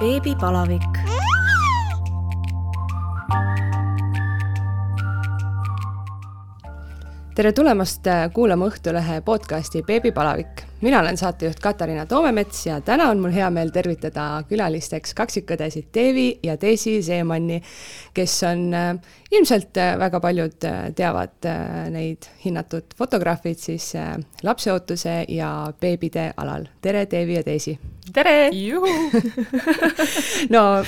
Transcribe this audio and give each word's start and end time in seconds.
beebipalavik. 0.00 1.11
Tere 7.32 7.52
tulemast 7.56 8.04
kuulama 8.34 8.66
Õhtulehe 8.68 9.22
podcasti 9.24 9.80
Beebipalavik. 9.86 10.62
mina 10.80 11.00
olen 11.00 11.16
saatejuht 11.16 11.60
Katariina 11.60 12.06
Toomemets 12.06 12.66
ja 12.66 12.80
täna 12.80 13.08
on 13.08 13.20
mul 13.20 13.32
hea 13.32 13.48
meel 13.50 13.70
tervitada 13.72 14.42
külalisteks 14.48 15.14
kaksikõdesid 15.14 15.86
Deevi 15.94 16.38
ja 16.42 16.58
Daisy 16.60 17.02
Seemanni, 17.02 17.62
kes 18.14 18.42
on 18.42 18.74
äh, 18.74 18.98
ilmselt 19.30 19.76
äh, 19.80 19.94
väga 19.98 20.20
paljud 20.20 20.64
äh, 20.64 20.90
teavad 20.94 21.48
neid 21.90 22.28
hinnatud 22.44 22.92
fotograafid 22.98 23.58
siis 23.58 23.92
lapseootuse 24.42 25.24
ja 25.28 25.72
beebide 25.80 26.32
alal. 26.36 26.68
tere, 26.82 27.06
Deevi 27.10 27.34
ja 27.34 27.46
Daisy! 27.46 27.78
tere! 28.12 28.50
no 30.54 30.84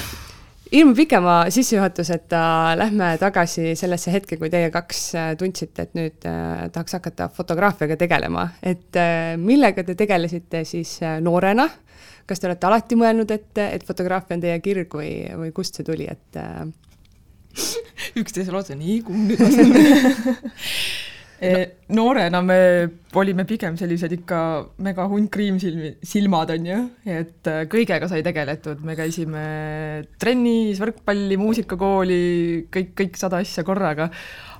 ilma 0.74 0.94
pikema 0.94 1.34
sissejuhatuseta 1.54 2.40
lähme 2.78 3.14
tagasi 3.20 3.74
sellesse 3.78 4.12
hetke, 4.12 4.38
kui 4.40 4.50
teie 4.50 4.70
kaks 4.74 5.02
äh, 5.18 5.30
tundsite, 5.38 5.86
et 5.86 5.94
nüüd 5.98 6.26
äh, 6.28 6.66
tahaks 6.74 6.96
hakata 6.98 7.28
fotograafiaga 7.34 7.96
tegelema, 8.00 8.48
et 8.62 8.98
äh, 8.98 9.34
millega 9.40 9.84
te 9.86 9.96
tegelesite 9.98 10.64
siis 10.68 10.98
noorena? 11.22 11.68
kas 12.24 12.40
te 12.40 12.48
olete 12.48 12.64
alati 12.64 12.96
mõelnud, 12.96 13.28
et, 13.34 13.58
et 13.60 13.82
fotograafia 13.84 14.38
on 14.38 14.40
teie 14.40 14.56
kirg 14.64 14.94
või, 14.96 15.10
või 15.36 15.50
kust 15.52 15.76
see 15.76 15.84
tuli, 15.84 16.06
et 16.08 16.38
üksteisele 18.22 18.56
otsa, 18.62 18.72
nii 18.80 19.02
kumm 19.04 19.26
nüüd 19.28 19.42
on 19.44 19.58
no. 21.44 21.94
noorena 21.96 22.40
me 22.44 22.58
olime 23.14 23.44
pigem 23.48 23.76
sellised 23.78 24.12
ikka 24.16 24.38
mega 24.84 25.06
hunt 25.10 25.30
kriimsilmi, 25.34 25.94
silmad 26.04 26.52
on 26.54 26.68
ju, 26.68 26.80
et 27.06 27.50
äh, 27.50 27.64
kõigega 27.70 28.08
sai 28.10 28.24
tegeletud, 28.26 28.82
me 28.86 28.96
käisime 28.98 29.44
trennis, 30.20 30.80
võrkpalli, 30.82 31.38
muusikakooli, 31.40 32.20
kõik, 32.74 32.92
kõik 33.00 33.18
sada 33.20 33.42
asja 33.44 33.66
korraga. 33.66 34.10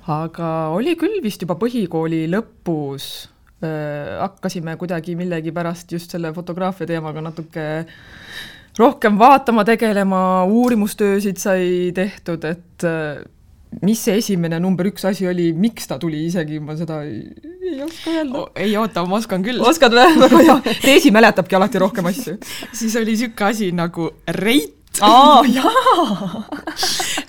aga 0.05 0.69
oli 0.75 0.93
küll 0.95 1.17
vist 1.23 1.41
juba 1.41 1.55
põhikooli 1.57 2.25
lõpus 2.29 3.27
äh,, 3.65 4.19
hakkasime 4.21 4.75
kuidagi 4.77 5.15
millegipärast 5.17 5.91
just 5.91 6.11
selle 6.13 6.33
fotograafia 6.33 6.85
teemaga 6.85 7.23
natuke 7.25 7.65
rohkem 8.77 9.17
vaatama, 9.17 9.63
tegelema, 9.65 10.43
uurimustöösid 10.45 11.39
sai 11.39 11.91
tehtud, 11.95 12.43
et 12.45 12.85
mis 13.83 14.01
see 14.05 14.19
esimene 14.21 14.59
number 14.63 14.87
üks 14.89 15.05
asi 15.09 15.27
oli, 15.27 15.49
miks 15.57 15.89
ta 15.89 15.97
tuli 16.01 16.25
isegi, 16.29 16.59
ma 16.63 16.77
seda 16.79 17.01
ei, 17.07 17.25
ei 17.65 17.81
oska 17.83 18.13
öelda 18.13 18.39
oh,. 18.39 18.49
ei 18.55 18.75
oota, 18.79 19.03
ma 19.09 19.19
oskan 19.19 19.43
küll. 19.45 19.61
oskad 19.65 19.95
või? 19.95 20.15
väga 20.23 20.41
hea. 20.47 20.57
Teesi 20.83 21.11
mäletabki 21.15 21.57
alati 21.57 21.81
rohkem 21.83 22.11
asju. 22.11 22.37
siis 22.79 22.95
oli 22.99 23.15
niisugune 23.15 23.51
asi 23.51 23.71
nagu 23.75 24.09
reit. 24.39 24.73
Aa, 25.01 25.43
jaa 25.57 26.43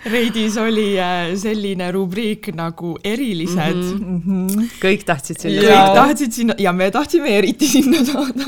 Reidis 0.07 0.57
oli 0.61 0.99
äh, 1.01 1.33
selline 1.39 1.89
rubriik 1.95 2.49
nagu 2.55 2.95
erilised 3.05 3.81
mm. 3.81 4.21
-hmm. 4.27 4.69
kõik 4.83 5.05
tahtsid 5.09 5.41
sinna 5.43 5.63
kõik 5.63 5.73
saada. 5.73 5.95
tahtsid 6.01 6.33
sinna 6.39 6.57
ja 6.59 6.73
me 6.73 6.91
tahtsime 6.91 7.37
eriti 7.39 7.69
sinna 7.69 8.05
saada. 8.05 8.47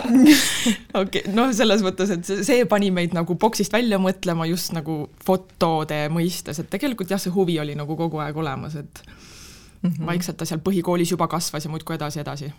okei 1.03 1.35
noh, 1.35 1.53
selles 1.53 1.83
mõttes, 1.83 2.15
et 2.15 2.33
see, 2.47 2.65
pani 2.71 2.91
meid 2.95 3.17
nagu 3.17 3.35
boksist 3.35 3.73
välja 3.73 3.99
mõtlema 3.99 4.47
just 4.49 4.73
nagu 4.77 5.09
fotode 5.25 6.05
mõistes, 6.15 6.61
et 6.61 6.71
tegelikult 6.71 7.11
jah, 7.11 7.21
see 7.21 7.35
huvi 7.35 7.59
oli 7.61 7.75
nagu 7.79 7.97
kogu 7.97 8.23
aeg 8.23 8.37
olemas, 8.37 8.77
et 8.77 9.03
mm 9.83 9.91
-hmm. 9.91 10.07
vaikselt 10.07 10.37
ta 10.37 10.45
seal 10.45 10.61
põhikoolis 10.65 11.11
juba 11.11 11.29
kasvas 11.29 11.65
ja 11.65 11.71
muudkui 11.71 11.97
edasi-edasi 11.97 12.53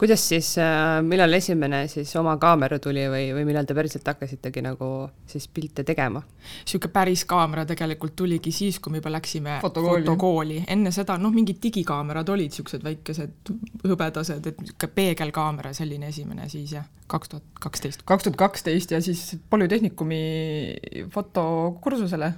kuidas 0.00 0.28
siis, 0.28 0.54
äh, 0.58 1.02
millal 1.04 1.32
esimene 1.36 1.82
siis 1.88 2.12
oma 2.16 2.36
kaamera 2.40 2.78
tuli 2.80 3.02
või, 3.12 3.26
või 3.36 3.44
millal 3.48 3.66
te 3.68 3.74
päriselt 3.76 4.06
hakkasitegi 4.08 4.62
nagu 4.64 4.88
siis 5.28 5.48
pilte 5.48 5.84
tegema? 5.84 6.22
niisugune 6.64 6.92
päris 6.92 7.24
kaamera 7.28 7.66
tegelikult 7.68 8.16
tuligi 8.16 8.52
siis, 8.52 8.78
kui 8.80 8.94
me 8.94 9.02
juba 9.02 9.12
läksime 9.12 9.58
fotokooli, 9.62 10.04
fotokooli., 10.06 10.62
enne 10.72 10.92
seda 10.94 11.18
noh, 11.20 11.32
mingid 11.34 11.60
digikaamerad 11.62 12.32
olid 12.32 12.52
niisugused 12.52 12.84
väikesed 12.84 13.52
hõbedased, 13.84 14.48
et 14.48 14.62
niisugune 14.64 14.94
peegelkaamera, 14.96 15.74
selline 15.76 16.08
esimene 16.08 16.48
siis 16.48 16.72
jah, 16.78 16.88
kaks 17.10 17.34
tuhat 17.34 17.60
kaksteist. 17.60 18.04
kaks 18.08 18.28
tuhat 18.28 18.40
kaksteist 18.40 18.96
ja 18.96 19.02
siis 19.04 19.36
Polütehnikumi 19.50 20.22
fotokursusele 21.12 22.32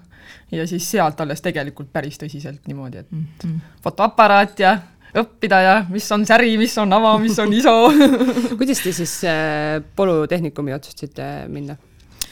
ja 0.53 0.67
siis 0.67 0.91
sealt 0.91 1.21
alles 1.21 1.43
tegelikult 1.45 1.93
päris 1.93 2.19
tõsiselt 2.19 2.67
niimoodi, 2.67 3.05
et 3.05 3.13
mm 3.13 3.25
-hmm. 3.45 3.79
fotoaparaat 3.83 4.59
ja 4.59 4.79
õppida 5.13 5.61
ja 5.63 5.75
mis 5.93 6.09
on 6.15 6.27
säri, 6.29 6.57
mis 6.61 6.75
on 6.81 6.93
ava, 6.97 7.17
mis 7.21 7.39
on 7.43 7.53
iso 7.53 7.75
kuidas 8.59 8.81
te 8.85 8.95
siis 8.97 9.19
äh, 9.29 9.83
Polütehnikumi 9.97 10.75
otsustasite 10.77 11.49
minna? 11.53 11.77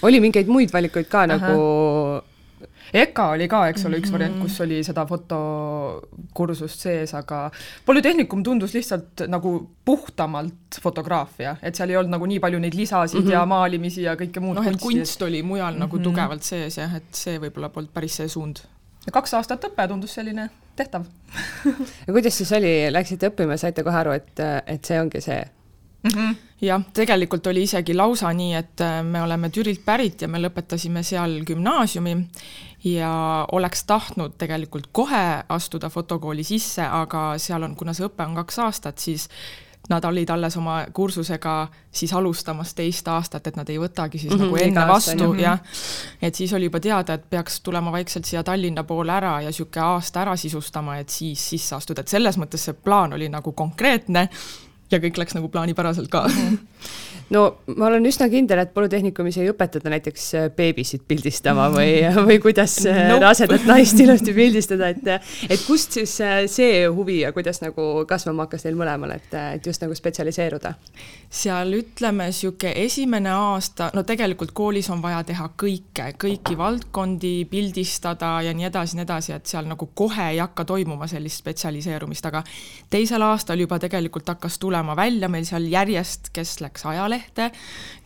oli 0.03 0.21
mingeid 0.21 0.49
muid 0.49 0.73
valikuid 0.73 1.09
ka 1.11 1.27
Aha. 1.27 1.33
nagu 1.37 2.29
EKA 2.91 3.27
oli 3.37 3.47
ka, 3.51 3.61
eks 3.71 3.85
ole, 3.87 4.01
üks 4.03 4.11
variant, 4.11 4.41
kus 4.43 4.57
oli 4.65 4.81
seda 4.87 5.05
fotokursust 5.07 6.87
sees, 6.87 7.13
aga 7.15 7.45
Polütehnikum 7.87 8.43
tundus 8.47 8.75
lihtsalt 8.75 9.27
nagu 9.31 9.53
puhtamalt 9.87 10.81
fotograafia, 10.83 11.55
et 11.63 11.79
seal 11.79 11.93
ei 11.93 12.01
olnud 12.01 12.17
nagu 12.17 12.27
nii 12.31 12.41
palju 12.43 12.59
neid 12.63 12.75
lisasid 12.75 13.21
mm 13.21 13.27
-hmm. 13.29 13.37
ja 13.37 13.47
maalimisi 13.47 14.03
ja 14.09 14.17
kõike 14.19 14.43
muud 14.43 14.59
noh, 14.59 14.67
et 14.67 14.81
kunst 14.83 15.23
oli 15.23 15.43
mujal 15.43 15.71
mm 15.71 15.77
-hmm. 15.77 15.81
nagu 15.87 15.97
mhm. 15.97 16.05
tugevalt 16.05 16.43
sees 16.43 16.79
jah, 16.79 16.97
et 16.97 17.15
see 17.15 17.39
võib-olla 17.39 17.69
polnud 17.69 17.93
päris 17.95 18.17
see 18.17 18.29
suund. 18.29 18.65
Ja 19.07 19.13
kaks 19.13 19.35
aastat 19.39 19.65
õpe 19.71 19.89
tundus 19.89 20.15
selline 20.19 20.49
tehtav 20.77 21.07
ja 22.07 22.13
kuidas 22.13 22.37
siis 22.37 22.53
oli, 22.57 22.75
läksite 22.93 23.31
õppima 23.31 23.57
saite 23.61 23.85
kohe 23.87 24.03
aru, 24.03 24.17
et, 24.19 24.45
et 24.67 24.85
see 24.85 25.01
ongi 25.01 25.23
see 25.25 25.41
mm? 26.03 26.11
-hmm. 26.11 26.37
jah, 26.61 26.83
tegelikult 26.93 27.47
oli 27.47 27.63
isegi 27.63 27.95
lausa 27.95 28.33
nii, 28.33 28.55
et 28.55 28.81
äh, 28.81 29.01
me 29.05 29.23
oleme 29.23 29.51
Türilt 29.51 29.85
pärit 29.85 30.23
ja 30.23 30.29
me 30.29 30.41
lõpetasime 30.43 31.03
seal 31.03 31.41
gümnaasiumi 31.47 32.17
ja 32.85 33.47
oleks 33.53 33.85
tahtnud 33.85 34.39
tegelikult 34.39 34.89
kohe 34.93 35.45
astuda 35.49 35.89
fotokooli 35.89 36.45
sisse, 36.45 36.83
aga 36.83 37.35
seal 37.39 37.63
on, 37.63 37.77
kuna 37.77 37.93
see 37.93 38.07
õpe 38.07 38.25
on 38.25 38.35
kaks 38.35 38.59
aastat, 38.59 38.99
siis 38.99 39.29
nad 39.91 40.05
olid 40.05 40.31
alles 40.31 40.57
oma 40.57 40.85
kursusega 40.93 41.69
siis 41.91 42.13
alustamas 42.13 42.75
teist 42.75 43.09
aastat, 43.09 43.47
et 43.47 43.59
nad 43.59 43.69
ei 43.69 43.79
võtagi 43.79 44.19
siis 44.19 44.33
mm 44.33 44.39
-hmm, 44.39 44.45
nagu 44.45 44.57
enne 44.57 44.87
vastu, 44.89 45.35
jah. 45.35 45.59
et 46.23 46.35
siis 46.35 46.53
oli 46.53 46.71
juba 46.71 46.81
teada, 46.81 47.15
et 47.15 47.31
peaks 47.31 47.61
tulema 47.61 47.93
vaikselt 47.93 48.25
siia 48.25 48.43
Tallinna 48.43 48.85
poole 48.85 49.13
ära 49.13 49.41
ja 49.41 49.49
niisugune 49.49 49.85
aasta 49.85 50.21
ära 50.23 50.37
sisustama, 50.37 50.99
et 50.99 51.09
siis 51.09 51.51
sisse 51.51 51.77
astuda, 51.77 52.01
et 52.01 52.09
selles 52.09 52.39
mõttes 52.39 52.65
see 52.65 52.75
plaan 52.75 53.13
oli 53.13 53.29
nagu 53.29 53.53
konkreetne 53.53 54.29
ja 54.91 54.99
kõik 54.99 55.19
läks 55.19 55.35
nagu 55.35 55.49
plaanipäraselt 55.49 56.09
ka 56.09 56.29
mm. 56.29 56.35
-hmm 56.35 56.59
no 57.35 57.43
ma 57.77 57.87
olen 57.89 58.07
üsna 58.11 58.27
kindel, 58.31 58.63
et 58.65 58.73
Polütehnikumis 58.75 59.39
ei 59.41 59.51
õpetata 59.53 59.91
näiteks 59.93 60.27
äh, 60.39 60.49
beebisid 60.55 61.05
pildistama 61.09 61.69
või, 61.73 61.93
või 62.29 62.39
kuidas 62.43 62.77
äh, 62.89 63.05
nope. 63.11 63.25
rasedat 63.25 63.67
naist 63.69 64.01
ilusti 64.03 64.35
pildistada, 64.37 64.91
et 64.91 65.11
et 65.51 65.63
kust 65.67 65.95
siis 65.99 66.17
äh, 66.25 66.43
see 66.51 66.85
huvi 66.91 67.21
ja 67.23 67.33
kuidas 67.37 67.63
nagu 67.63 68.05
kasvama 68.09 68.49
hakkas 68.49 68.67
teil 68.67 68.79
mõlemal, 68.79 69.15
et, 69.17 69.31
et 69.57 69.67
just 69.67 69.83
nagu 69.85 69.95
spetsialiseeruda? 69.97 70.75
seal 71.31 71.77
ütleme, 71.79 72.27
niisugune 72.31 72.73
esimene 72.85 73.31
aasta, 73.31 73.91
no 73.95 74.03
tegelikult 74.07 74.51
koolis 74.57 74.89
on 74.91 75.03
vaja 75.03 75.23
teha 75.29 75.47
kõike, 75.59 76.09
kõiki 76.19 76.57
valdkondi 76.59 77.35
pildistada 77.51 78.33
ja 78.43 78.55
nii 78.57 78.67
edasi, 78.67 78.99
nii 78.99 79.07
edasi, 79.07 79.37
et 79.37 79.47
seal 79.51 79.69
nagu 79.71 79.91
kohe 79.95 80.31
ei 80.33 80.41
hakka 80.43 80.67
toimuma 80.67 81.07
sellist 81.11 81.45
spetsialiseerumist, 81.45 82.27
aga 82.27 82.43
teisel 82.91 83.23
aastal 83.23 83.63
juba 83.63 83.79
tegelikult 83.79 84.29
hakkas 84.35 84.59
tulema 84.59 84.97
välja 84.99 85.31
meil 85.31 85.47
seal 85.47 85.71
järjest, 85.71 86.33
kes 86.35 86.59
läks 86.65 86.87
ajalehte, 86.91 87.20
lehte, 87.21 87.51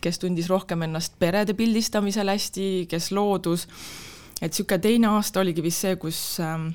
kes 0.05 0.21
tundis 0.23 0.51
rohkem 0.51 0.85
ennast 0.89 1.19
perede 1.23 1.57
pildistamisel 1.57 2.35
hästi, 2.35 2.71
kes 2.91 3.13
loodus, 3.15 3.69
et 4.41 4.51
niisugune 4.51 4.83
teine 4.83 5.13
aasta 5.15 5.45
oligi 5.45 5.63
vist 5.65 5.87
see, 5.87 5.95
kus 6.01 6.21
ähm, 6.43 6.73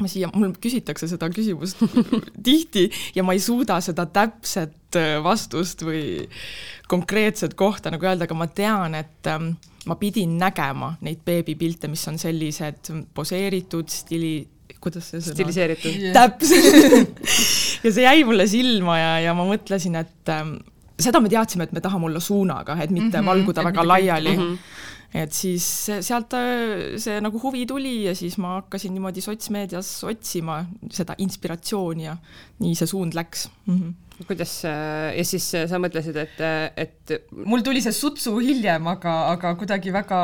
ma 0.00 0.10
siia, 0.10 0.30
mul 0.34 0.52
küsitakse 0.60 1.08
seda 1.10 1.28
küsimust 1.32 1.80
tihti 2.46 2.88
ja 3.16 3.24
ma 3.26 3.36
ei 3.36 3.42
suuda 3.42 3.80
seda 3.84 4.06
täpset 4.10 4.98
äh, 4.98 5.16
vastust 5.24 5.84
või 5.86 6.28
konkreetset 6.90 7.56
kohta 7.58 7.92
nagu 7.92 8.06
öelda, 8.06 8.26
aga 8.28 8.38
ma 8.38 8.48
tean, 8.50 8.96
et 8.98 9.30
ähm, 9.30 9.52
ma 9.88 9.96
pidin 10.00 10.36
nägema 10.40 10.94
neid 11.04 11.22
beebipilte, 11.26 11.90
mis 11.92 12.02
on 12.10 12.18
sellised 12.20 12.90
poseeritud 13.16 13.92
stili, 13.92 14.34
kuidas 14.80 15.12
see 15.12 15.22
sõna 15.22 15.36
stiliseeritud. 15.36 16.02
Yeah.. 16.08 16.16
täpselt. 16.16 17.24
Ja 17.84 17.94
see 17.96 18.04
jäi 18.04 18.26
mulle 18.28 18.44
silma 18.44 18.98
ja, 18.98 19.12
ja 19.24 19.32
ma 19.36 19.46
mõtlesin, 19.48 19.94
et 19.96 20.32
ähm, 20.32 20.58
seda 21.00 21.20
me 21.20 21.32
teadsime, 21.32 21.66
et 21.68 21.72
me 21.72 21.80
tahame 21.84 22.10
olla 22.10 22.20
suunaga, 22.20 22.76
et 22.82 22.90
mitte 22.90 23.08
mm 23.08 23.22
-hmm, 23.22 23.26
valguda 23.26 23.64
väga 23.64 23.86
laiali 23.86 24.36
mm. 24.36 24.42
-hmm 24.42 24.58
et 25.10 25.34
siis 25.34 25.64
sealt 26.06 26.34
äh, 26.38 26.94
see 27.02 27.18
nagu 27.22 27.40
huvi 27.42 27.64
tuli 27.66 28.04
ja 28.04 28.14
siis 28.14 28.36
ma 28.38 28.60
hakkasin 28.60 28.94
niimoodi 28.94 29.22
sotsmeedias 29.24 30.04
otsima 30.06 30.60
seda 30.94 31.16
inspiratsiooni 31.18 32.06
ja 32.06 32.14
nii 32.62 32.76
see 32.78 32.86
suund 32.86 33.16
läks 33.18 33.48
mm. 33.66 33.74
-hmm. 33.74 34.24
kuidas 34.28 34.64
äh, 34.70 35.18
ja 35.18 35.24
siis 35.24 35.50
sa 35.50 35.82
mõtlesid, 35.82 36.16
et, 36.16 36.40
et 36.76 37.14
mul 37.44 37.66
tuli 37.66 37.82
see 37.82 37.92
sutsu 37.92 38.38
hiljem, 38.38 38.86
aga, 38.86 39.16
aga 39.34 39.54
kuidagi 39.58 39.92
väga 39.92 40.20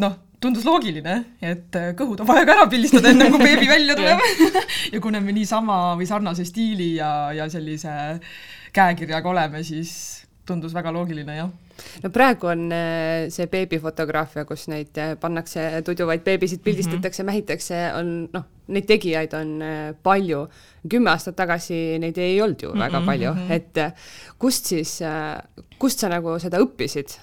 noh, 0.00 0.16
tundus 0.40 0.64
loogiline, 0.64 1.18
et 1.44 1.76
kõhud 1.98 2.24
on 2.24 2.26
vaja 2.26 2.46
ka 2.48 2.56
ära 2.56 2.66
pildistada, 2.70 3.12
enne 3.12 3.28
kui 3.30 3.44
beebi 3.44 3.68
välja 3.68 3.94
tuleb 3.98 4.24
ja 4.94 5.04
kuna 5.04 5.20
me 5.20 5.36
niisama 5.36 5.98
või 6.00 6.08
sarnase 6.08 6.48
stiili 6.48 6.94
ja, 6.96 7.12
ja 7.36 7.48
sellise 7.52 7.92
käekirjaga 8.72 9.30
oleme, 9.30 9.62
siis 9.66 10.22
tundus 10.46 10.74
väga 10.74 10.92
loogiline, 10.94 11.34
jah. 11.36 11.50
no 12.02 12.10
praegu 12.14 12.50
on 12.50 12.66
äh, 12.74 13.28
see 13.32 13.46
beebifotograafia, 13.50 14.44
kus 14.46 14.66
neid 14.70 14.98
äh, 15.00 15.14
pannakse 15.20 15.64
tuduvaid 15.86 16.24
beebisid, 16.26 16.62
pildistatakse 16.64 17.22
mm, 17.22 17.28
-hmm. 17.28 17.32
mähitakse, 17.32 17.80
on 17.98 18.12
noh, 18.32 18.46
neid 18.74 18.86
tegijaid 18.90 19.34
on 19.38 19.52
äh, 19.62 19.82
palju. 20.02 20.46
kümme 20.88 21.10
aastat 21.10 21.36
tagasi 21.36 21.98
neid 22.02 22.18
ei 22.18 22.40
olnud 22.42 22.62
ju 22.62 22.68
mm 22.68 22.74
-hmm. 22.74 22.84
väga 22.84 23.02
palju, 23.06 23.34
et 23.48 23.74
kust 24.38 24.66
siis, 24.66 25.00
kust 25.78 25.98
sa 25.98 26.08
nagu 26.08 26.38
seda 26.38 26.58
õppisid? 26.58 27.18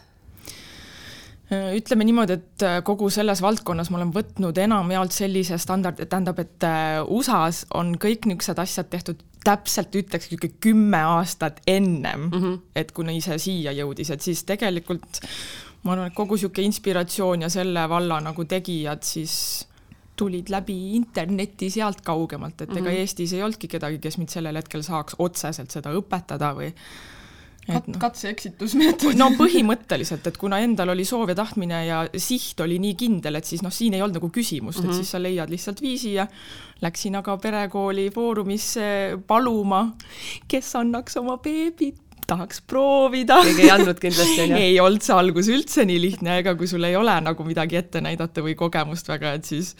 ütleme 1.50 2.06
niimoodi, 2.06 2.34
et 2.34 2.84
kogu 2.86 3.10
selles 3.10 3.42
valdkonnas 3.42 3.90
ma 3.90 3.98
olen 3.98 4.12
võtnud 4.13 4.57
enamjaolt 4.57 5.12
sellise 5.12 5.57
standardi, 5.57 6.06
tähendab, 6.06 6.40
et 6.40 6.63
USA-s 7.10 7.66
on 7.74 7.96
kõik 7.98 8.28
niisugused 8.30 8.60
asjad 8.60 8.86
tehtud 8.90 9.24
täpselt 9.44 9.95
ütleks 9.95 10.30
niisugune 10.30 10.59
kümme 10.62 11.00
aastat 11.15 11.62
ennem 11.68 12.27
mm, 12.27 12.41
-hmm. 12.41 12.59
et 12.75 12.91
kuni 12.91 13.21
see 13.21 13.38
siia 13.39 13.71
jõudis, 13.71 14.12
et 14.12 14.21
siis 14.21 14.44
tegelikult 14.44 15.21
ma 15.83 15.94
arvan, 15.94 16.07
et 16.07 16.15
kogu 16.18 16.36
niisugune 16.36 16.65
inspiratsioon 16.71 17.47
ja 17.47 17.50
selle 17.50 17.89
valla 17.89 18.19
nagu 18.24 18.45
tegijad 18.45 19.03
siis 19.03 19.36
tulid 20.19 20.50
läbi 20.51 20.95
interneti 20.95 21.69
sealt 21.71 22.01
kaugemalt, 22.01 22.62
et 22.62 22.69
ega 22.69 22.81
mm 22.81 22.88
-hmm. 22.88 23.00
Eestis 23.00 23.33
ei 23.33 23.44
olnudki 23.44 23.68
kedagi, 23.68 24.00
kes 24.00 24.18
mind 24.18 24.30
sellel 24.30 24.56
hetkel 24.56 24.83
saaks 24.83 25.15
otseselt 25.19 25.71
seda 25.71 25.94
õpetada 25.95 26.51
või 26.56 26.74
Kat-, 27.68 27.90
no, 27.92 28.00
katse-eksitusmeetod. 28.02 29.14
no 29.20 29.28
põhimõtteliselt, 29.38 30.26
et 30.26 30.38
kuna 30.42 30.58
endal 30.66 30.90
oli 30.96 31.06
soov 31.06 31.30
ja 31.30 31.36
tahtmine 31.38 31.84
ja 31.86 32.00
siht 32.18 32.60
oli 32.66 32.80
nii 32.82 32.96
kindel, 32.98 33.38
et 33.38 33.46
siis 33.46 33.62
noh, 33.62 33.74
siin 33.74 33.94
ei 33.94 34.02
olnud 34.02 34.18
nagu 34.18 34.32
küsimust 34.34 34.80
mm, 34.80 34.86
-hmm. 34.86 34.90
et 34.90 34.96
mhm. 34.96 35.04
siis 35.04 35.12
sa 35.14 35.22
leiad 35.22 35.54
lihtsalt 35.54 35.82
viisi 35.82 36.16
ja 36.16 36.26
läksin 36.82 37.20
aga 37.20 37.38
perekooli 37.38 38.10
Foorumisse 38.16 39.20
paluma, 39.28 39.84
kes 40.48 40.76
annaks 40.80 41.18
oma 41.22 41.38
beebit 41.38 42.00
tahaks 42.30 42.62
proovida. 42.62 43.42
keegi 43.44 43.66
ei 43.66 43.74
andnud 43.74 44.00
kindlasti, 44.02 44.40
on 44.46 44.56
ju? 44.56 44.64
ei 44.64 44.80
olnud 44.80 45.06
see 45.06 45.18
algus 45.18 45.50
üldse 45.54 45.86
nii 45.90 46.02
lihtne, 46.02 46.40
ega 46.44 46.56
kui 46.58 46.70
sul 46.70 46.86
ei 46.88 46.98
ole 47.00 47.16
nagu 47.26 47.46
midagi 47.48 47.80
ette 47.80 48.02
näidata 48.06 48.44
või 48.46 48.56
kogemust 48.60 49.10
väga, 49.10 49.34
et 49.40 49.50
siis 49.50 49.76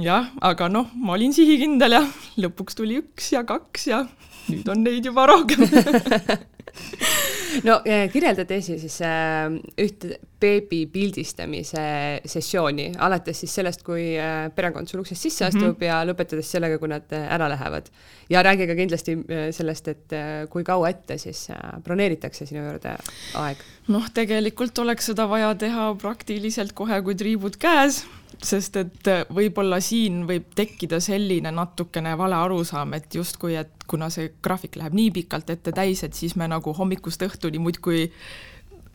jah, 0.00 0.30
aga 0.40 0.70
noh, 0.72 0.90
ma 0.94 1.16
olin 1.16 1.34
sihikindel 1.36 1.98
ja 1.98 2.02
lõpuks 2.40 2.78
tuli 2.78 3.00
üks 3.02 3.32
ja 3.34 3.44
kaks 3.48 3.88
ja 3.90 4.04
nüüd 4.48 4.68
on 4.72 4.82
neid 4.86 5.06
juba 5.06 5.26
rohkem 5.30 5.66
no 7.68 7.80
eh, 7.84 8.08
kirjelda 8.12 8.46
Desi 8.48 8.78
siis 8.80 9.00
äh, 9.06 9.48
ühte 9.80 10.18
beebi 10.42 10.82
pildistamise 10.90 11.82
sessiooni, 12.28 12.88
alates 13.04 13.42
siis 13.44 13.54
sellest, 13.60 13.84
kui 13.86 14.12
äh, 14.18 14.48
perekond 14.54 14.90
sul 14.90 15.02
uksest 15.02 15.28
sisse 15.28 15.46
astub 15.46 15.76
mm 15.76 15.76
-hmm. 15.76 15.84
ja 15.86 16.00
lõpetades 16.08 16.50
sellega, 16.56 16.78
kui 16.78 16.90
nad 16.90 17.12
ära 17.12 17.48
lähevad. 17.48 17.90
ja 18.30 18.42
räägi 18.42 18.66
ka 18.66 18.74
kindlasti 18.74 19.18
sellest, 19.50 19.88
et 19.88 20.12
äh, 20.12 20.48
kui 20.48 20.64
kaua 20.64 20.88
ette 20.88 21.18
siis 21.18 21.50
äh, 21.50 21.82
broneeritakse 21.84 22.46
sinu 22.46 22.64
juurde 22.64 22.96
aeg? 23.34 23.56
noh, 23.88 24.08
tegelikult 24.14 24.78
oleks 24.78 25.06
seda 25.06 25.28
vaja 25.28 25.54
teha 25.54 25.94
praktiliselt 25.94 26.72
kohe, 26.72 27.02
kui 27.02 27.14
triibud 27.14 27.56
käes 27.56 28.04
sest 28.42 28.76
et 28.76 29.08
võib-olla 29.34 29.80
siin 29.80 30.26
võib 30.26 30.54
tekkida 30.54 31.00
selline 31.00 31.50
natukene 31.50 32.16
vale 32.18 32.34
arusaam, 32.34 32.94
et 32.94 33.14
justkui, 33.14 33.54
et 33.56 33.84
kuna 33.86 34.08
see 34.10 34.32
graafik 34.42 34.76
läheb 34.76 34.94
nii 34.94 35.10
pikalt 35.10 35.50
ette 35.50 35.72
täis, 35.72 36.02
et 36.02 36.14
siis 36.14 36.36
me 36.36 36.48
nagu 36.52 36.74
hommikust 36.76 37.24
õhtuni 37.28 37.60
muudkui 37.62 38.06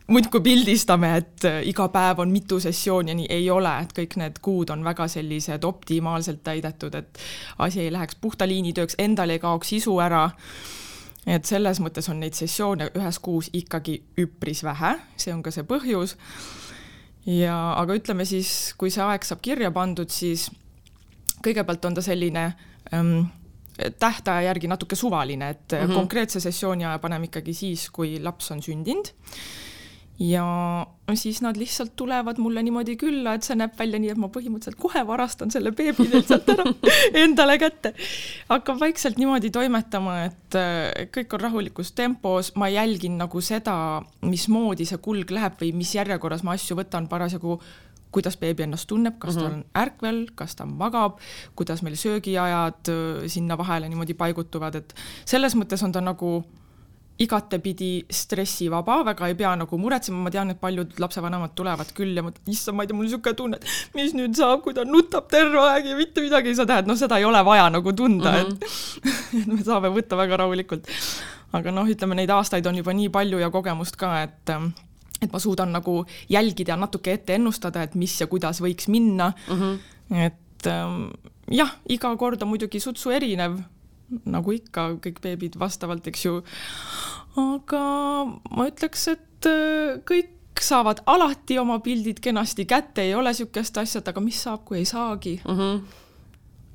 muudkui 0.08 0.40
pildistame, 0.40 1.10
et 1.20 1.44
äh, 1.44 1.60
iga 1.68 1.88
päev 1.92 2.22
on 2.24 2.32
mitu 2.32 2.60
sessiooni 2.60 3.12
ja 3.12 3.16
nii 3.18 3.28
ei 3.34 3.50
ole, 3.52 3.74
et 3.84 3.92
kõik 3.96 4.16
need 4.20 4.40
kuud 4.44 4.72
on 4.72 4.84
väga 4.84 5.08
sellised 5.12 5.64
optimaalselt 5.68 6.40
täidetud, 6.46 6.94
et 6.96 7.20
asi 7.58 7.84
ei 7.84 7.92
läheks 7.92 8.16
puhta 8.20 8.48
liini 8.48 8.72
tööks, 8.76 8.96
endal 8.98 9.34
ei 9.34 9.42
kaoks 9.42 9.74
isu 9.76 9.98
ära. 10.04 10.28
et 11.28 11.44
selles 11.44 11.76
mõttes 11.84 12.06
on 12.08 12.20
neid 12.22 12.32
sessioone 12.32 12.86
ühes 12.96 13.18
kuus 13.20 13.50
ikkagi 13.52 13.98
üpris 14.16 14.62
vähe, 14.64 14.94
see 15.16 15.34
on 15.34 15.42
ka 15.42 15.50
see 15.52 15.66
põhjus 15.68 16.16
ja 17.28 17.56
aga 17.76 17.98
ütleme 17.98 18.24
siis, 18.24 18.72
kui 18.78 18.90
see 18.90 19.04
aeg 19.04 19.26
saab 19.28 19.42
kirja 19.44 19.70
pandud, 19.74 20.08
siis 20.08 20.48
kõigepealt 21.44 21.84
on 21.84 21.98
ta 21.98 22.04
selline 22.04 22.46
ähm, 22.94 23.28
tähtaja 23.98 24.48
järgi 24.48 24.68
natuke 24.68 24.96
suvaline, 24.96 25.50
et 25.50 25.72
mm 25.72 25.78
-hmm. 25.78 25.94
konkreetse 25.94 26.40
sessiooni 26.40 26.84
aja 26.84 26.98
paneme 26.98 27.30
ikkagi 27.30 27.54
siis, 27.54 27.90
kui 27.90 28.18
laps 28.22 28.50
on 28.50 28.62
sündinud 28.62 29.14
ja 30.18 30.86
siis 31.14 31.42
nad 31.42 31.56
lihtsalt 31.56 31.92
tulevad 31.96 32.38
mulle 32.38 32.62
niimoodi 32.62 32.96
külla, 32.98 33.34
et 33.34 33.46
see 33.46 33.54
näeb 33.56 33.76
välja 33.78 34.00
nii, 34.02 34.10
et 34.10 34.18
ma 34.18 34.26
põhimõtteliselt 34.34 34.78
kohe 34.80 35.04
varastan 35.06 35.52
selle 35.54 35.70
beebi 35.78 36.08
teilt 36.10 36.26
sealt 36.26 36.48
ära 36.54 36.64
endale 37.24 37.58
kätte. 37.58 37.92
hakkan 38.48 38.80
vaikselt 38.80 39.18
niimoodi 39.18 39.50
toimetama, 39.54 40.16
et 40.26 40.58
kõik 41.14 41.36
on 41.38 41.44
rahulikus 41.46 41.92
tempos, 41.92 42.50
ma 42.58 42.68
jälgin 42.68 43.18
nagu 43.18 43.40
seda, 43.40 44.02
mismoodi 44.26 44.88
see 44.90 44.98
kulg 44.98 45.30
läheb 45.30 45.60
või 45.62 45.72
mis 45.78 45.94
järjekorras 45.94 46.42
ma 46.42 46.58
asju 46.58 46.80
võtan 46.82 47.06
parasjagu 47.08 47.60
kuidas 48.12 48.38
beebi 48.40 48.64
ennast 48.64 48.88
tunneb, 48.88 49.18
kas 49.18 49.36
ta 49.36 49.48
mm 49.48 49.48
-hmm. 49.48 49.54
on 49.54 49.82
ärkvel, 49.82 50.26
kas 50.34 50.56
ta 50.56 50.66
magab, 50.66 51.18
kuidas 51.56 51.82
meil 51.82 51.96
söögiajad 51.96 52.92
sinna 53.26 53.58
vahele 53.58 53.88
niimoodi 53.88 54.14
paigutuvad, 54.14 54.74
et 54.74 54.94
selles 55.24 55.56
mõttes 55.56 55.84
on 55.84 55.92
ta 55.92 56.00
nagu 56.00 56.44
igatepidi 57.18 58.06
stressivaba, 58.10 59.00
väga 59.08 59.28
ei 59.28 59.34
pea 59.38 59.50
nagu 59.58 59.78
muretsema, 59.80 60.20
ma 60.22 60.30
tean, 60.30 60.52
et 60.54 60.60
paljud 60.60 60.92
lapsevanemad 61.02 61.54
tulevad 61.58 61.90
küll 61.96 62.14
ja 62.14 62.22
mõtlevad, 62.22 62.52
issand, 62.52 62.78
ma 62.78 62.84
ei 62.84 62.90
tea, 62.90 62.98
mul 62.98 63.06
on 63.06 63.08
niisugune 63.08 63.38
tunne, 63.40 63.58
et 63.58 63.96
mis 63.98 64.14
nüüd 64.14 64.38
saab, 64.38 64.62
kui 64.62 64.76
ta 64.76 64.84
nutab 64.86 65.26
terve 65.32 65.58
aeg 65.64 65.90
ja 65.90 65.96
mitte 65.98 66.22
midagi 66.22 66.52
ei 66.52 66.58
saa 66.58 66.68
teha, 66.70 66.84
et 66.84 66.90
noh, 66.90 66.98
seda 66.98 67.18
ei 67.18 67.26
ole 67.26 67.40
vaja 67.46 67.66
nagu 67.74 67.92
tunda 67.92 68.36
mm, 68.36 68.44
-hmm. 68.44 69.16
et 69.34 69.40
et 69.42 69.50
me 69.50 69.64
saame 69.66 69.90
võtta 69.96 70.20
väga 70.20 70.38
rahulikult. 70.44 70.86
aga 71.58 71.74
noh, 71.74 71.90
ütleme 71.90 72.14
neid 72.14 72.30
aastaid 72.30 72.66
on 72.66 72.78
juba 72.78 72.94
nii 72.94 73.08
palju 73.08 73.42
ja 73.42 73.50
kogemust 73.50 73.96
ka, 73.96 74.22
et 74.22 74.54
et 75.22 75.32
ma 75.32 75.40
suudan 75.42 75.72
nagu 75.74 76.02
jälgida 76.30 76.74
ja 76.74 76.76
natuke 76.80 77.12
ette 77.12 77.34
ennustada, 77.34 77.82
et 77.82 77.94
mis 77.98 78.14
ja 78.20 78.28
kuidas 78.30 78.62
võiks 78.62 78.88
minna 78.88 79.32
mm. 79.48 79.60
-hmm. 79.60 80.24
et 80.26 80.66
ähm, 80.66 81.10
jah, 81.50 81.74
iga 81.88 82.16
kord 82.16 82.42
on 82.42 82.52
muidugi 82.52 82.80
sutsu 82.80 83.10
erinev 83.10 83.58
nagu 84.24 84.52
ikka 84.52 84.88
kõik 85.04 85.20
beebid 85.20 85.58
vastavalt, 85.60 86.06
eks 86.08 86.24
ju. 86.24 86.42
aga 87.36 87.84
ma 88.50 88.68
ütleks, 88.70 89.08
et 89.12 89.48
äh, 89.48 90.00
kõik 90.08 90.62
saavad 90.64 91.02
alati 91.06 91.58
oma 91.58 91.78
pildid 91.78 92.20
kenasti 92.20 92.64
kätte, 92.66 93.02
ei 93.02 93.14
ole 93.14 93.30
niisugust 93.30 93.78
asja, 93.78 94.00
et 94.00 94.08
aga 94.08 94.20
mis 94.20 94.40
saab, 94.42 94.64
kui 94.64 94.78
ei 94.78 94.88
saagi 94.88 95.40
mm. 95.44 95.56
-hmm 95.56 96.04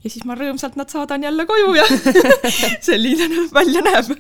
ja 0.04 0.12
siis 0.12 0.26
ma 0.28 0.36
rõõmsalt 0.38 0.78
nad 0.80 0.92
saadan 0.92 1.24
jälle 1.24 1.46
koju 1.48 1.74
ja 1.78 1.86
selline 2.88 3.48
välja 3.56 3.84
näeb. 3.86 4.12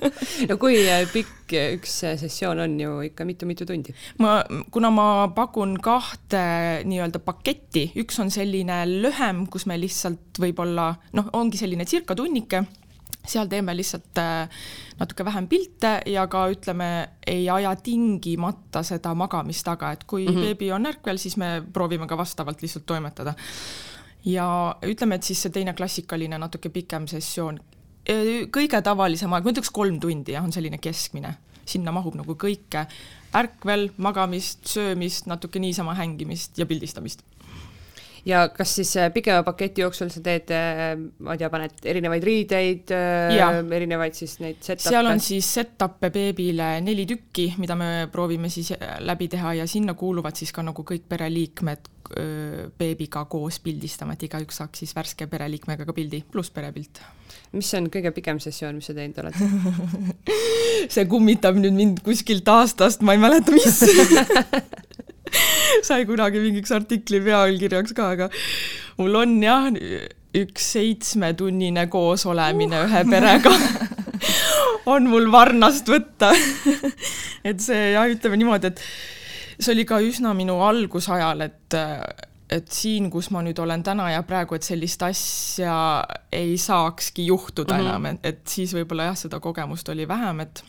no 0.49 0.57
kui 0.61 0.77
äh, 0.87 1.03
pikk 1.11 1.55
üks 1.75 1.99
sessioon 2.23 2.63
on 2.65 2.77
ju 2.79 2.99
ikka 3.09 3.27
mitu-mitu 3.27 3.67
tundi? 3.69 3.95
ma, 4.23 4.39
kuna 4.71 4.91
ma 4.93 5.07
pakun 5.35 5.75
kahte 5.83 6.43
nii-öelda 6.87 7.19
paketti, 7.23 7.89
üks 7.99 8.19
on 8.23 8.31
selline 8.33 8.83
lühem, 8.89 9.45
kus 9.51 9.67
me 9.69 9.77
lihtsalt 9.79 10.39
võib-olla 10.41 10.93
noh, 11.17 11.29
ongi 11.37 11.59
selline 11.59 11.85
circa 11.89 12.15
tunnike 12.17 12.63
seal 13.27 13.47
teeme 13.47 13.75
lihtsalt 13.75 14.19
äh, 14.19 14.49
natuke 14.99 15.25
vähem 15.25 15.47
pilte 15.47 15.93
ja 16.11 16.25
ka 16.27 16.45
ütleme, 16.51 16.89
ei 17.27 17.45
aja 17.49 17.71
tingimata 17.79 18.83
seda 18.83 19.13
magamist 19.15 19.63
taga, 19.67 19.93
et 19.95 20.03
kui 20.03 20.27
mm 20.27 20.33
-hmm. 20.33 20.41
beebi 20.41 20.71
on 20.71 20.85
ärkvel, 20.85 21.17
siis 21.17 21.37
me 21.37 21.63
proovime 21.73 22.07
ka 22.07 22.17
vastavalt 22.17 22.61
lihtsalt 22.61 22.85
toimetada. 22.85 23.33
Ja 24.25 24.47
ütleme, 24.87 25.19
et 25.19 25.27
siis 25.27 25.41
see 25.43 25.53
teine 25.53 25.73
klassikaline 25.77 26.39
natuke 26.41 26.71
pikem 26.73 27.07
sessioon, 27.11 27.59
kõige 28.53 28.81
tavalisem 28.83 29.33
aeg, 29.33 29.45
ma 29.45 29.53
ütleks 29.55 29.71
kolm 29.73 29.99
tundi 30.03 30.35
jah, 30.35 30.43
on 30.43 30.53
selline 30.55 30.79
keskmine, 30.83 31.35
sinna 31.67 31.93
mahub 31.95 32.17
nagu 32.19 32.35
kõike, 32.39 32.85
ärkvel, 33.35 33.89
magamist, 34.03 34.65
söömist, 34.69 35.27
natuke 35.31 35.61
niisama 35.63 35.95
hängimist 35.99 36.59
ja 36.59 36.67
pildistamist. 36.69 37.23
Ja 38.23 38.45
kas 38.47 38.71
siis 38.75 38.93
äh, 38.95 39.09
pikema 39.11 39.43
paketi 39.43 39.83
jooksul 39.83 40.07
sa 40.11 40.21
teed, 40.23 40.51
äh, 40.55 40.93
ma 40.95 41.33
ei 41.35 41.41
tea, 41.41 41.49
paned 41.51 41.87
erinevaid 41.91 42.23
riideid, 42.23 42.93
äh, 42.95 43.57
erinevaid 43.75 44.15
siis 44.15 44.37
neid 44.39 44.61
set-up'e? 44.63 44.93
seal 44.93 45.09
on 45.11 45.19
siis 45.23 45.49
set-up'e 45.57 46.07
beebile 46.13 46.69
neli 46.85 47.03
tükki, 47.09 47.49
mida 47.59 47.75
me 47.75 47.89
proovime 48.11 48.47
siis 48.53 48.71
läbi 49.03 49.27
teha 49.33 49.57
ja 49.59 49.67
sinna 49.67 49.97
kuuluvad 49.99 50.39
siis 50.39 50.55
ka 50.55 50.63
nagu 50.63 50.87
kõik 50.87 51.03
pereliikmed 51.11 51.91
beebiga 52.77 53.25
koos 53.29 53.59
pildistama, 53.63 54.13
et 54.13 54.27
igaüks 54.27 54.59
saaks 54.61 54.83
siis 54.83 54.93
värske 54.95 55.27
pereliikmega 55.31 55.87
ka 55.87 55.95
pildi, 55.95 56.23
pluss 56.31 56.53
perepilt. 56.53 57.01
mis 57.53 57.69
on 57.77 57.89
kõige 57.93 58.11
pikem 58.13 58.39
sessioon, 58.43 58.77
mis 58.77 58.89
sa 58.89 58.95
teinud 58.97 59.19
oled 59.23 59.37
see 60.93 61.05
kummitab 61.09 61.57
nüüd 61.59 61.77
mind 61.77 62.03
kuskilt 62.05 62.47
aastast, 62.49 63.01
ma 63.01 63.15
ei 63.15 63.21
mäleta, 63.21 63.53
mis 63.53 63.81
sai 65.87 66.03
kunagi 66.09 66.41
mingiks 66.43 66.73
artikli 66.75 67.21
pealkirjaks 67.25 67.95
ka, 67.97 68.11
aga 68.17 68.29
mul 68.99 69.21
on 69.23 69.39
jah, 69.43 69.69
üks 70.33 70.69
seitsmetunnine 70.75 71.87
koosolemine 71.93 72.83
uh. 72.83 72.87
ühe 72.89 73.03
perega 73.09 73.53
on 74.93 75.09
mul 75.09 75.29
varnast 75.33 75.89
võtta 75.89 76.33
et 77.43 77.59
see 77.63 77.91
jah, 77.93 78.07
ütleme 78.11 78.39
niimoodi, 78.39 78.71
et 78.71 78.81
see 79.59 79.73
oli 79.73 79.85
ka 79.85 79.99
üsna 80.03 80.33
minu 80.37 80.59
algusajal, 80.65 81.41
et 81.47 81.79
et 82.53 82.69
siin, 82.69 83.09
kus 83.09 83.31
ma 83.33 83.41
nüüd 83.41 83.57
olen 83.59 83.81
täna 83.85 84.09
ja 84.11 84.23
praegu, 84.27 84.55
et 84.55 84.65
sellist 84.67 85.01
asja 85.05 85.75
ei 86.31 86.57
saakski 86.61 87.25
juhtuda 87.31 87.73
mm 87.73 87.79
-hmm. 87.79 87.89
enam, 87.89 88.05
et, 88.05 88.19
et 88.23 88.41
siis 88.47 88.73
võib-olla 88.75 89.09
jah, 89.09 89.17
seda 89.17 89.39
kogemust 89.39 89.89
oli 89.89 90.07
vähem, 90.07 90.39
et 90.39 90.63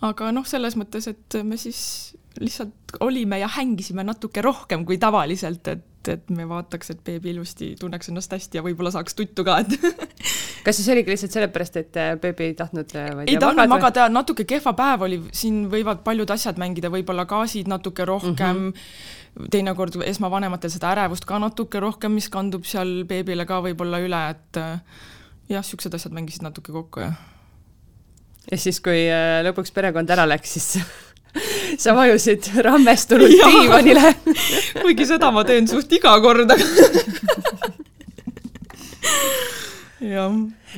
aga 0.00 0.32
noh, 0.32 0.46
selles 0.46 0.76
mõttes, 0.76 1.08
et 1.10 1.38
me 1.44 1.56
siis 1.56 2.16
lihtsalt 2.40 2.96
olime 3.00 3.38
ja 3.38 3.48
hängisime 3.48 4.04
natuke 4.04 4.42
rohkem 4.42 4.84
kui 4.84 4.98
tavaliselt, 4.98 5.68
et, 5.68 6.08
et 6.08 6.30
me 6.30 6.48
vaataks, 6.48 6.90
et 6.90 7.04
beebi 7.04 7.30
ilusti 7.30 7.74
tunneks 7.80 8.08
ennast 8.12 8.32
hästi 8.32 8.58
ja 8.60 8.64
võib-olla 8.64 8.92
saaks 8.94 9.14
tuttu 9.14 9.44
ka, 9.44 9.58
et 9.58 9.76
kas 10.66 10.80
siis 10.80 10.88
oligi 10.90 11.12
lihtsalt 11.12 11.34
sellepärast, 11.36 11.76
et 11.78 11.96
äh, 12.00 12.14
beebi 12.18 12.48
ei 12.48 12.54
tahtnud 12.58 12.94
äh, 12.98 13.10
ei, 13.22 13.34
ei 13.34 13.42
tahtnud 13.42 13.70
magada, 13.70 14.08
natuke 14.10 14.46
kehva 14.48 14.72
päev 14.78 15.04
oli, 15.06 15.18
siin 15.36 15.66
võivad 15.70 16.00
paljud 16.06 16.30
asjad 16.34 16.58
mängida, 16.58 16.90
võib-olla 16.90 17.26
gaasid 17.30 17.70
natuke 17.70 18.06
rohkem 18.08 18.56
mm, 18.56 18.72
-hmm. 18.72 19.50
teinekord 19.54 19.92
esmavanematel 20.08 20.72
seda 20.74 20.90
ärevust 20.96 21.28
ka 21.28 21.38
natuke 21.38 21.82
rohkem, 21.82 22.16
mis 22.18 22.28
kandub 22.32 22.66
seal 22.66 23.04
beebile 23.06 23.46
ka 23.46 23.60
võib-olla 23.62 24.02
üle, 24.02 24.22
et 24.34 24.62
äh, 24.62 24.74
jah, 25.48 25.62
niisugused 25.62 25.94
asjad 25.94 26.12
mängisid 26.16 26.42
natuke 26.42 26.74
kokku, 26.74 27.06
jah. 27.06 27.14
ja 28.50 28.58
siis, 28.58 28.82
kui 28.82 29.06
lõpuks 29.46 29.70
perekond 29.76 30.10
ära 30.10 30.26
läks, 30.26 30.50
siis 30.58 30.82
sa 31.82 31.94
vajusid 31.94 32.42
rammestunud 32.66 33.30
diivanile 33.30 34.16
kuigi 34.82 35.06
seda 35.06 35.30
ma 35.30 35.46
teen 35.46 35.70
suht 35.70 35.92
iga 35.94 36.18
kord 36.24 36.50
jah. 36.50 36.66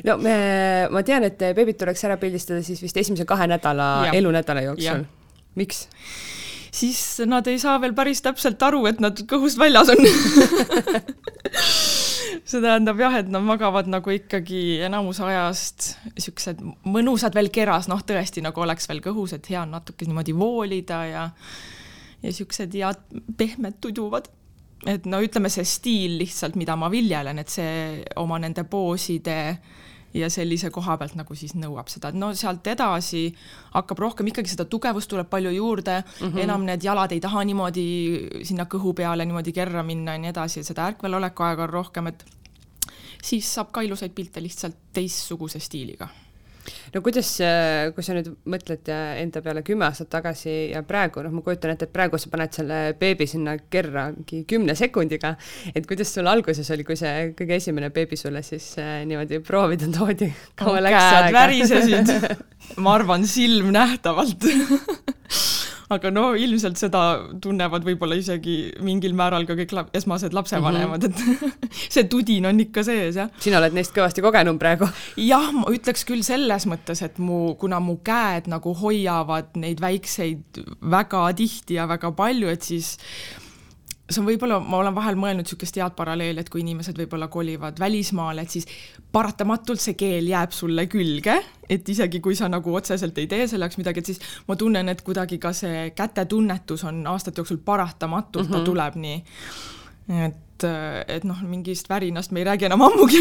no 0.07 0.17
me, 0.21 0.35
ma 0.93 1.03
tean, 1.05 1.27
et 1.29 1.39
beebit 1.57 1.79
tuleks 1.81 2.03
ära 2.07 2.17
pildistada 2.21 2.63
siis 2.65 2.81
vist 2.83 2.97
esimese 2.97 3.27
kahe 3.29 3.47
nädala, 3.51 4.09
elunädala 4.13 4.65
jooksul. 4.69 5.05
miks? 5.59 5.87
siis 6.79 7.01
nad 7.25 7.47
ei 7.49 7.59
saa 7.61 7.79
veel 7.81 7.95
päris 7.97 8.21
täpselt 8.25 8.61
aru, 8.63 8.85
et 8.91 8.99
nad 9.03 9.17
kõhust 9.29 9.59
väljas 9.61 9.89
on 9.93 10.05
see 12.49 12.61
tähendab 12.61 12.99
jah, 13.01 13.19
et 13.21 13.29
nad 13.31 13.43
magavad 13.45 13.89
nagu 13.89 14.13
ikkagi 14.13 14.79
enamus 14.85 15.19
ajast 15.25 15.91
niisugused 16.13 16.61
mõnusad 16.85 17.35
veel 17.37 17.51
keras, 17.53 17.89
noh, 17.91 18.01
tõesti 18.05 18.43
nagu 18.45 18.61
oleks 18.63 18.89
veel 18.89 19.01
kõhus, 19.05 19.35
et 19.37 19.49
hea 19.51 19.61
on 19.65 19.75
natuke 19.77 20.07
niimoodi 20.07 20.35
voolida 20.37 21.03
ja 21.09 21.27
ja 22.19 22.27
niisugused 22.27 22.73
head 22.75 22.99
pehmed 23.39 23.79
tuduvad. 23.81 24.27
Et 24.87 25.05
no 25.09 25.19
ütleme, 25.23 25.51
see 25.51 25.65
stiil 25.67 26.17
lihtsalt, 26.21 26.55
mida 26.59 26.75
ma 26.79 26.89
viljelen, 26.91 27.39
et 27.41 27.51
see 27.51 28.03
oma 28.21 28.39
nende 28.39 28.63
pooside 28.69 29.39
ja 30.13 30.29
sellise 30.33 30.71
koha 30.73 30.95
pealt 30.97 31.13
nagu 31.19 31.35
siis 31.37 31.53
nõuab 31.59 31.89
seda, 31.91 32.09
et 32.09 32.17
no 32.17 32.31
sealt 32.37 32.65
edasi 32.71 33.27
hakkab 33.75 33.99
rohkem 34.01 34.31
ikkagi 34.31 34.55
seda 34.55 34.65
tugevust 34.65 35.11
tuleb 35.11 35.29
palju 35.29 35.51
juurde. 35.53 35.99
Mm, 36.01 36.31
-hmm. 36.31 36.39
enam 36.45 36.65
need 36.65 36.83
jalad 36.83 37.11
ei 37.11 37.19
taha 37.19 37.43
niimoodi 37.43 37.85
sinna 38.43 38.65
kõhu 38.65 38.95
peale 38.95 39.25
niimoodi 39.25 39.53
kerra 39.53 39.83
minna 39.83 40.17
ja 40.17 40.23
nii 40.23 40.33
edasi, 40.33 40.63
seda 40.63 40.87
ärkveloleku 40.89 41.43
aega 41.43 41.63
on 41.63 41.69
rohkem, 41.69 42.07
et 42.07 42.25
siis 43.23 43.53
saab 43.53 43.71
ka 43.71 43.81
ilusaid 43.81 44.11
pilte 44.15 44.41
lihtsalt 44.41 44.75
teistsuguse 44.93 45.59
stiiliga 45.59 46.07
no 46.93 47.01
kuidas, 47.05 47.31
äh, 47.43 47.89
kui 47.95 48.05
sa 48.05 48.15
nüüd 48.17 48.31
mõtled 48.49 48.89
äh, 48.91 49.19
enda 49.23 49.43
peale 49.45 49.63
kümme 49.65 49.87
aastat 49.87 50.11
tagasi 50.13 50.55
ja 50.73 50.83
praegu, 50.87 51.23
noh, 51.25 51.33
ma 51.35 51.43
kujutan 51.45 51.73
ette, 51.73 51.89
et 51.89 51.95
praegu 51.95 52.19
sa 52.21 52.31
paned 52.33 52.55
selle 52.55 52.79
beebi 52.99 53.27
sinna 53.29 53.55
kerra 53.71 54.09
mingi 54.15 54.43
kümne 54.49 54.75
sekundiga, 54.79 55.35
et 55.73 55.87
kuidas 55.89 56.13
sul 56.15 56.29
alguses 56.31 56.69
oli, 56.75 56.87
kui 56.87 56.97
see 56.99 57.31
kõige 57.37 57.59
esimene 57.59 57.91
beebi 57.95 58.19
sulle 58.19 58.43
siis 58.45 58.71
äh, 58.81 58.99
niimoodi 59.09 59.41
proovida 59.45 59.89
toodi? 59.93 60.31
käed 60.59 61.31
värisesid. 61.39 62.13
Ma 62.83 62.97
arvan, 62.99 63.25
silm 63.27 63.71
nähtavalt 63.73 64.45
aga 65.93 66.11
no 66.13 66.25
ilmselt 66.37 66.77
seda 66.79 67.01
tunnevad 67.41 67.85
võib-olla 67.87 68.17
isegi 68.19 68.57
mingil 68.85 69.15
määral 69.17 69.47
ka 69.49 69.57
kõik 69.57 69.73
lap 69.73 69.95
esmased 69.97 70.35
lapsevanemad 70.37 71.07
mm, 71.07 71.29
-hmm. 71.33 71.65
et 71.65 71.91
see 71.95 72.05
tudin 72.11 72.45
on 72.49 72.59
ikka 72.61 72.83
sees, 72.85 73.17
jah. 73.17 73.31
sina 73.41 73.57
oled 73.61 73.73
neist 73.73 73.95
kõvasti 73.95 74.23
kogenum 74.25 74.59
praegu? 74.61 74.89
jah, 75.17 75.49
ma 75.55 75.65
ütleks 75.73 76.05
küll 76.05 76.21
selles 76.25 76.67
mõttes, 76.69 77.01
et 77.05 77.17
mu, 77.17 77.55
kuna 77.59 77.81
mu 77.81 77.97
käed 78.05 78.49
nagu 78.51 78.73
hoiavad 78.77 79.55
neid 79.57 79.81
väikseid 79.81 80.61
väga 80.81 81.25
tihti 81.33 81.79
ja 81.79 81.87
väga 81.89 82.13
palju, 82.13 82.49
et 82.53 82.61
siis 82.65 82.97
see 84.09 84.21
on 84.21 84.27
võib-olla, 84.27 84.57
ma 84.63 84.79
olen 84.81 84.95
vahel 84.95 85.17
mõelnud 85.19 85.45
niisugust 85.45 85.77
head 85.77 85.93
paralleeli, 85.97 86.41
et 86.41 86.49
kui 86.49 86.63
inimesed 86.63 86.97
võib-olla 86.97 87.29
kolivad 87.31 87.79
välismaale, 87.81 88.43
et 88.43 88.55
siis 88.57 88.67
paratamatult 89.13 89.81
see 89.81 89.97
keel 89.99 90.29
jääb 90.31 90.53
sulle 90.55 90.87
külge, 90.89 91.35
et 91.69 91.89
isegi 91.93 92.21
kui 92.23 92.37
sa 92.37 92.49
nagu 92.49 92.73
otseselt 92.75 93.17
ei 93.21 93.29
tee 93.29 93.47
selle 93.47 93.67
jaoks 93.67 93.79
midagi, 93.81 94.01
et 94.01 94.11
siis 94.13 94.21
ma 94.49 94.57
tunnen, 94.59 94.89
et 94.89 95.01
kuidagi 95.05 95.39
ka 95.41 95.53
see 95.53 95.89
kätetunnetus 95.97 96.85
on 96.89 97.01
aastate 97.13 97.43
jooksul 97.43 97.61
paratamatult 97.65 98.47
mm, 98.47 98.49
-hmm. 98.49 98.57
ta 98.57 98.57
mhm. 98.57 98.65
tuleb 98.65 98.95
nii. 98.95 99.23
et, 100.25 100.63
et 101.07 101.23
noh, 101.23 101.41
mingist 101.45 101.89
värinast 101.89 102.31
me 102.31 102.41
ei 102.41 102.45
räägi 102.49 102.65
enam 102.65 102.81
ammugi 102.81 103.19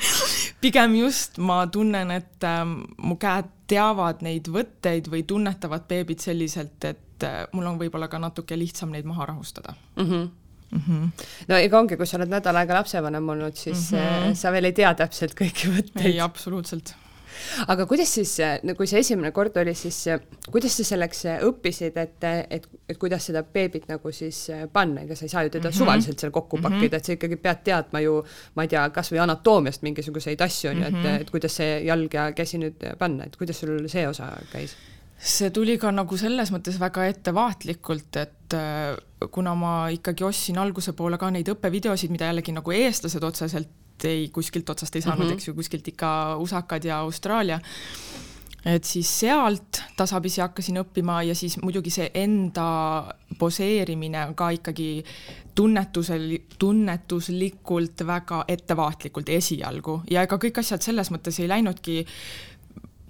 pigem 0.62 0.94
just 0.94 1.38
ma 1.38 1.66
tunnen, 1.66 2.10
et 2.10 2.44
ähm, 2.44 2.82
mu 2.96 3.16
käed 3.16 3.48
teavad 3.66 4.20
neid 4.22 4.48
võtteid 4.48 5.08
või 5.10 5.22
tunnetavad 5.22 5.86
beebit 5.88 6.20
selliselt, 6.20 6.84
et 6.84 7.09
et 7.20 7.28
äh, 7.28 7.40
mul 7.52 7.66
on 7.66 7.80
võib-olla 7.80 8.08
ka 8.08 8.20
natuke 8.22 8.58
lihtsam 8.58 8.94
neid 8.94 9.08
maha 9.08 9.26
rahustada 9.32 9.74
mm. 9.96 10.06
-hmm. 10.06 10.30
Mm 10.70 10.82
-hmm. 10.86 11.26
no 11.48 11.56
ega 11.56 11.78
ongi, 11.78 11.96
kui 11.96 12.06
sa 12.06 12.16
oled 12.16 12.30
nädal 12.30 12.56
aega 12.56 12.74
lapsevanem 12.74 13.28
olnud, 13.28 13.56
siis 13.56 13.92
mm 13.92 13.98
-hmm. 13.98 14.34
sa 14.34 14.52
veel 14.52 14.64
ei 14.64 14.72
tea 14.72 14.94
täpselt 14.94 15.34
kõiki 15.34 15.70
võtteid. 15.76 16.06
ei, 16.06 16.20
absoluutselt 16.20 16.94
aga 17.66 17.86
kuidas 17.86 18.14
siis, 18.14 18.36
no 18.62 18.74
kui 18.74 18.86
see 18.86 19.00
esimene 19.00 19.30
kord 19.30 19.56
oli, 19.56 19.74
siis 19.74 20.04
kuidas 20.50 20.76
sa 20.76 20.84
selleks 20.84 21.24
õppisid, 21.48 21.96
et, 21.96 22.24
et, 22.50 22.68
et 22.88 22.98
kuidas 22.98 23.26
seda 23.26 23.42
beebit 23.42 23.88
nagu 23.88 24.12
siis 24.12 24.50
panna, 24.72 25.02
ega 25.02 25.16
sa 25.16 25.24
ei 25.24 25.28
saa 25.28 25.42
ju 25.42 25.50
teda 25.50 25.68
mm 25.68 25.72
-hmm. 25.72 25.78
suvaliselt 25.78 26.18
seal 26.18 26.30
kokku 26.30 26.56
mhm. 26.56 26.62
pakkida 26.62 26.78
mm, 26.86 26.90
-hmm. 26.90 26.96
et 26.96 27.04
sa 27.04 27.12
ikkagi 27.12 27.36
pead 27.36 27.64
teadma 27.64 28.00
ju, 28.00 28.24
ma 28.54 28.62
ei 28.62 28.68
tea, 28.68 28.90
kas 28.90 29.12
või 29.12 29.22
anatoomiast 29.22 29.82
mingisuguseid 29.82 30.40
asju 30.40 30.70
on 30.70 30.76
ju 30.76 30.84
et, 30.84 30.92
mhm. 30.92 31.20
et 31.20 31.30
kuidas 31.30 31.56
see 31.56 31.84
jalg 31.84 32.14
ja 32.14 32.32
käsi 32.32 32.58
nüüd 32.58 32.96
panna, 32.98 33.24
et 33.24 33.36
kuidas 33.36 33.60
sul 33.60 33.88
see 33.88 34.08
osa 34.08 34.32
käis? 34.52 34.76
See 35.20 35.50
tuli 35.52 35.76
ka 35.80 35.90
nagu 35.92 36.16
selles 36.16 36.50
mõttes 36.54 36.78
väga 36.80 37.04
ettevaatlikult, 37.10 38.16
et 38.22 38.56
äh, 38.56 38.96
kuna 39.32 39.52
ma 39.58 39.74
ikkagi 39.92 40.24
ostsin 40.24 40.58
alguse 40.62 40.94
poole 40.96 41.18
ka 41.20 41.28
neid 41.32 41.50
õppevideosid, 41.52 42.12
mida 42.12 42.30
jällegi 42.30 42.56
nagu 42.56 42.72
eestlased 42.72 43.24
otseselt 43.28 44.08
ei, 44.08 44.30
kuskilt 44.32 44.70
otsast 44.72 44.96
ei 44.96 45.04
saanud 45.04 45.26
mm, 45.26 45.30
-hmm. 45.30 45.36
eks 45.36 45.48
ju, 45.48 45.54
kuskilt 45.54 45.88
ikka 45.92 46.36
usakad 46.40 46.84
ja 46.84 47.02
Austraalia, 47.04 47.60
et 48.64 48.84
siis 48.84 49.08
sealt 49.20 49.82
tasapisi 49.96 50.40
hakkasin 50.40 50.80
õppima 50.82 51.22
ja 51.24 51.34
siis 51.34 51.58
muidugi 51.62 51.90
see 51.90 52.10
enda 52.14 53.14
poseerimine 53.38 54.26
on 54.26 54.34
ka 54.34 54.50
ikkagi 54.56 55.04
tunnetusel, 55.54 56.38
tunnetuslikult 56.58 58.06
väga 58.06 58.44
ettevaatlikult 58.48 59.28
esialgu 59.28 60.00
ja 60.10 60.22
ega 60.22 60.36
kõik 60.36 60.60
asjad 60.60 60.84
selles 60.84 61.10
mõttes 61.10 61.40
ei 61.40 61.48
läinudki 61.48 62.06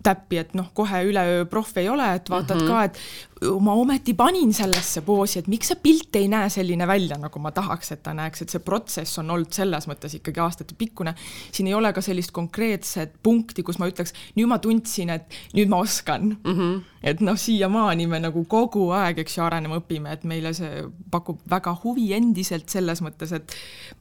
täppi, 0.03 0.39
et 0.41 0.55
noh, 0.57 0.71
kohe 0.75 1.03
üleöö 1.05 1.45
proff 1.51 1.77
ei 1.81 1.89
ole, 1.89 2.07
et 2.17 2.31
vaatad 2.31 2.57
mm 2.57 2.63
-hmm. 2.63 2.69
ka, 2.69 2.85
et 2.85 3.61
ma 3.61 3.73
ometi 3.73 4.15
panin 4.15 4.53
sellesse 4.53 5.01
poosi, 5.01 5.39
et 5.39 5.49
miks 5.49 5.71
see 5.73 5.79
pilt 5.83 6.17
ei 6.17 6.29
näe 6.29 6.49
selline 6.53 6.87
välja, 6.87 7.17
nagu 7.21 7.39
ma 7.39 7.51
tahaks, 7.51 7.93
et 7.93 8.03
ta 8.03 8.15
näeks, 8.17 8.43
et 8.43 8.53
see 8.53 8.61
protsess 8.65 9.19
on 9.19 9.31
olnud 9.31 9.53
selles 9.53 9.89
mõttes 9.89 10.17
ikkagi 10.17 10.41
aastatepikkune. 10.41 11.15
siin 11.53 11.67
ei 11.67 11.75
ole 11.75 11.93
ka 11.93 12.01
sellist 12.01 12.33
konkreetset 12.37 13.15
punkti, 13.23 13.63
kus 13.63 13.79
ma 13.79 13.89
ütleks, 13.89 14.13
nüüd 14.37 14.49
ma 14.49 14.59
tundsin, 14.59 15.11
et 15.11 15.25
nüüd 15.55 15.69
ma 15.69 15.77
oskan 15.77 16.37
mm. 16.45 16.57
-hmm. 16.57 16.81
et 17.03 17.21
noh, 17.21 17.37
siiamaani 17.37 18.07
me 18.07 18.21
nagu 18.21 18.45
kogu 18.45 18.91
aeg, 18.91 19.19
eks 19.19 19.39
ju, 19.39 19.45
areneme, 19.45 19.81
õpime, 19.81 20.13
et 20.13 20.25
meile 20.25 20.55
see 20.55 20.85
pakub 21.11 21.41
väga 21.51 21.77
huvi 21.85 22.13
endiselt 22.13 22.69
selles 22.69 23.03
mõttes, 23.03 23.33
et 23.33 23.53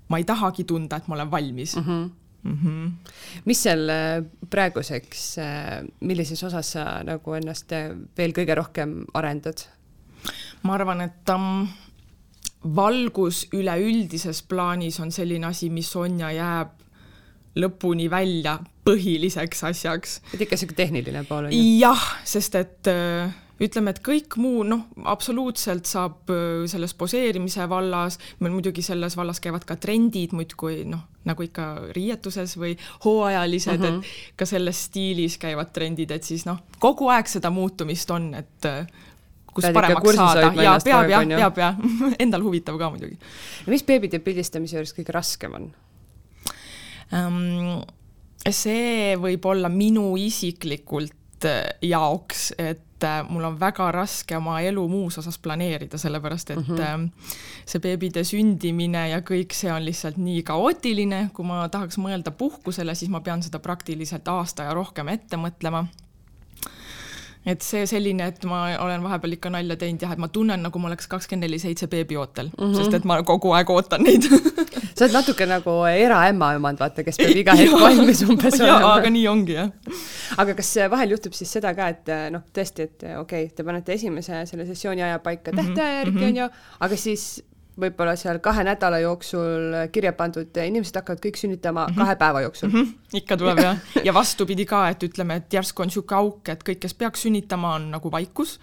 ma 0.07 0.17
ei 0.17 0.23
tahagi 0.23 0.63
tunda, 0.63 0.97
et 0.97 1.07
ma 1.07 1.15
olen 1.15 1.31
valmis 1.31 1.75
mm. 1.75 1.83
-hmm 1.83 2.09
Mm 2.43 2.57
-hmm. 2.63 2.91
mis 3.45 3.63
seal 3.63 3.89
äh, 3.89 4.23
praeguseks, 4.49 5.37
äh, 5.37 5.83
millises 5.99 6.43
osas 6.43 6.71
sa 6.71 7.03
nagu 7.03 7.33
ennast 7.33 7.71
äh, 7.71 7.91
veel 8.17 8.31
kõige 8.31 8.55
rohkem 8.55 9.05
arendad? 9.13 9.67
ma 10.63 10.73
arvan, 10.73 11.01
et 11.01 11.29
um, 11.29 11.67
valgus 12.75 13.47
üleüldises 13.53 14.41
plaanis 14.41 14.99
on 14.99 15.11
selline 15.11 15.47
asi, 15.47 15.69
mis 15.69 15.95
on 15.95 16.19
ja 16.19 16.31
jääb 16.31 16.69
lõpuni 17.59 18.09
välja 18.11 18.59
põhiliseks 18.85 19.63
asjaks. 19.69 20.21
et 20.33 20.41
ikka 20.41 20.55
niisugune 20.55 20.75
tehniline 20.75 21.23
pool 21.23 21.49
on 21.49 21.53
ju? 21.53 21.61
jah, 21.79 22.03
sest 22.23 22.55
et 22.55 22.87
äh, 22.91 23.31
ütleme, 23.59 23.93
et 23.93 24.01
kõik 24.05 24.37
muu 24.39 24.63
noh, 24.67 24.85
absoluutselt 25.09 25.89
saab 25.89 26.31
selles 26.69 26.93
poseerimise 26.97 27.67
vallas, 27.69 28.19
meil 28.39 28.53
muidugi 28.55 28.83
selles 28.85 29.17
vallas 29.19 29.41
käivad 29.43 29.65
ka 29.67 29.75
trendid 29.81 30.35
muudkui 30.37 30.83
noh, 30.89 31.03
nagu 31.27 31.43
ikka 31.43 31.67
riietuses 31.95 32.55
või 32.59 32.77
hooajalised 33.05 33.75
mm, 33.77 33.83
-hmm. 33.83 33.87
et 33.87 33.93
mhm. 33.99 34.33
ka 34.39 34.47
selles 34.49 34.85
stiilis 34.89 35.37
käivad 35.41 35.73
trendid, 35.75 36.11
et 36.11 36.23
siis 36.23 36.47
noh, 36.47 36.63
kogu 36.79 37.11
aeg 37.11 37.27
seda 37.27 37.51
muutumist 37.53 38.11
on, 38.15 38.33
et 38.39 38.71
kus 39.53 39.67
Pead 39.67 39.75
paremaks 39.75 40.15
saada 40.15 40.49
ja 40.63 40.75
peab 40.83 41.11
jah, 41.11 41.27
peab 41.27 41.61
jah, 41.61 41.79
endal 42.23 42.43
huvitav 42.45 42.79
ka 42.79 42.89
muidugi. 42.93 43.17
mis 43.67 43.85
beebide 43.87 44.21
pildistamise 44.23 44.77
juures 44.77 44.95
kõige 44.97 45.15
raskem 45.15 45.55
on 45.59 45.71
um,? 47.13 47.79
see 48.49 49.17
võib 49.19 49.43
olla 49.51 49.69
minu 49.69 50.13
isiklikult 50.17 51.18
jaoks, 51.81 52.53
et 52.57 52.85
et 52.99 53.03
äh, 53.03 53.23
mul 53.29 53.43
on 53.47 53.59
väga 53.59 53.91
raske 53.95 54.37
oma 54.37 54.59
elu 54.61 54.83
muus 54.91 55.17
osas 55.17 55.37
planeerida, 55.39 55.97
sellepärast 55.97 56.49
et 56.49 56.57
mm 56.59 56.75
-hmm. 56.75 57.09
see 57.65 57.79
beebide 57.79 58.23
sündimine 58.23 59.09
ja 59.09 59.19
kõik 59.19 59.53
see 59.53 59.71
on 59.71 59.85
lihtsalt 59.85 60.17
nii 60.17 60.43
kaootiline, 60.43 61.29
kui 61.33 61.45
ma 61.45 61.69
tahaks 61.69 61.97
mõelda 61.97 62.31
puhkusele, 62.31 62.95
siis 62.95 63.09
ma 63.11 63.19
pean 63.19 63.43
seda 63.43 63.59
praktiliselt 63.59 64.27
aasta 64.27 64.63
ja 64.63 64.73
rohkem 64.73 65.07
ette 65.07 65.37
mõtlema 65.37 65.85
et 67.51 67.65
see 67.65 67.85
selline, 67.89 68.29
et 68.31 68.45
ma 68.49 68.61
olen 68.83 69.03
vahepeal 69.05 69.35
ikka 69.37 69.51
nalja 69.53 69.77
teinud 69.79 70.03
jah, 70.05 70.13
et 70.15 70.21
ma 70.21 70.29
tunnen, 70.33 70.61
nagu 70.65 70.81
ma 70.81 70.89
oleks 70.91 71.09
kakskümmend 71.11 71.47
neli 71.47 71.59
seitse 71.61 71.87
beebiootel 71.91 72.51
mm, 72.51 72.63
-hmm. 72.63 72.77
sest 72.77 72.99
et 72.99 73.07
ma 73.09 73.21
kogu 73.23 73.53
aeg 73.57 73.69
ootan 73.73 74.03
neid 74.05 74.27
sa 74.95 75.05
oled 75.05 75.15
natuke 75.15 75.47
nagu 75.49 75.75
eraema 75.89 76.53
omand, 76.59 76.81
vaata, 76.83 77.05
kes 77.07 77.19
peab 77.21 77.41
iga 77.43 77.55
hetk 77.59 77.75
valmis 77.83 78.23
umbes 78.27 78.59
olema. 78.59 78.93
aga 78.93 79.13
nii 79.15 79.27
ongi, 79.31 79.57
jah. 79.59 79.69
aga 80.37 80.57
kas 80.59 80.73
vahel 80.95 81.15
juhtub 81.15 81.37
siis 81.37 81.51
seda 81.57 81.73
ka, 81.77 81.89
et 81.95 82.13
noh, 82.35 82.45
tõesti, 82.55 82.89
et 82.89 83.07
okei 83.09 83.45
okay,, 83.45 83.53
te 83.55 83.67
panete 83.67 83.95
esimese 83.95 84.43
selle 84.49 84.67
sessiooni 84.69 85.05
aja 85.05 85.21
paika 85.23 85.53
mhm, 85.53 85.61
tähtaja 85.61 86.01
järgi 86.01 86.17
mm, 86.17 86.23
-hmm. 86.23 86.29
on 86.29 86.43
ju, 86.43 86.49
aga 86.87 87.03
siis 87.07 87.29
võib-olla 87.79 88.15
seal 88.19 88.39
kahe 88.43 88.63
nädala 88.67 88.99
jooksul 89.03 89.77
kirja 89.93 90.13
pandud 90.17 90.57
inimesed 90.63 90.99
hakkavad 90.99 91.21
kõik 91.23 91.39
sünnitama 91.39 91.87
mm 91.87 91.93
-hmm. 91.93 92.03
kahe 92.03 92.15
päeva 92.15 92.41
jooksul 92.41 92.69
mm. 92.69 92.81
-hmm. 92.81 93.17
ikka 93.21 93.37
tuleb 93.37 93.59
jah, 93.63 93.77
ja 94.03 94.13
vastupidi 94.13 94.65
ka, 94.65 94.89
et 94.89 95.03
ütleme, 95.03 95.35
et 95.35 95.53
järsku 95.53 95.81
on 95.81 95.87
niisugune 95.87 96.19
auk, 96.19 96.49
et 96.49 96.63
kõik, 96.69 96.79
kes 96.79 96.93
peaks 96.93 97.21
sünnitama, 97.27 97.75
on 97.75 97.91
nagu 97.91 98.11
vaikus 98.11 98.59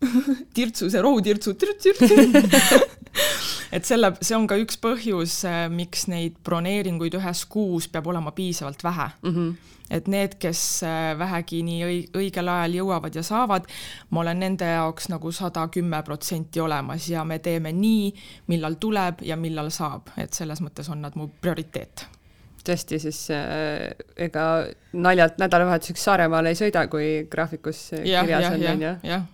tirtsu, 0.54 0.90
see 0.90 1.02
rohutirtsu, 1.02 1.54
tirts-tirts 1.54 2.10
et 3.76 3.84
selle, 3.84 4.14
see 4.20 4.36
on 4.36 4.46
ka 4.46 4.56
üks 4.56 4.78
põhjus, 4.80 5.44
eh, 5.44 5.68
miks 5.68 6.06
neid 6.08 6.38
broneeringuid 6.44 7.14
ühes 7.14 7.44
kuus 7.46 7.88
peab 7.88 8.06
olema 8.06 8.32
piisavalt 8.32 8.84
vähe 8.84 9.10
mm. 9.22 9.34
-hmm 9.34 9.70
et 9.90 10.08
need, 10.08 10.36
kes 10.40 10.60
äh, 10.86 11.18
vähegi 11.18 11.62
nii 11.66 11.98
õigel 12.16 12.50
ajal 12.52 12.76
jõuavad 12.80 13.16
ja 13.18 13.24
saavad, 13.26 13.66
ma 14.10 14.22
olen 14.22 14.40
nende 14.44 14.68
jaoks 14.70 15.10
nagu 15.10 15.32
sada 15.34 15.66
kümme 15.72 16.02
protsenti 16.06 16.62
olemas 16.62 17.08
ja 17.10 17.24
me 17.26 17.40
teeme 17.42 17.72
nii, 17.76 18.12
millal 18.52 18.78
tuleb 18.80 19.24
ja 19.26 19.36
millal 19.36 19.72
saab, 19.74 20.12
et 20.20 20.36
selles 20.36 20.62
mõttes 20.62 20.88
on 20.92 21.02
nad 21.02 21.18
mu 21.18 21.28
prioriteet. 21.40 22.06
Tõesti, 22.64 23.00
siis 23.00 23.18
äh, 23.34 23.90
ega 24.20 24.46
naljalt 24.92 25.40
nädalavahetuseks 25.40 26.02
Saaremaale 26.04 26.52
ei 26.52 26.58
sõida, 26.58 26.84
kui 26.92 27.26
graafikus 27.30 27.86
ja, 28.04 28.22
kirjas 28.22 28.46
ja, 28.46 28.52
on, 28.52 28.66
on 28.74 28.84
ju? 28.84 28.94
jah, 29.10 29.26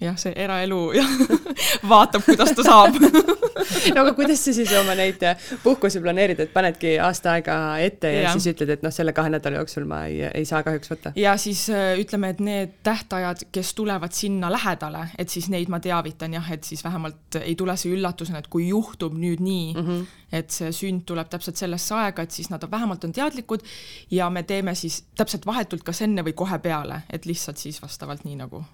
jah, 0.00 0.18
see 0.20 0.32
eraelu 0.38 0.80
jah 0.96 1.16
vaatab, 1.92 2.24
kuidas 2.28 2.54
ta 2.56 2.66
saab 2.66 3.00
no 3.94 4.02
aga 4.04 4.12
kuidas 4.16 4.42
sa 4.44 4.54
siis 4.54 4.72
oma 4.78 4.94
neid 4.98 5.22
puhkusi 5.62 6.00
planeerid, 6.02 6.40
et 6.44 6.52
panedki 6.52 6.96
aasta 7.02 7.34
aega 7.36 7.56
ette 7.82 8.12
ja, 8.12 8.22
ja 8.26 8.34
siis 8.34 8.50
ütled, 8.54 8.72
et 8.76 8.84
noh, 8.84 8.92
selle 8.94 9.14
kahe 9.16 9.32
nädala 9.32 9.60
jooksul 9.60 9.86
ma 9.88 10.02
ei, 10.10 10.22
ei 10.28 10.46
saa 10.48 10.62
kahjuks 10.66 10.92
võtta? 10.92 11.12
ja 11.18 11.34
siis 11.40 11.66
äh, 11.74 11.94
ütleme, 12.00 12.32
et 12.34 12.42
need 12.44 12.76
tähtajad, 12.86 13.46
kes 13.54 13.72
tulevad 13.78 14.14
sinna 14.16 14.50
lähedale, 14.52 15.06
et 15.18 15.32
siis 15.32 15.50
neid 15.52 15.72
ma 15.72 15.80
teavitan 15.82 16.36
jah, 16.38 16.52
et 16.54 16.66
siis 16.66 16.84
vähemalt 16.86 17.40
ei 17.42 17.56
tule 17.58 17.76
see 17.80 17.94
üllatusena, 17.96 18.42
et 18.42 18.50
kui 18.52 18.68
juhtub 18.70 19.16
nüüd 19.16 19.42
nii 19.44 19.74
mm, 19.74 19.88
-hmm. 19.88 20.06
et 20.40 20.54
see 20.54 20.72
sünd 20.74 21.06
tuleb 21.08 21.30
täpselt 21.32 21.60
sellesse 21.60 21.94
aega, 21.96 22.22
et 22.22 22.30
siis 22.36 22.50
nad 22.50 22.62
on, 22.64 22.70
vähemalt 22.70 23.04
on 23.04 23.12
teadlikud 23.12 23.66
ja 24.10 24.30
me 24.30 24.42
teeme 24.42 24.74
siis 24.74 25.04
täpselt 25.16 25.46
vahetult 25.46 25.84
kas 25.86 26.02
enne 26.02 26.24
või 26.26 26.34
kohe 26.34 26.58
peale, 26.58 27.02
et 27.10 27.26
lihtsalt 27.26 27.58
siis 27.58 27.82
vastavalt 27.82 28.24
nii 28.24 28.40
nagu 28.44 28.64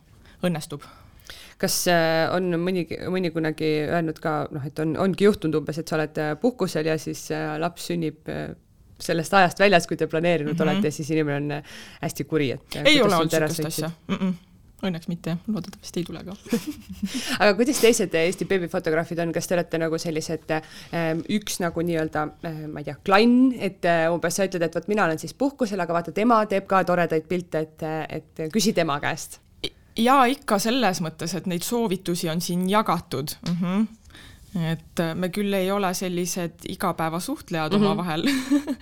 õnnestub 0.44 0.84
kas 1.60 1.76
äh, 1.88 2.26
on 2.34 2.52
mõni, 2.60 2.84
mõni 3.12 3.32
kunagi 3.34 3.70
öelnud 3.86 4.20
ka 4.22 4.36
noh, 4.52 4.64
et 4.68 4.78
on, 4.82 4.94
ongi 5.06 5.28
juhtunud 5.28 5.62
umbes, 5.62 5.80
et 5.80 5.88
sa 5.88 5.98
oled 5.98 6.20
äh, 6.20 6.34
puhkusel 6.40 6.88
ja 6.90 6.96
siis 7.00 7.26
äh, 7.34 7.54
laps 7.62 7.88
sünnib 7.90 8.28
sellest 9.02 9.34
ajast 9.36 9.60
väljas, 9.60 9.86
kui 9.88 9.96
te 10.00 10.08
planeerinud 10.08 10.54
mm 10.54 10.58
-hmm. 10.58 10.72
olete 10.72 10.88
ja 10.88 10.92
siis 10.92 11.10
inimene 11.12 11.36
on 11.36 11.62
hästi 12.00 12.24
kuri, 12.24 12.50
et 12.52 12.76
ei 12.84 13.00
ole 13.02 13.16
olnud 13.16 13.32
niisugust 13.32 13.72
asja. 13.72 13.90
Mm. 14.08 14.20
-mm 14.20 14.34
õnneks 14.86 15.08
mitte 15.08 15.36
loodetavasti 15.48 16.00
ei 16.00 16.04
tule 16.04 16.20
ka. 16.24 16.34
Aga 17.40 17.54
kuidas 17.56 17.78
teised 17.80 18.14
Eesti 18.14 18.44
beebifotograafid 18.44 19.18
on, 19.18 19.32
kas 19.32 19.48
te 19.48 19.54
olete 19.54 19.78
nagu 19.78 19.98
sellised 19.98 20.52
üks 21.32 21.56
nagu 21.60 21.80
nii-öelda, 21.80 22.26
ma 22.68 22.82
ei 22.82 22.84
tea, 22.84 22.96
klann, 23.04 23.54
et 23.58 23.88
umbes 24.12 24.36
sa 24.36 24.44
ütled, 24.44 24.62
et 24.62 24.74
vot 24.74 24.88
mina 24.88 25.04
olen 25.04 25.18
siis 25.18 25.34
puhkusel, 25.34 25.80
aga 25.80 25.96
vaata, 25.96 26.12
tema 26.12 26.44
teeb 26.46 26.66
ka 26.66 26.84
toredaid 26.84 27.24
pilte, 27.24 27.58
et, 27.58 27.82
et 28.20 28.52
küsi 28.52 28.76
tema 28.76 29.00
käest 29.00 29.40
ja 29.96 30.24
ikka 30.30 30.58
selles 30.58 31.00
mõttes, 31.04 31.34
et 31.36 31.46
neid 31.46 31.62
soovitusi 31.62 32.28
on 32.32 32.40
siin 32.40 32.68
jagatud 32.70 33.38
mm. 33.48 33.62
-hmm 33.62 33.86
et 34.56 35.00
äh, 35.00 35.14
me 35.14 35.28
küll 35.28 35.52
ei 35.52 35.70
ole 35.70 35.94
sellised 35.94 36.64
igapäevasuhtlejad 36.68 37.72
mm 37.72 37.78
-hmm. 37.78 37.84
omavahel 37.84 38.22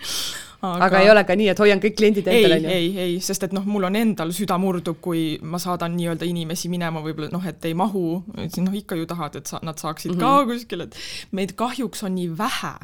aga... 0.62 0.85
aga 0.85 1.00
ei 1.00 1.11
ole 1.11 1.24
ka 1.24 1.37
nii, 1.37 1.48
et 1.48 1.59
hoian 1.59 1.81
kõik 1.83 1.96
kliendid 1.98 2.29
endale, 2.29 2.57
on 2.57 2.64
ju? 2.64 2.70
ei, 2.70 2.98
ei, 2.98 3.20
sest 3.20 3.42
et 3.42 3.53
noh, 3.57 3.66
mul 3.66 3.88
on 3.88 3.96
endal 3.96 4.33
süda 4.33 4.59
murdub, 4.59 5.00
kui 5.00 5.38
ma 5.42 5.59
saadan 5.59 5.96
nii-öelda 5.96 6.29
inimesi 6.29 6.70
minema 6.72 7.03
võib-olla 7.05 7.33
noh, 7.33 7.46
et 7.46 7.64
ei 7.64 7.74
mahu, 7.74 8.22
noh, 8.37 8.74
ikka 8.81 8.98
ju 9.00 9.07
tahad, 9.07 9.37
et 9.40 9.50
sa, 9.50 9.61
nad 9.62 9.79
saaksid 9.79 10.14
mm 10.14 10.20
-hmm. 10.20 10.46
ka 10.46 10.53
kuskil, 10.53 10.81
et 10.81 10.96
meid 11.33 11.53
kahjuks 11.53 12.03
on 12.03 12.14
nii 12.14 12.38
vähe 12.38 12.74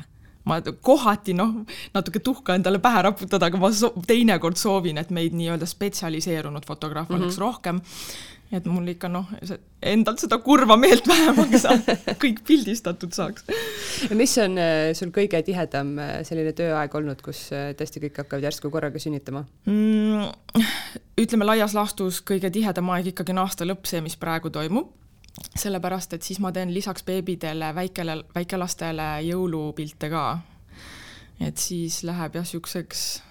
ma 0.51 0.59
kohati 0.61 1.37
noh, 1.37 1.63
natuke 1.95 2.23
tuhka 2.25 2.57
endale 2.59 2.81
pähe 2.83 3.05
raputada, 3.09 3.51
aga 3.51 3.61
ma 3.61 3.71
so 3.75 3.93
teinekord 4.07 4.59
soovin, 4.61 5.01
et 5.03 5.15
meid 5.15 5.37
nii-öelda 5.39 5.69
spetsialiseerunud 5.69 6.67
fotograafe 6.69 7.13
mm 7.13 7.19
-hmm. 7.19 7.31
oleks 7.31 7.39
rohkem. 7.39 7.81
et 8.51 8.65
mul 8.67 8.89
ikka 8.91 9.09
noh, 9.09 9.29
endalt 9.83 10.19
seda 10.19 10.39
kurva 10.43 10.77
meelt 10.77 11.07
vähemaks 11.07 11.67
kõik 12.23 12.41
pildistatud 12.47 13.13
saaks. 13.15 13.45
mis 14.11 14.39
on 14.39 14.59
äh, 14.59 14.91
sul 14.93 15.13
kõige 15.15 15.43
tihedam 15.47 15.99
äh, 15.99 16.25
selline 16.27 16.53
tööaeg 16.53 16.95
olnud, 16.95 17.23
kus 17.23 17.53
äh, 17.53 17.71
tõesti 17.79 18.03
kõik 18.03 18.23
hakkavad 18.25 18.43
järsku 18.49 18.71
korraga 18.71 18.99
sünnitama 18.99 19.45
mm,? 19.67 20.65
ütleme 21.21 21.45
laias 21.45 21.75
laastus 21.75 22.23
kõige 22.23 22.51
tihedam 22.51 22.91
aeg 22.91 23.07
ikkagi 23.07 23.33
on 23.33 23.45
aasta 23.45 23.65
lõpp, 23.65 23.87
see, 23.87 24.01
mis 24.01 24.17
praegu 24.17 24.51
toimub 24.51 25.00
sellepärast, 25.57 26.15
et 26.15 26.23
siis 26.23 26.41
ma 26.41 26.53
teen 26.53 26.73
lisaks 26.75 27.05
beebidele, 27.07 27.75
väikele, 27.75 28.17
väikelastele 28.35 29.09
jõulupilte 29.29 30.11
ka. 30.11 30.25
et 31.41 31.57
siis 31.57 32.03
läheb 32.05 32.35
jah, 32.37 32.45
niisuguseks 32.45 33.23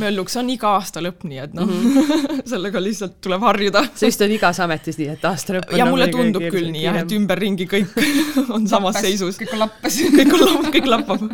mölluks 0.00 0.36
on 0.40 0.50
iga 0.50 0.74
aasta 0.78 1.02
lõpp, 1.04 1.26
nii 1.28 1.42
et 1.44 1.54
noh 1.56 1.68
mm 1.68 1.98
-hmm. 1.98 2.42
sellega 2.52 2.82
lihtsalt 2.82 3.20
tuleb 3.24 3.42
harjuda. 3.48 3.84
see 3.94 4.10
vist 4.10 4.24
on 4.24 4.36
igas 4.36 4.60
ametis 4.60 4.98
nii, 5.00 5.08
et 5.16 5.24
aasta 5.24 5.58
lõpp 5.58 5.76
ja 5.76 5.86
mulle 5.90 6.08
tundub 6.12 6.48
küll 6.50 6.70
nii 6.74 6.84
jah, 6.86 7.00
et 7.02 7.16
ümberringi 7.18 7.68
kõik 7.70 7.94
on 8.56 8.68
samas 8.68 8.94
Lappes, 8.94 9.10
seisus. 9.10 9.40
kõik 9.40 9.54
on 9.56 9.64
lappes 9.64 9.98
kõik 10.18 10.34
on 10.34 10.44
lapp, 10.44 10.70
kõik 10.74 10.88
lappab. 10.90 11.24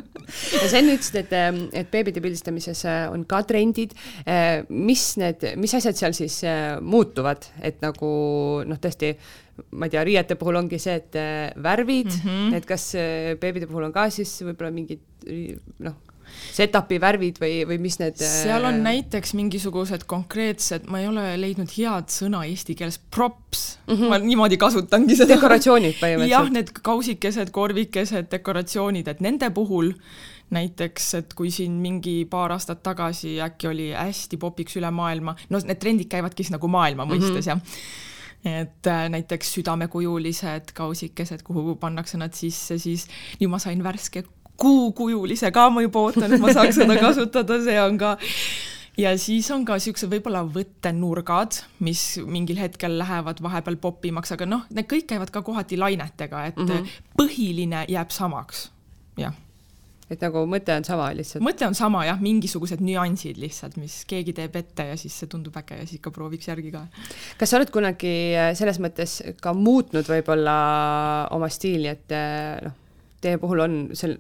ja 0.55 0.69
sa 0.71 0.81
enne 0.81 0.97
ütlesid, 0.97 1.21
et, 1.25 1.35
et 1.83 1.93
beebide 1.93 2.23
pildistamises 2.25 2.85
äh, 2.89 3.05
on 3.13 3.25
ka 3.29 3.43
trendid. 3.49 3.95
Äh, 4.25 4.63
mis 4.69 5.05
need, 5.21 5.45
mis 5.61 5.75
asjad 5.79 5.99
seal 5.99 6.17
siis 6.17 6.41
äh, 6.49 6.79
muutuvad, 6.81 7.47
et 7.63 7.81
nagu 7.85 8.11
noh, 8.67 8.81
tõesti 8.81 9.15
ma 9.77 9.89
ei 9.89 9.93
tea, 9.93 10.05
riiete 10.07 10.39
puhul 10.41 10.57
ongi 10.57 10.79
see, 10.81 10.95
et 11.03 11.17
värvid 11.61 12.09
mm, 12.09 12.21
-hmm. 12.25 12.55
et 12.57 12.65
kas 12.69 12.95
beebide 13.43 13.67
puhul 13.69 13.91
on 13.91 13.93
ka 13.93 14.07
siis 14.09 14.39
võib-olla 14.41 14.71
mingid 14.73 15.03
noh, 15.85 15.99
setup'i 16.53 17.01
värvid 17.03 17.39
või, 17.43 17.53
või 17.69 17.79
mis 17.83 17.99
need 18.01 18.19
seal 18.21 18.65
on 18.69 18.81
äh, 18.81 18.85
näiteks 18.87 19.35
mingisugused 19.39 20.07
konkreetsed, 20.11 20.89
ma 20.91 21.03
ei 21.03 21.09
ole 21.11 21.27
leidnud 21.41 21.71
head 21.77 22.11
sõna 22.13 22.43
eesti 22.49 22.77
keeles, 22.79 23.01
props 23.13 23.79
mm, 23.87 23.95
-hmm. 23.95 24.13
ma 24.13 24.19
niimoodi 24.25 24.59
kasutangi 24.61 25.17
seda. 25.17 25.35
dekoratsioonid 25.35 25.97
põhimõtteliselt. 26.01 26.35
jah, 26.35 26.51
need 26.51 26.75
kausikesed, 26.83 27.55
korvikesed, 27.55 28.31
dekoratsioonid, 28.33 29.09
et 29.09 29.25
nende 29.25 29.51
puhul 29.55 29.95
näiteks, 30.51 31.15
et 31.15 31.35
kui 31.39 31.51
siin 31.55 31.79
mingi 31.83 32.25
paar 32.31 32.53
aastat 32.53 32.83
tagasi 32.83 33.39
äkki 33.41 33.69
oli 33.71 33.91
hästi 33.95 34.37
popiks 34.37 34.77
üle 34.81 34.91
maailma, 34.91 35.37
no 35.51 35.61
need 35.63 35.79
trendid 35.79 36.11
käivadki 36.11 36.43
siis 36.43 36.57
nagu 36.57 36.69
maailma 36.69 37.07
mõistes 37.07 37.47
mm 37.47 37.61
-hmm. 37.61 37.67
jah 37.67 38.09
et 38.45 38.87
äh, 38.87 39.09
näiteks 39.13 39.53
südamekujulised 39.55 40.73
kausikesed, 40.75 41.43
kuhu 41.45 41.77
pannakse 41.77 42.19
nad 42.19 42.33
sisse, 42.33 42.79
siis 42.79 43.07
nüüd 43.41 43.53
ma 43.53 43.59
sain 43.59 43.83
värske 43.85 44.25
kuukujulise 44.61 45.51
ka 45.55 45.69
ma 45.73 45.85
juba 45.85 46.07
ootan, 46.09 46.33
et 46.33 46.43
ma 46.43 46.53
saaks 46.53 46.83
seda 46.83 46.99
kasutada, 47.01 47.61
see 47.65 47.79
on 47.81 47.99
ka 48.01 48.17
ja 49.01 49.13
siis 49.19 49.49
on 49.55 49.65
ka 49.69 49.77
niisugused 49.79 50.11
võib-olla 50.11 50.43
võttenurgad, 50.55 51.61
mis 51.85 52.03
mingil 52.29 52.61
hetkel 52.61 52.99
lähevad 53.01 53.43
vahepeal 53.45 53.79
popimaks, 53.81 54.35
aga 54.37 54.49
noh, 54.49 54.67
need 54.75 54.89
kõik 54.91 55.09
käivad 55.13 55.33
ka 55.35 55.45
kohati 55.47 55.79
lainetega, 55.81 56.47
et 56.51 56.59
mm 56.59 56.73
-hmm. 56.73 56.99
põhiline 57.19 57.85
jääb 57.89 58.11
samaks, 58.15 58.71
jah. 59.21 59.35
et 60.11 60.21
nagu 60.21 60.43
mõte 60.47 60.75
on 60.77 60.85
sama 60.85 61.13
lihtsalt? 61.15 61.45
mõte 61.45 61.67
on 61.67 61.75
sama 61.75 62.05
jah, 62.05 62.21
mingisugused 62.21 62.81
nüansid 62.81 63.39
lihtsalt, 63.39 63.77
mis 63.77 64.05
keegi 64.05 64.33
teeb 64.33 64.57
ette 64.57 64.87
ja 64.93 64.97
siis 64.97 65.19
see 65.19 65.29
tundub 65.29 65.57
äge 65.57 65.79
ja 65.79 65.87
siis 65.87 66.01
ka 66.01 66.11
prooviks 66.11 66.49
järgi 66.49 66.71
ka. 66.71 66.87
kas 67.39 67.51
sa 67.51 67.57
oled 67.57 67.71
kunagi 67.71 68.35
äh, 68.37 68.55
selles 68.55 68.81
mõttes 68.81 69.23
ka 69.41 69.55
muutnud 69.55 70.05
võib-olla 70.05 71.29
oma 71.31 71.49
stiili, 71.49 71.89
et 71.89 72.13
äh, 72.13 72.59
noh, 72.65 72.73
teie 73.21 73.39
puhul 73.39 73.61
on 73.61 73.89
sel-, 73.93 74.19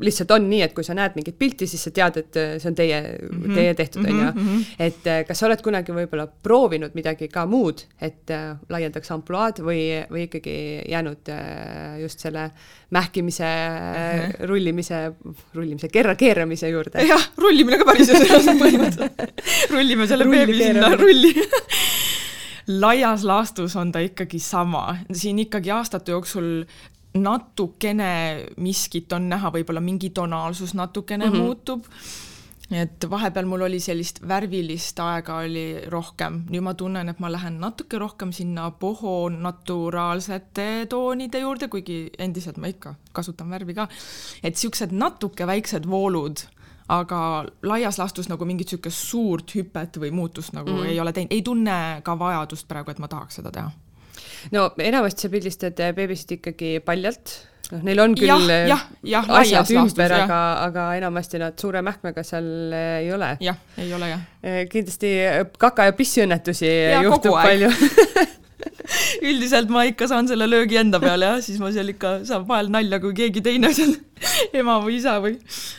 lihtsalt 0.00 0.30
on 0.34 0.46
nii, 0.48 0.62
et 0.64 0.74
kui 0.76 0.84
sa 0.86 0.94
näed 0.96 1.16
mingit 1.18 1.36
pilti, 1.38 1.66
siis 1.68 1.82
sa 1.86 1.92
tead, 1.94 2.16
et 2.20 2.38
äh, 2.40 2.52
see 2.60 2.70
on 2.70 2.76
teie 2.78 3.00
mm, 3.00 3.42
-hmm. 3.42 3.54
teie 3.54 3.74
tehtud, 3.74 4.04
on 4.04 4.10
ju. 4.10 4.16
Mhm, 4.16 4.40
mhm. 4.40 4.62
et 4.78 5.06
äh, 5.06 5.24
kas 5.28 5.38
sa 5.38 5.46
oled 5.46 5.62
kunagi 5.62 5.92
võib-olla 5.92 6.26
proovinud 6.42 6.94
midagi 6.94 7.28
ka 7.28 7.46
muud, 7.46 7.84
et 8.00 8.30
äh, 8.30 8.56
laiendaks 8.68 9.10
ampluaad 9.10 9.60
või, 9.64 9.82
või 10.10 10.26
ikkagi 10.28 10.56
jäänud 10.88 11.28
äh, 11.28 12.00
just 12.00 12.20
selle 12.20 12.50
mähkimise 12.90 13.44
uh, 13.44 13.96
-huh. 13.96 14.46
rullimise, 14.48 15.12
rullimise, 15.54 15.88
kerra 15.88 16.14
keeramise 16.14 16.68
juurde? 16.68 17.04
jah, 17.12 17.30
rullimine 17.36 17.78
ka 17.78 17.84
päris 17.84 18.10
põhimõtteliselt. 18.10 19.70
rullime 19.70 20.06
selle 20.06 20.24
beebi 20.24 20.56
sinna 20.58 20.94
rulli 20.96 21.34
laias 22.66 23.24
laastus 23.24 23.76
on 23.76 23.92
ta 23.92 24.02
ikkagi 24.04 24.38
sama, 24.38 24.96
siin 25.12 25.38
ikkagi 25.38 25.70
aastate 25.74 26.12
jooksul 26.12 26.64
natukene 27.14 28.10
miskit 28.56 29.12
on 29.12 29.28
näha, 29.28 29.50
võib-olla 29.50 29.80
mingi 29.82 30.10
tonaalsus 30.10 30.74
natukene 30.74 31.26
mm 31.26 31.32
-hmm. 31.32 31.46
muutub 31.46 31.86
et 32.70 33.06
vahepeal 33.10 33.48
mul 33.50 33.64
oli 33.66 33.80
sellist 33.82 34.20
värvilist 34.28 35.00
aega 35.02 35.40
oli 35.42 35.64
rohkem, 35.90 36.44
nüüd 36.50 36.62
ma 36.62 36.74
tunnen, 36.78 37.08
et 37.10 37.18
ma 37.22 37.32
lähen 37.32 37.58
natuke 37.62 37.98
rohkem 37.98 38.32
sinna 38.32 38.70
boho 38.70 39.28
naturaalsete 39.28 40.86
toonide 40.88 41.42
juurde, 41.42 41.68
kuigi 41.68 42.10
endiselt 42.18 42.60
ma 42.62 42.70
ikka 42.70 42.94
kasutan 43.12 43.50
värvi 43.50 43.74
ka. 43.74 43.88
et 44.42 44.56
siuksed 44.56 44.92
natuke 44.92 45.46
väiksed 45.46 45.88
voolud, 45.90 46.46
aga 46.88 47.44
laias 47.62 47.98
laastus 47.98 48.28
nagu 48.28 48.44
mingit 48.44 48.68
siukest 48.68 49.10
suurt 49.10 49.54
hüpet 49.54 49.98
või 49.98 50.10
muutust 50.14 50.54
nagu 50.54 50.70
mm. 50.70 50.90
ei 50.94 51.00
ole 51.00 51.12
teinud, 51.12 51.34
ei 51.34 51.42
tunne 51.42 52.00
ka 52.04 52.18
vajadust 52.18 52.68
praegu, 52.68 52.90
et 52.90 53.02
ma 53.02 53.08
tahaks 53.08 53.42
seda 53.42 53.50
teha 53.50 53.70
no 54.54 54.70
enamasti 54.78 55.26
sa 55.26 55.32
pildistad 55.32 55.80
beebisid 55.96 56.36
ikkagi 56.38 56.78
paljalt 56.84 57.36
noh, 57.72 57.82
neil 57.86 58.02
on 58.02 58.16
küll 58.18 58.50
ja, 58.50 58.66
ja, 58.70 58.78
ja, 59.06 59.22
asjad 59.40 59.70
ümber, 59.76 60.14
aga, 60.24 60.40
aga 60.66 60.86
enamasti 60.98 61.40
nad 61.42 61.58
suure 61.60 61.82
mähkmega 61.86 62.24
seal 62.26 62.50
eh, 62.74 62.90
ei 63.04 63.12
ole. 63.14 63.30
jah, 63.44 63.58
ei 63.78 63.92
ole 63.94 64.10
jah. 64.12 64.26
Eh, 64.42 64.60
kindlasti 64.72 65.14
kaka- 65.60 65.90
ja 65.90 65.96
pissiõnnetusi 65.96 66.70
juhtub 67.04 67.36
palju 67.38 67.70
üldiselt 69.28 69.70
ma 69.72 69.84
ikka 69.88 70.08
saan 70.10 70.28
selle 70.30 70.48
löögi 70.50 70.78
enda 70.80 71.00
peale 71.02 71.32
jah, 71.32 71.40
siis 71.44 71.60
ma 71.62 71.70
seal 71.74 71.92
ikka 71.92 72.20
saan 72.28 72.46
vahel 72.48 72.70
nalja, 72.72 73.00
kui 73.02 73.14
keegi 73.16 73.42
teine 73.44 73.72
seal 73.76 73.94
ema 74.60 74.78
või 74.84 74.98
isa 74.98 75.16
või, 75.22 75.36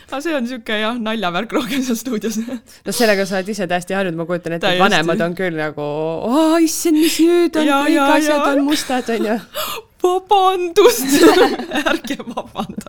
aga 0.09 0.21
see 0.23 0.35
on 0.37 0.47
niisugune 0.47 0.79
jah, 0.81 0.97
naljavärk 1.09 1.55
rohkem 1.57 1.85
seal 1.85 1.99
stuudios. 1.99 2.39
no 2.85 2.95
sellega 2.95 3.27
sa 3.29 3.39
oled 3.39 3.53
ise 3.53 3.69
täiesti 3.69 3.97
harjunud, 3.97 4.19
ma 4.21 4.27
kujutan 4.29 4.57
ette, 4.57 4.73
et 4.75 4.81
vanemad 4.81 5.23
on 5.27 5.37
küll 5.37 5.57
nagu, 5.59 5.87
issand, 6.65 6.99
mis 7.01 7.21
nüüd 7.21 7.61
on, 7.61 7.71
kõik 7.87 8.17
asjad 8.17 8.49
on 8.53 8.67
mustad, 8.67 9.15
onju. 9.17 9.39
Vabandust! 10.01 11.11
Ärge 11.77 12.15
vabandage. 12.25 12.80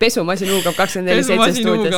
Pesumasin 0.00 0.50
huugab 0.52 0.74
kakskümmend 0.76 1.10
neli 1.12 1.24
seitse 1.26 1.52
stuudios, 1.58 1.94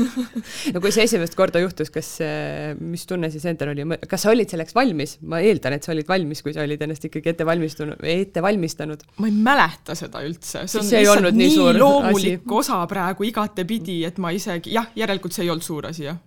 no 0.74 0.80
kui 0.82 0.92
see 0.94 1.04
esimest 1.06 1.34
korda 1.38 1.60
juhtus, 1.62 1.90
kas, 1.92 2.08
äh, 2.24 2.72
mis 2.78 3.04
tunne 3.08 3.30
siis 3.32 3.44
endal 3.50 3.72
oli, 3.74 3.84
kas 4.10 4.24
sa 4.24 4.32
olid 4.32 4.48
selleks 4.52 4.74
valmis? 4.76 5.16
ma 5.20 5.40
eeldan, 5.44 5.76
et 5.76 5.86
sa 5.86 5.92
olid 5.94 6.08
valmis, 6.08 6.42
kui 6.44 6.52
sa 6.56 6.64
olid 6.64 6.80
ennast 6.86 7.04
ikkagi 7.08 7.32
ette 7.34 7.44
valmistunud, 7.48 7.98
ette 8.14 8.44
valmistanud. 8.44 9.00
ma 9.20 9.26
ei 9.30 9.36
mäleta 9.50 9.92
seda 9.98 10.18
üldse, 10.26 10.64
see 10.70 10.80
on 10.80 10.88
see 10.88 11.04
lihtsalt 11.04 11.36
nii, 11.36 11.52
nii 11.56 11.76
loomulik 11.78 12.42
asi. 12.44 12.56
osa 12.62 12.80
praegu 12.90 13.28
igatepidi, 13.28 13.98
et 14.08 14.16
ma 14.22 14.28
isegi, 14.36 14.74
jah, 14.76 14.88
järelikult 14.98 15.36
see 15.36 15.44
ei 15.46 15.52
olnud 15.52 15.66
suur 15.66 15.90
asi, 15.90 16.02
jah 16.08 16.18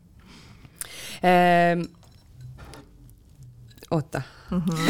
ehm,. 1.24 1.82
oota 3.94 4.22
mm. 4.52 4.62
-hmm. 4.62 4.82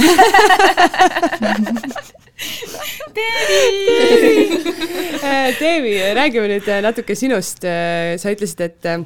Deevi, 5.59 5.93
räägime 6.19 6.47
nüüd 6.49 6.67
äh, 6.67 6.81
natuke 6.83 7.15
sinust. 7.17 7.63
Äh, 7.65 8.17
sa 8.21 8.33
ütlesid, 8.33 8.63
et 8.65 8.89
äh, 8.89 9.03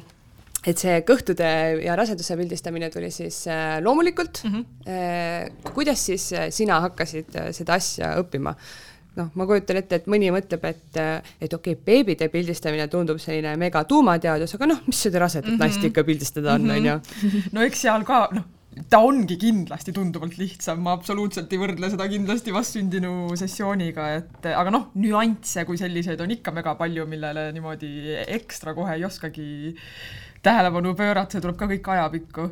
et 0.68 0.80
see 0.80 0.96
kõhtude 1.06 1.48
ja 1.84 1.94
raseduse 1.96 2.34
pildistamine 2.36 2.88
tuli 2.92 3.12
siis 3.14 3.44
loomulikult 3.80 4.40
mm. 4.44 4.54
-hmm. 4.56 5.72
kuidas 5.72 6.02
siis 6.10 6.24
sina 6.50 6.80
hakkasid 6.82 7.38
seda 7.56 7.78
asja 7.78 8.10
õppima? 8.18 8.56
noh, 9.16 9.30
ma 9.34 9.46
kujutan 9.46 9.78
ette, 9.80 10.02
et 10.02 10.06
mõni 10.10 10.28
mõtleb, 10.34 10.64
et, 10.68 10.98
et 11.40 11.54
okei 11.54 11.72
okay,, 11.72 11.84
beebide 11.86 12.28
pildistamine 12.28 12.88
tundub 12.90 13.18
selline 13.22 13.56
mega 13.56 13.84
tuumateadus, 13.84 14.54
aga 14.58 14.66
noh, 14.74 14.82
mis 14.86 15.00
seda 15.06 15.18
rasedat 15.24 15.50
mm 15.50 15.56
-hmm. 15.56 15.64
naist 15.64 15.84
ikka 15.84 16.04
pildistada 16.04 16.54
on, 16.54 16.70
on 16.70 16.86
ju. 16.86 17.00
no 17.52 17.62
eks 17.62 17.80
seal 17.86 18.04
ka, 18.04 18.28
noh 18.32 18.57
ta 18.90 19.00
ongi 19.02 19.38
kindlasti 19.40 19.92
tunduvalt 19.96 20.36
lihtsam, 20.38 20.82
ma 20.84 20.94
absoluutselt 20.96 21.52
ei 21.52 21.60
võrdle 21.60 21.90
seda 21.90 22.06
kindlasti 22.10 22.54
vastsündinu 22.54 23.34
sessiooniga, 23.38 24.10
et 24.20 24.48
aga 24.52 24.72
noh, 24.74 24.88
nüansse 25.00 25.64
kui 25.68 25.80
selliseid 25.80 26.20
on 26.22 26.34
ikka 26.36 26.54
väga 26.54 26.76
palju, 26.78 27.08
millele 27.10 27.48
niimoodi 27.56 27.90
ekstra 28.28 28.76
kohe 28.76 28.94
ei 28.98 29.06
oskagi 29.08 29.48
tähelepanu 30.44 30.92
pöörata, 30.94 31.34
see 31.34 31.42
tuleb 31.42 31.58
ka 31.58 31.66
kõik 31.72 31.88
ajapikku. 31.96 32.46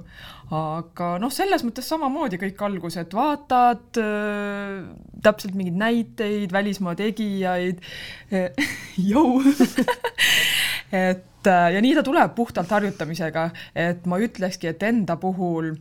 aga 0.56 1.12
noh, 1.22 1.30
selles 1.34 1.62
mõttes 1.66 1.86
samamoodi 1.90 2.40
kõik 2.42 2.60
algus, 2.66 2.98
et 2.98 3.14
vaatad 3.14 4.00
äh, 4.02 4.82
täpselt 5.22 5.54
mingeid 5.54 5.78
näiteid, 5.78 6.52
välismaa 6.52 6.96
tegijaid 6.98 7.82
äh,, 8.34 8.68
jõu 8.98 9.42
et 10.96 11.24
ja 11.46 11.82
nii 11.82 11.94
ta 11.94 12.02
tuleb 12.02 12.32
puhtalt 12.34 12.72
harjutamisega, 12.74 13.50
et 13.78 14.06
ma 14.10 14.18
ütlekski, 14.22 14.72
et 14.72 14.82
enda 14.82 15.14
puhul 15.20 15.76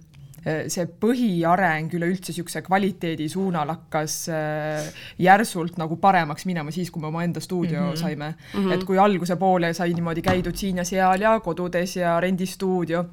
see 0.45 0.85
põhiareng 1.01 1.93
üleüldse 1.97 2.29
niisuguse 2.29 2.61
kvaliteedi 2.65 3.25
suunal 3.31 3.71
hakkas 3.73 4.17
äh, 4.29 4.87
järsult 5.21 5.79
nagu 5.81 5.97
paremaks 6.01 6.45
minema 6.45 6.73
siis, 6.75 6.91
kui 6.93 7.01
me 7.01 7.09
omaenda 7.09 7.41
stuudio 7.41 7.81
mm 7.81 7.91
-hmm. 7.91 8.01
saime 8.01 8.29
mm. 8.29 8.59
-hmm. 8.59 8.73
et 8.73 8.83
kui 8.83 8.97
alguse 8.97 9.35
poole 9.35 9.73
sai 9.73 9.93
niimoodi 9.93 10.21
käidud 10.21 10.55
siin 10.55 10.77
ja 10.77 10.83
seal 10.83 11.21
ja 11.21 11.39
kodudes 11.39 11.95
ja 11.95 12.19
rendistuudio, 12.19 13.05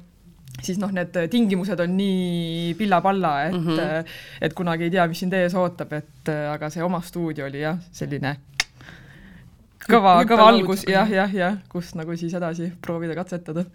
siis 0.61 0.77
noh, 0.77 0.91
need 0.91 1.17
tingimused 1.29 1.79
on 1.79 1.97
nii 1.97 2.75
pilla-palla, 2.77 3.43
et 3.45 3.53
mm, 3.53 3.67
-hmm. 3.67 4.05
et 4.41 4.53
kunagi 4.53 4.83
ei 4.83 4.91
tea, 4.91 5.07
mis 5.07 5.19
sind 5.19 5.33
ees 5.33 5.55
ootab, 5.55 5.93
et 5.93 6.29
aga 6.53 6.69
see 6.69 6.83
oma 6.83 7.01
stuudio 7.01 7.45
oli 7.45 7.61
jah, 7.61 7.77
selline 7.91 8.37
kõva, 9.89 10.15
kõva 10.27 10.47
algus 10.51 10.85
jah, 10.89 11.09
jah, 11.11 11.31
jah, 11.35 11.59
kus 11.71 11.93
nagu 11.97 12.15
siis 12.19 12.33
edasi 12.37 12.69
proovida 12.83 13.15
katsetada. 13.17 13.65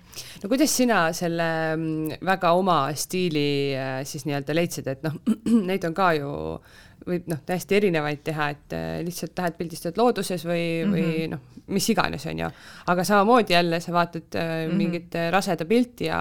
no 0.42 0.50
kuidas 0.50 0.74
sina 0.74 1.06
selle 1.16 1.48
mm, 1.76 2.18
väga 2.26 2.52
oma 2.58 2.80
stiili 2.98 3.76
äh, 3.76 4.00
siis 4.08 4.26
nii-öelda 4.28 4.56
leidsid, 4.56 4.90
et 4.90 5.06
noh, 5.06 5.16
neid 5.68 5.86
on 5.88 5.96
ka 5.96 6.10
ju 6.18 6.32
võib 7.08 7.30
noh, 7.30 7.40
täiesti 7.46 7.78
erinevaid 7.78 8.20
teha, 8.26 8.50
et 8.54 8.76
äh, 8.76 8.90
lihtsalt 9.06 9.38
lähed 9.38 9.56
pildistad 9.60 10.00
looduses 10.00 10.44
või 10.48 10.62
mm, 10.84 10.92
-hmm. 10.92 10.92
või 10.92 11.08
mhm. 11.14 11.34
noh, 11.36 11.64
mis 11.76 11.88
iganes, 11.92 12.26
on 12.30 12.44
ju. 12.44 12.52
aga 12.88 13.04
samamoodi 13.04 13.56
jälle 13.56 13.80
sa 13.80 13.92
vaatad 13.92 14.28
mm 14.34 14.70
-hmm. 14.70 14.76
mingit 14.76 15.18
raseda 15.30 15.64
pilti 15.64 16.08
ja 16.08 16.20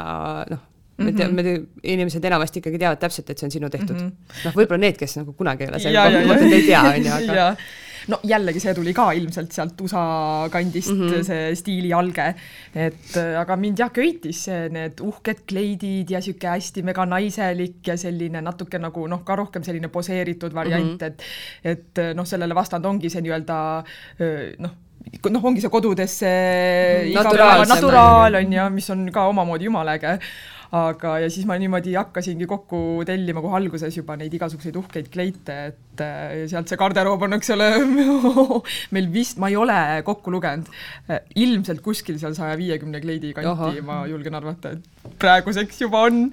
noh, 0.50 0.64
me 0.98 1.14
teame, 1.14 1.34
me 1.34 1.44
te, 1.44 1.62
inimesed 1.84 2.24
enamasti 2.26 2.60
ikkagi 2.60 2.80
teavad 2.82 3.00
täpselt, 3.02 3.30
et 3.30 3.38
see 3.38 3.48
on 3.48 3.52
sinu 3.52 3.70
tehtud 3.70 3.96
mm 3.96 4.08
-hmm.. 4.08 4.46
noh, 4.46 4.56
võib-olla 4.56 4.82
need, 4.82 4.98
kes 4.98 5.18
nagu 5.20 5.34
kunagi 5.34 5.64
ei 5.64 5.70
ole 5.70 5.80
seal 5.80 5.98
kohtunud, 6.28 6.54
ei 6.54 6.64
tea, 6.66 6.82
on 6.82 7.06
ju, 7.06 7.18
aga 7.32 7.52
no 8.12 8.20
jällegi 8.28 8.62
see 8.64 8.74
tuli 8.78 8.94
ka 8.96 9.10
ilmselt 9.18 9.54
sealt 9.56 9.82
USA 9.84 10.04
kandist 10.52 10.94
mm, 10.94 11.02
-hmm. 11.02 11.28
see 11.28 11.56
stiili 11.60 11.94
alge. 11.94 12.28
et 12.76 13.18
aga 13.42 13.56
mind 13.56 13.80
jah 13.80 13.92
köitis 13.94 14.44
see, 14.48 14.70
need 14.74 15.02
uhked 15.04 15.46
kleidid 15.50 16.12
ja 16.16 16.22
sihuke 16.22 16.48
hästi 16.48 16.84
meganaiselik 16.88 17.88
ja 17.88 17.98
selline 17.98 18.42
natuke 18.42 18.80
nagu 18.80 19.08
noh, 19.08 19.24
ka 19.28 19.36
rohkem 19.36 19.64
selline 19.64 19.88
poseeritud 19.88 20.54
variant 20.54 21.02
mm, 21.02 21.08
-hmm. 21.08 21.74
et 21.74 21.78
et 21.78 22.16
noh, 22.16 22.26
sellele 22.26 22.56
vastand 22.56 22.86
ongi 22.86 23.10
see 23.10 23.22
nii-öelda 23.22 23.58
noh 24.60 24.76
noh, 25.32 25.46
ongi 25.46 25.62
see 25.64 25.72
kodudes 25.72 26.20
see 26.22 27.14
naturaal, 27.16 27.66
naturaal 27.70 28.40
on 28.42 28.54
ju, 28.54 28.70
mis 28.76 28.90
on 28.94 29.10
ka 29.14 29.28
omamoodi 29.32 29.70
jumala 29.70 29.96
äge 29.98 30.18
aga, 30.76 31.14
ja 31.24 31.30
siis 31.32 31.48
ma 31.48 31.56
niimoodi 31.60 31.94
hakkasingi 31.96 32.48
kokku 32.50 33.04
tellima 33.08 33.44
kohe 33.44 33.56
alguses 33.60 33.96
juba 33.96 34.18
neid 34.20 34.34
igasuguseid 34.36 34.76
uhkeid 34.80 35.08
kleite, 35.14 35.58
et 35.72 36.04
äh, 36.04 36.44
sealt 36.52 36.68
see 36.72 36.80
garderoob 36.80 37.24
on, 37.28 37.38
eks 37.38 37.54
ole 37.56 37.70
meil 38.96 39.10
vist, 39.14 39.40
ma 39.42 39.52
ei 39.52 39.58
ole 39.60 39.78
kokku 40.08 40.34
lugenud, 40.34 40.68
ilmselt 41.40 41.82
kuskil 41.86 42.20
seal 42.22 42.36
saja 42.38 42.58
viiekümne 42.60 43.02
kleidi 43.04 43.34
kanti 43.38 43.54
Oha. 43.54 43.72
ma 43.88 44.02
julgen 44.10 44.38
arvata, 44.40 44.76
et 44.76 45.18
praeguseks 45.22 45.82
juba 45.86 46.04
on. 46.10 46.24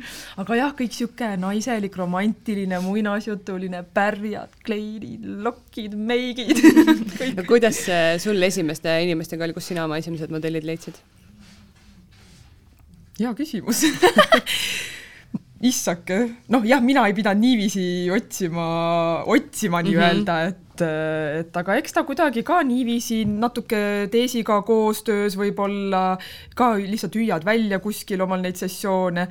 aga 0.43 0.59
jah, 0.59 0.77
kõik 0.77 0.97
sihuke 0.97 1.31
naiselik, 1.41 1.99
romantiline, 2.01 2.81
muinasjutuline, 2.85 3.85
pärjad, 3.95 4.59
kleidid, 4.67 5.27
lokid, 5.47 5.95
meigid 5.95 6.59
kuidas 7.51 7.85
sul 8.23 8.43
esimeste 8.43 8.99
inimestega 9.07 9.47
oli, 9.47 9.55
kus 9.57 9.71
sina 9.71 9.87
oma 9.87 10.03
esimesed 10.03 10.35
modellid 10.35 10.67
leidsid? 10.67 10.99
Hea 13.19 13.35
küsimus 13.39 13.85
issake, 15.71 16.19
noh 16.53 16.67
jah, 16.69 16.83
mina 16.85 17.07
ei 17.09 17.15
pidanud 17.17 17.41
niiviisi 17.41 18.11
otsima, 18.13 18.67
otsima 19.33 19.81
nii-öelda 19.87 20.33
mm, 20.33 20.45
-hmm. 20.45 20.53
et 20.53 20.65
et, 20.75 21.45
et 21.45 21.57
aga 21.57 21.77
eks 21.79 21.95
ta 21.95 22.03
kuidagi 22.07 22.43
ka 22.47 22.61
niiviisi 22.67 23.25
natuke 23.29 24.09
teesiga 24.13 24.61
koostöös 24.67 25.37
võib-olla 25.39 26.19
ka 26.59 26.75
lihtsalt 26.79 27.15
hüüad 27.19 27.47
välja 27.47 27.79
kuskil 27.79 28.23
omal 28.25 28.43
neid 28.43 28.59
sessioone. 28.59 29.29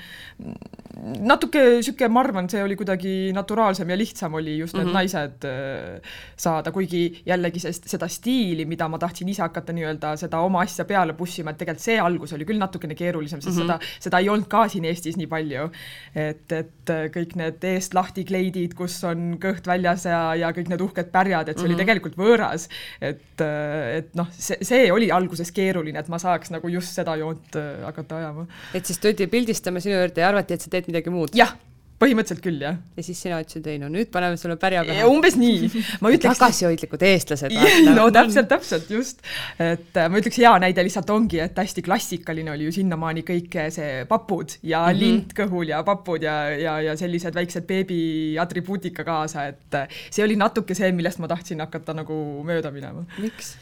Natuke 1.01 1.81
sihuke, 1.81 2.07
ma 2.11 2.21
arvan, 2.21 2.49
see 2.51 2.61
oli 2.63 2.75
kuidagi 2.77 3.31
naturaalsem 3.35 3.89
ja 3.89 3.97
lihtsam 3.97 4.33
oli 4.39 4.57
just 4.57 4.75
need 4.77 4.85
mm 4.85 4.91
-hmm. 4.91 4.93
naised 4.93 5.45
äh, 5.45 6.13
saada, 6.37 6.71
kuigi 6.71 7.23
jällegi 7.25 7.59
sest 7.59 7.87
seda 7.89 8.07
stiili, 8.07 8.65
mida 8.65 8.87
ma 8.87 8.99
tahtsin 8.99 9.29
ise 9.29 9.41
hakata 9.41 9.73
nii-öelda 9.73 10.15
seda 10.17 10.39
oma 10.39 10.61
asja 10.61 10.85
peale 10.85 11.13
push 11.13 11.39
ima, 11.39 11.51
et 11.51 11.57
tegelikult 11.57 11.83
see 11.83 11.99
algus 11.99 12.33
oli 12.33 12.45
küll 12.45 12.59
natukene 12.59 12.95
keerulisem, 12.95 13.41
sest 13.41 13.55
mm 13.55 13.61
-hmm. 13.61 13.79
seda, 13.79 13.79
seda 13.99 14.19
ei 14.19 14.29
olnud 14.29 14.47
ka 14.47 14.67
siin 14.67 14.85
Eestis 14.85 15.17
nii 15.17 15.27
palju. 15.27 15.69
et, 16.15 16.51
et 16.51 16.89
kõik 17.15 17.35
need 17.35 17.63
eest 17.63 17.93
lahti 17.93 18.23
kleidid, 18.23 18.73
kus 18.73 19.03
on 19.03 19.37
kõht 19.41 19.67
väljas 19.67 20.05
ja, 20.05 20.35
ja 20.35 20.51
kõik 20.51 20.69
need 20.69 20.81
uhked 20.81 21.11
pärjad 21.11 21.49
et 21.49 21.57
see 21.57 21.67
mm 21.67 21.71
-hmm. 21.71 21.73
oli 21.73 21.73
mhm. 21.73 21.81
tegelikult 21.85 22.15
võõras. 22.17 22.67
et, 23.01 23.41
äh, 23.41 23.97
et 23.97 24.15
noh, 24.15 24.27
see, 24.31 24.57
see 24.61 24.91
oli 24.91 25.11
alguses 25.11 25.51
keeruline, 25.51 25.99
et 25.99 26.09
ma 26.09 26.17
saaks 26.17 26.51
nagu 26.51 26.67
just 26.67 26.93
seda 26.93 27.15
joont 27.15 27.55
äh, 27.55 27.83
hakata 27.85 28.17
ajama. 28.17 28.47
et 28.73 28.85
siis 28.85 28.99
tuldi 28.99 29.27
pildistama 29.27 29.79
sinu 29.79 29.95
juurde 29.95 30.21
ja 30.21 30.29
arvati, 30.29 30.53
et 30.53 30.61
sa 30.61 30.69
teed 30.69 30.82
midagi 30.91 31.13
muud? 31.13 31.35
jah 31.37 31.55
põhimõtteliselt 32.03 32.43
küll, 32.43 32.59
jah. 32.63 32.77
ja 32.97 33.05
siis 33.05 33.19
sina 33.23 33.39
ütlesid, 33.43 33.67
ei 33.69 33.79
no 33.81 33.89
nüüd 33.91 34.09
paneme 34.13 34.37
sulle 34.39 34.57
pärja 34.59 34.83
pähe. 34.87 35.05
umbes 35.07 35.37
nii. 35.39 35.69
ütleks. 35.69 36.25
tagasihoidlikud 36.25 37.05
eestlased. 37.07 37.55
no 37.97 38.07
täpselt, 38.13 38.49
täpselt, 38.51 38.91
just. 38.91 39.23
et 39.61 39.99
äh, 39.99 40.09
ma 40.11 40.19
ütleks, 40.19 40.39
hea 40.41 40.51
näide 40.63 40.85
lihtsalt 40.85 41.11
ongi, 41.13 41.39
et 41.43 41.57
hästi 41.59 41.83
klassikaline 41.85 42.53
oli 42.53 42.67
ju 42.67 42.75
sinnamaani 42.79 43.25
kõik 43.27 43.59
see 43.73 44.03
papud 44.09 44.57
ja 44.61 44.83
mm 44.83 44.89
-hmm. 44.89 45.01
lint 45.03 45.35
kõhul 45.37 45.71
ja 45.71 45.83
papud 45.87 46.23
ja, 46.25 46.37
ja, 46.59 46.77
ja 46.89 46.97
sellised 46.99 47.35
väiksed 47.35 47.67
beebi 47.69 48.01
atribuutika 48.41 49.05
kaasa, 49.07 49.47
et 49.53 49.79
äh, 49.79 49.99
see 50.09 50.25
oli 50.25 50.35
natuke 50.39 50.75
see, 50.75 50.91
millest 50.91 51.21
ma 51.23 51.31
tahtsin 51.31 51.63
hakata 51.63 51.95
nagu 51.95 52.15
mööda 52.43 52.71
minema. 52.71 53.05
miks? 53.17 53.55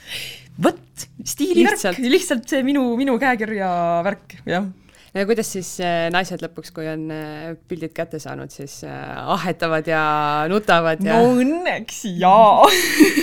vot, 0.61 1.07
stiilivärk, 1.23 1.99
lihtsalt 2.03 2.49
see 2.49 2.63
minu, 2.63 2.83
minu 2.99 3.17
käekirja 3.19 3.69
värk, 4.05 4.39
jah 4.45 4.65
ja 5.13 5.25
kuidas 5.27 5.49
siis 5.51 5.69
äh, 5.83 6.05
naised 6.13 6.39
lõpuks, 6.43 6.71
kui 6.75 6.87
on 6.87 7.03
äh, 7.11 7.51
pildid 7.67 7.91
kätte 7.95 8.19
saanud, 8.21 8.51
siis 8.53 8.77
äh, 8.87 9.17
ahetavad 9.35 9.87
ja 9.89 10.03
nutavad 10.51 11.03
ja? 11.03 11.17
no 11.19 11.35
õnneks 11.41 12.05
jaa 12.21 12.63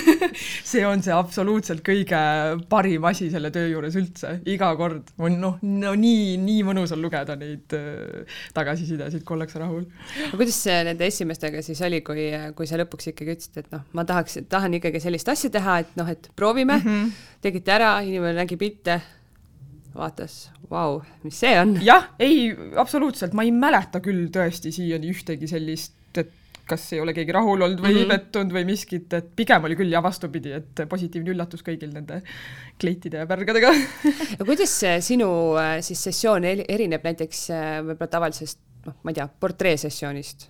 see 0.71 0.83
on 0.85 1.01
see 1.05 1.15
absoluutselt 1.15 1.81
kõige 1.85 2.21
parim 2.69 3.09
asi 3.09 3.31
selle 3.33 3.49
töö 3.55 3.71
juures 3.71 3.97
üldse, 3.99 4.35
iga 4.53 4.69
kord 4.77 5.09
on 5.17 5.39
noh, 5.41 5.57
no 5.65 5.95
nii, 5.97 6.37
nii 6.43 6.63
mõnus 6.67 6.93
on 6.93 7.01
lugeda 7.01 7.37
neid 7.39 7.73
tagasisidesid, 8.53 9.25
kui 9.25 9.39
ollakse 9.39 9.61
rahul. 9.61 9.87
kuidas 10.35 10.61
see 10.67 10.77
nende 10.85 11.09
esimestega 11.09 11.63
siis 11.65 11.81
oli, 11.85 12.03
kui, 12.05 12.29
kui 12.57 12.69
sa 12.69 12.77
lõpuks 12.81 13.13
ikkagi 13.13 13.37
ütlesid, 13.37 13.63
et 13.63 13.73
noh, 13.73 13.85
ma 13.97 14.05
tahaks, 14.05 14.43
tahan 14.49 14.77
ikkagi 14.77 15.01
sellist 15.01 15.29
asja 15.33 15.49
teha, 15.57 15.81
et 15.81 15.97
noh, 15.97 16.09
et 16.09 16.29
proovime 16.37 16.77
mm, 16.77 16.85
-hmm. 16.85 17.39
tegite 17.41 17.79
ära, 17.79 17.95
inimene 18.05 18.37
nägi 18.43 18.59
pilte 18.61 19.01
vaatas, 19.99 20.35
vau, 20.71 20.99
mis 21.25 21.39
see 21.43 21.55
on? 21.59 21.75
jah, 21.83 22.11
ei, 22.21 22.49
absoluutselt, 22.79 23.35
ma 23.37 23.45
ei 23.47 23.53
mäleta 23.55 24.01
küll 24.03 24.29
tõesti 24.33 24.71
siiani 24.75 25.11
ühtegi 25.13 25.49
sellist, 25.51 25.95
et 26.17 26.31
kas 26.69 26.85
ei 26.93 27.01
ole 27.01 27.15
keegi 27.17 27.33
rahul 27.33 27.65
olnud 27.65 27.81
või 27.81 27.95
mm 27.95 28.01
-hmm. 28.03 28.13
pettunud 28.13 28.53
või 28.53 28.65
miskit, 28.69 29.13
et 29.17 29.31
pigem 29.35 29.65
oli 29.65 29.77
küll 29.79 29.91
jah, 29.93 30.03
vastupidi, 30.05 30.53
et 30.59 30.83
positiivne 30.89 31.33
üllatus 31.33 31.65
kõigil 31.65 31.91
nende 31.93 32.21
kleitide 32.81 33.23
ja 33.23 33.29
pärgadega 33.29 33.73
no 34.39 34.45
kuidas 34.45 34.77
sinu 35.05 35.31
äh, 35.59 35.79
siis 35.85 36.03
sessioon 36.09 36.45
erineb 36.45 37.03
näiteks 37.03 37.43
äh, 37.55 37.67
võib-olla 37.81 38.13
tavalisest, 38.15 38.61
noh, 38.85 38.99
ma 39.03 39.11
ei 39.11 39.19
tea, 39.19 39.27
portreesessioonist? 39.27 40.49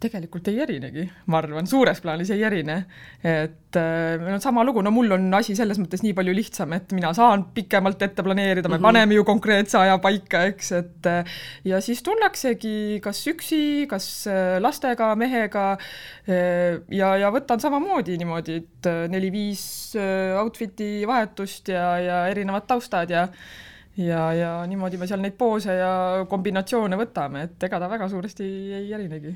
Tegelikult 0.00 0.48
ei 0.48 0.60
erinegi, 0.64 1.02
ma 1.28 1.40
arvan, 1.42 1.66
suures 1.68 1.98
plaanis 2.00 2.30
ei 2.32 2.42
erine. 2.46 2.76
et 3.20 3.76
äh, 3.76 4.16
meil 4.20 4.38
on 4.38 4.40
sama 4.40 4.64
lugu, 4.64 4.80
no 4.82 4.92
mul 4.94 5.12
on 5.12 5.26
asi 5.36 5.54
selles 5.58 5.78
mõttes 5.80 6.00
nii 6.04 6.14
palju 6.16 6.32
lihtsam, 6.36 6.72
et 6.76 6.94
mina 6.96 7.12
saan 7.16 7.44
pikemalt 7.54 8.00
ette 8.06 8.24
planeerida, 8.24 8.68
me 8.68 8.78
mm 8.78 8.78
-hmm. 8.78 8.88
paneme 8.88 9.14
ju 9.14 9.24
konkreetse 9.28 9.78
aja 9.78 9.98
paika, 9.98 10.42
eks, 10.48 10.72
et 10.72 11.06
äh, 11.06 11.36
ja 11.64 11.80
siis 11.84 12.02
tullaksegi 12.02 13.00
kas 13.04 13.20
üksi, 13.28 13.86
kas 13.88 14.26
äh, 14.26 14.56
lastega, 14.60 15.14
mehega 15.16 15.76
ja, 16.90 17.16
ja 17.16 17.30
võtan 17.30 17.60
samamoodi 17.60 18.16
niimoodi, 18.18 18.56
et 18.56 18.88
neli-viis 19.10 19.96
outfit'i 20.40 21.06
vahetust 21.06 21.68
ja, 21.68 21.98
ja 21.98 22.26
erinevad 22.28 22.66
taustad 22.66 23.10
ja 23.10 23.28
ja, 23.96 24.32
ja 24.32 24.50
niimoodi 24.66 24.96
me 24.96 25.06
seal 25.06 25.20
neid 25.20 25.36
poose 25.38 25.74
ja 25.74 26.24
kombinatsioone 26.28 26.96
võtame, 26.96 27.48
et 27.48 27.68
ega 27.68 27.80
ta 27.80 27.90
väga 27.90 28.08
suuresti 28.08 28.44
ei 28.80 28.92
erinegi 28.92 29.34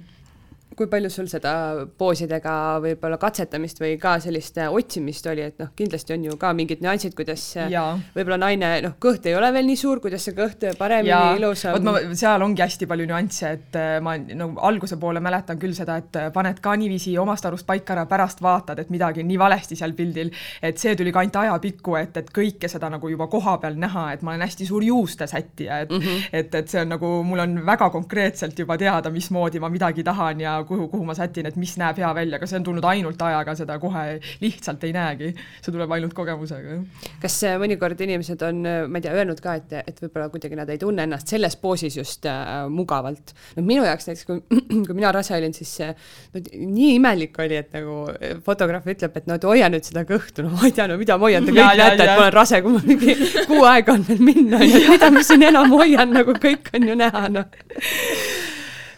kui 0.76 0.88
palju 0.90 1.10
sul 1.12 1.28
seda 1.30 1.52
poosidega 1.98 2.54
võib-olla 2.82 3.18
katsetamist 3.20 3.78
või 3.82 3.94
ka 4.00 4.16
sellist 4.22 4.58
äh, 4.58 4.70
otsimist 4.72 5.26
oli, 5.30 5.44
et 5.46 5.60
noh, 5.62 5.70
kindlasti 5.76 6.14
on 6.16 6.26
ju 6.28 6.38
ka 6.40 6.50
mingid 6.56 6.82
nüansid, 6.84 7.14
kuidas 7.16 7.42
äh, 7.60 7.70
võib-olla 8.14 8.38
naine, 8.46 8.70
noh, 8.84 8.96
kõht 9.02 9.26
ei 9.30 9.36
ole 9.38 9.50
veel 9.54 9.68
nii 9.68 9.78
suur, 9.78 10.02
kuidas 10.02 10.26
see 10.26 10.36
kõht 10.36 10.66
paremini, 10.78 11.38
ilusam. 11.38 11.76
vot 11.76 11.86
ma, 11.86 12.16
seal 12.18 12.42
ongi 12.46 12.64
hästi 12.64 12.88
palju 12.90 13.06
nüansse, 13.10 13.52
et 13.58 13.78
äh, 13.78 13.98
ma 14.04 14.16
no 14.18 14.50
alguse 14.66 14.98
poole 15.00 15.22
mäletan 15.24 15.60
küll 15.62 15.76
seda, 15.76 15.98
et 16.02 16.18
paned 16.34 16.58
ka 16.64 16.74
niiviisi 16.80 17.14
omast 17.22 17.46
arust 17.48 17.66
paika 17.68 17.94
ära, 17.96 18.06
pärast 18.10 18.42
vaatad, 18.44 18.82
et 18.82 18.90
midagi 18.94 19.22
on 19.22 19.30
nii 19.30 19.40
valesti 19.40 19.78
seal 19.78 19.94
pildil, 19.96 20.32
et 20.62 20.80
see 20.80 20.96
tuli 20.98 21.14
ka 21.14 21.22
ainult 21.22 21.40
ajapikku, 21.44 21.98
et, 22.00 22.18
et 22.22 22.34
kõike 22.34 22.70
seda 22.70 22.90
nagu 22.92 23.10
juba 23.12 23.28
koha 23.30 23.56
peal 23.62 23.78
näha, 23.78 24.08
et 24.14 24.26
ma 24.26 24.34
olen 24.34 24.46
hästi 24.46 24.66
suur 24.68 24.84
juuste 24.84 25.28
sättija, 25.30 25.84
et 25.84 25.94
mm, 25.94 26.02
-hmm. 26.02 26.28
et, 26.32 26.54
et 26.54 26.68
see 26.68 26.82
on 26.82 26.94
nagu, 26.96 27.14
mul 27.26 27.46
on 27.46 27.56
väga 27.66 27.90
konkreetselt 27.94 28.58
juba 28.58 28.78
teada, 28.80 29.10
mismoodi 29.14 29.62
ma 29.62 29.70
midagi 29.70 30.04
tahan 30.04 30.40
ja 30.40 30.58
kuhu, 30.68 30.88
kuhu 30.92 31.04
ma 31.06 31.14
sätin, 31.16 31.48
et 31.48 31.56
mis 31.60 31.74
näeb 31.80 31.98
hea 32.00 32.10
välja, 32.16 32.38
aga 32.38 32.48
see 32.48 32.58
on 32.60 32.66
tulnud 32.66 32.86
ainult 32.88 33.20
ajaga, 33.22 33.54
seda 33.58 33.78
kohe 33.82 34.04
lihtsalt 34.42 34.84
ei 34.84 34.94
näegi. 34.94 35.32
see 35.60 35.72
tuleb 35.72 35.92
ainult 35.96 36.14
kogemusega. 36.16 36.78
kas 37.22 37.38
äh, 37.48 37.56
mõnikord 37.60 38.00
inimesed 38.06 38.42
on, 38.46 38.62
äh, 38.68 38.80
ma 38.88 39.00
ei 39.00 39.06
tea, 39.06 39.14
öelnud 39.16 39.40
ka, 39.44 39.56
et, 39.60 39.74
et 39.84 40.02
võib-olla 40.02 40.28
kuidagi 40.32 40.58
nad 40.58 40.70
ei 40.72 40.80
tunne 40.80 41.06
ennast 41.06 41.30
selles 41.32 41.56
poosis 41.60 41.98
just 41.98 42.28
äh, 42.30 42.66
mugavalt? 42.70 43.34
no 43.56 43.66
minu 43.66 43.86
jaoks 43.86 44.08
näiteks, 44.10 44.26
kui, 44.28 44.60
kui 44.86 44.96
mina 44.96 45.12
rase 45.14 45.36
olin, 45.36 45.54
siis 45.56 45.74
no, 45.84 46.40
nii 46.40 46.94
imelik 46.98 47.38
oli, 47.44 47.60
et 47.60 47.74
nagu 47.76 48.00
äh, 48.14 48.36
fotograaf 48.44 48.88
ütleb, 48.90 49.20
et 49.20 49.30
no 49.30 49.38
hoia 49.44 49.70
nüüd 49.72 49.86
seda 49.86 50.06
kõhtu, 50.08 50.46
no 50.46 50.54
ma 50.54 50.68
ei 50.68 50.76
tea, 50.76 50.88
no 50.90 50.98
mida 51.00 51.18
ma 51.18 51.28
hoian, 51.28 51.46
te 51.46 51.54
kõik 51.54 51.62
ja, 51.62 51.76
näete, 51.82 52.06
et 52.06 52.14
ma 52.14 52.26
olen 52.26 52.36
rase, 52.38 52.62
kui 52.64 52.76
mul 52.76 52.88
mingi 52.88 53.18
kuu 53.48 53.62
aega 53.68 53.98
on 53.98 54.06
veel 54.08 54.24
minna, 54.24 54.62
mida 54.94 55.12
ma 55.14 55.24
siin 55.26 55.46
enam 55.50 55.74
hoian, 55.74 56.14
nagu 56.14 56.36
kõik 56.40 56.72
on 56.74 56.90
ju 56.90 56.98
näha, 57.04 57.28
noh 57.34 58.43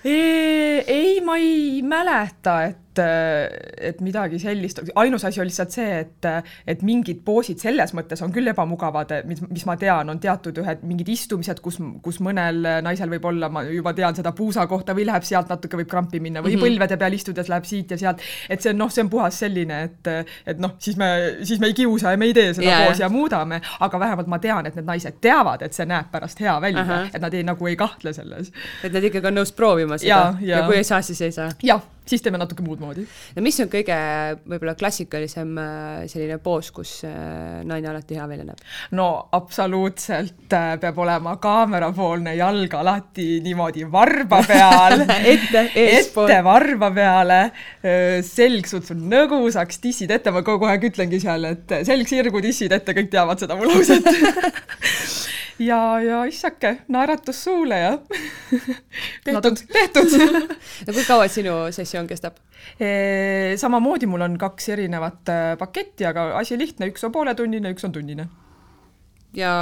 ei, 0.06 1.20
ma 1.20 1.36
ei 1.36 1.82
mäleta, 1.82 2.62
et 2.64 2.85
et, 2.98 3.78
et 3.90 4.00
midagi 4.04 4.38
sellist, 4.40 4.80
ainus 4.96 5.24
asi 5.24 5.40
on 5.40 5.48
lihtsalt 5.48 5.74
see, 5.74 6.00
et, 6.02 6.28
et 6.66 6.82
mingid 6.86 7.22
poosid 7.26 7.60
selles 7.62 7.92
mõttes 7.96 8.22
on 8.24 8.32
küll 8.34 8.48
ebamugavad, 8.52 9.12
mis, 9.28 9.42
mis 9.50 9.66
ma 9.68 9.76
tean, 9.80 10.10
on 10.12 10.20
teatud 10.22 10.58
ühed 10.62 10.84
mingid 10.86 11.08
istumised, 11.12 11.60
kus, 11.64 11.78
kus 12.04 12.20
mõnel 12.24 12.62
naisel 12.84 13.10
võib 13.12 13.28
olla, 13.30 13.50
ma 13.52 13.64
juba 13.68 13.94
tean 13.96 14.16
seda 14.16 14.32
puusa 14.36 14.66
kohta 14.70 14.94
või 14.96 15.06
läheb 15.08 15.26
sealt 15.26 15.50
natuke 15.52 15.80
võib 15.80 15.90
krampi 15.90 16.20
minna 16.20 16.42
või 16.42 16.54
mm 16.54 16.60
-hmm. 16.60 16.76
põlvede 16.76 17.00
peal 17.00 17.18
istudes 17.18 17.50
läheb 17.52 17.68
siit 17.68 17.90
ja 17.94 17.98
sealt, 18.00 18.22
et 18.50 18.62
see 18.62 18.72
on 18.74 18.80
noh, 18.84 18.92
see 18.92 19.04
on 19.04 19.10
puhas 19.12 19.40
selline, 19.44 19.82
et, 19.88 20.12
et 20.46 20.62
noh, 20.62 20.76
siis 20.78 20.96
me, 20.96 21.10
siis 21.42 21.60
me 21.60 21.72
ei 21.72 21.76
kiusa 21.76 22.14
ja 22.14 22.20
me 22.20 22.30
ei 22.30 22.34
tee 22.36 22.54
seda 22.54 22.68
yeah, 22.68 22.86
poosi 22.86 23.02
ja 23.02 23.08
muudame, 23.12 23.60
aga 23.80 24.00
vähemalt 24.00 24.30
ma 24.30 24.38
tean, 24.38 24.66
et 24.66 24.76
need 24.76 24.88
naised 24.88 25.20
teavad, 25.20 25.62
et 25.62 25.76
see 25.76 25.86
näeb 25.86 26.10
pärast 26.12 26.40
hea 26.40 26.60
välja 26.60 26.82
uh, 26.82 26.88
-huh. 26.88 27.10
et 27.14 27.22
nad 27.22 27.34
ei, 27.34 27.42
nagu 27.42 27.66
ei 27.66 27.76
kahtle 27.76 28.12
selles. 28.12 28.52
et 28.84 28.92
nad 28.92 29.04
ikkagi 29.04 29.26
on 29.26 29.38
nõus 29.40 29.52
proovima 29.52 29.98
seda 29.98 30.08
ja, 30.08 30.34
ja. 30.40 30.58
ja 30.58 30.66
kui 30.66 30.76
ei 30.76 30.84
saa, 30.84 31.02
siis 31.02 31.20
ei 31.20 31.32
saa? 31.32 31.50
jah 31.62 31.82
siis 32.06 32.22
teeme 32.22 32.38
natuke 32.38 32.64
muud 32.64 32.80
moodi. 32.82 33.04
no 33.36 33.44
mis 33.44 33.58
on 33.62 33.70
kõige 33.72 33.96
võib-olla 34.46 34.76
klassikalisem 34.78 35.52
äh, 35.60 36.04
selline 36.10 36.38
poos, 36.42 36.70
kus 36.74 36.98
äh, 37.08 37.62
naine 37.66 37.90
alati 37.90 38.18
hea 38.18 38.26
välja 38.30 38.46
näeb? 38.48 38.62
no 38.98 39.08
absoluutselt 39.36 40.56
äh, 40.56 40.68
peab 40.82 41.00
olema 41.02 41.36
kaamerapoolne 41.42 42.36
jalg 42.38 42.76
alati 42.78 43.28
niimoodi 43.44 43.86
varba 43.92 44.42
peal 44.46 45.02
ette, 45.34 45.66
eespool. 45.74 46.30
ette 46.30 46.42
varba 46.46 46.90
peale, 46.96 47.40
selg 48.26 48.68
sutsub 48.70 49.00
nõgusaks, 49.00 49.80
tissid 49.82 50.12
ette, 50.14 50.32
ma 50.34 50.42
kogu 50.46 50.68
aeg 50.70 50.88
ütlengi 50.90 51.20
seal, 51.22 51.44
et 51.50 51.78
selg 51.86 52.08
sirgu, 52.10 52.42
tissid 52.44 52.74
ette, 52.76 52.94
kõik 52.96 53.10
teavad 53.12 53.42
seda 53.42 53.58
mu 53.58 53.68
lauset 53.68 54.06
ja, 55.58 56.00
ja 56.00 56.24
issake, 56.24 56.76
naeratus 56.88 57.44
suule 57.44 57.78
ja 57.78 57.98
tehtud, 59.24 59.56
tehtud 59.72 60.12
no 60.86 60.92
kui 60.92 61.04
kaua 61.06 61.28
sinu 61.32 61.54
sessioon 61.72 61.95
kestab? 62.04 62.36
samamoodi 63.56 64.06
mul 64.10 64.26
on 64.26 64.36
kaks 64.38 64.68
erinevat 64.74 65.32
äh, 65.32 65.56
paketti, 65.58 66.06
aga 66.08 66.28
asi 66.38 66.58
lihtne, 66.58 66.90
üks 66.92 67.04
on 67.06 67.12
pooletunnine, 67.14 67.72
üks 67.72 67.86
on 67.88 67.96
tunnine. 67.96 68.28
ja 69.36 69.56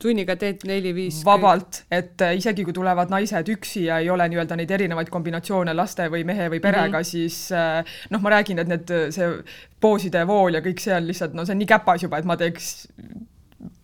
tunniga 0.00 0.36
teed 0.40 0.64
neli-viis? 0.68 1.20
vabalt, 1.26 1.82
et 1.92 2.20
äh, 2.24 2.36
isegi 2.40 2.64
kui 2.64 2.74
tulevad 2.76 3.12
naised 3.12 3.50
üksi 3.52 3.84
ja 3.88 4.00
ei 4.00 4.10
ole 4.10 4.26
nii-öelda 4.32 4.56
neid 4.58 4.72
erinevaid 4.76 5.10
kombinatsioone 5.12 5.74
laste 5.76 6.08
või 6.12 6.24
mehe 6.28 6.48
või 6.52 6.62
perega 6.64 6.88
mm, 6.88 7.02
-hmm. 7.02 7.10
siis 7.10 7.52
äh, 7.52 7.98
noh, 8.10 8.22
ma 8.24 8.34
räägin, 8.36 8.62
et 8.62 8.70
need, 8.70 8.94
see 9.14 9.28
pooside 9.80 10.24
vool 10.28 10.56
ja 10.56 10.64
kõik 10.64 10.80
see 10.82 10.96
on 10.96 11.08
lihtsalt, 11.10 11.36
no 11.36 11.44
see 11.44 11.56
on 11.56 11.62
nii 11.62 11.72
käpas 11.74 12.06
juba, 12.06 12.20
et 12.20 12.28
ma 12.28 12.38
teeks 12.40 12.88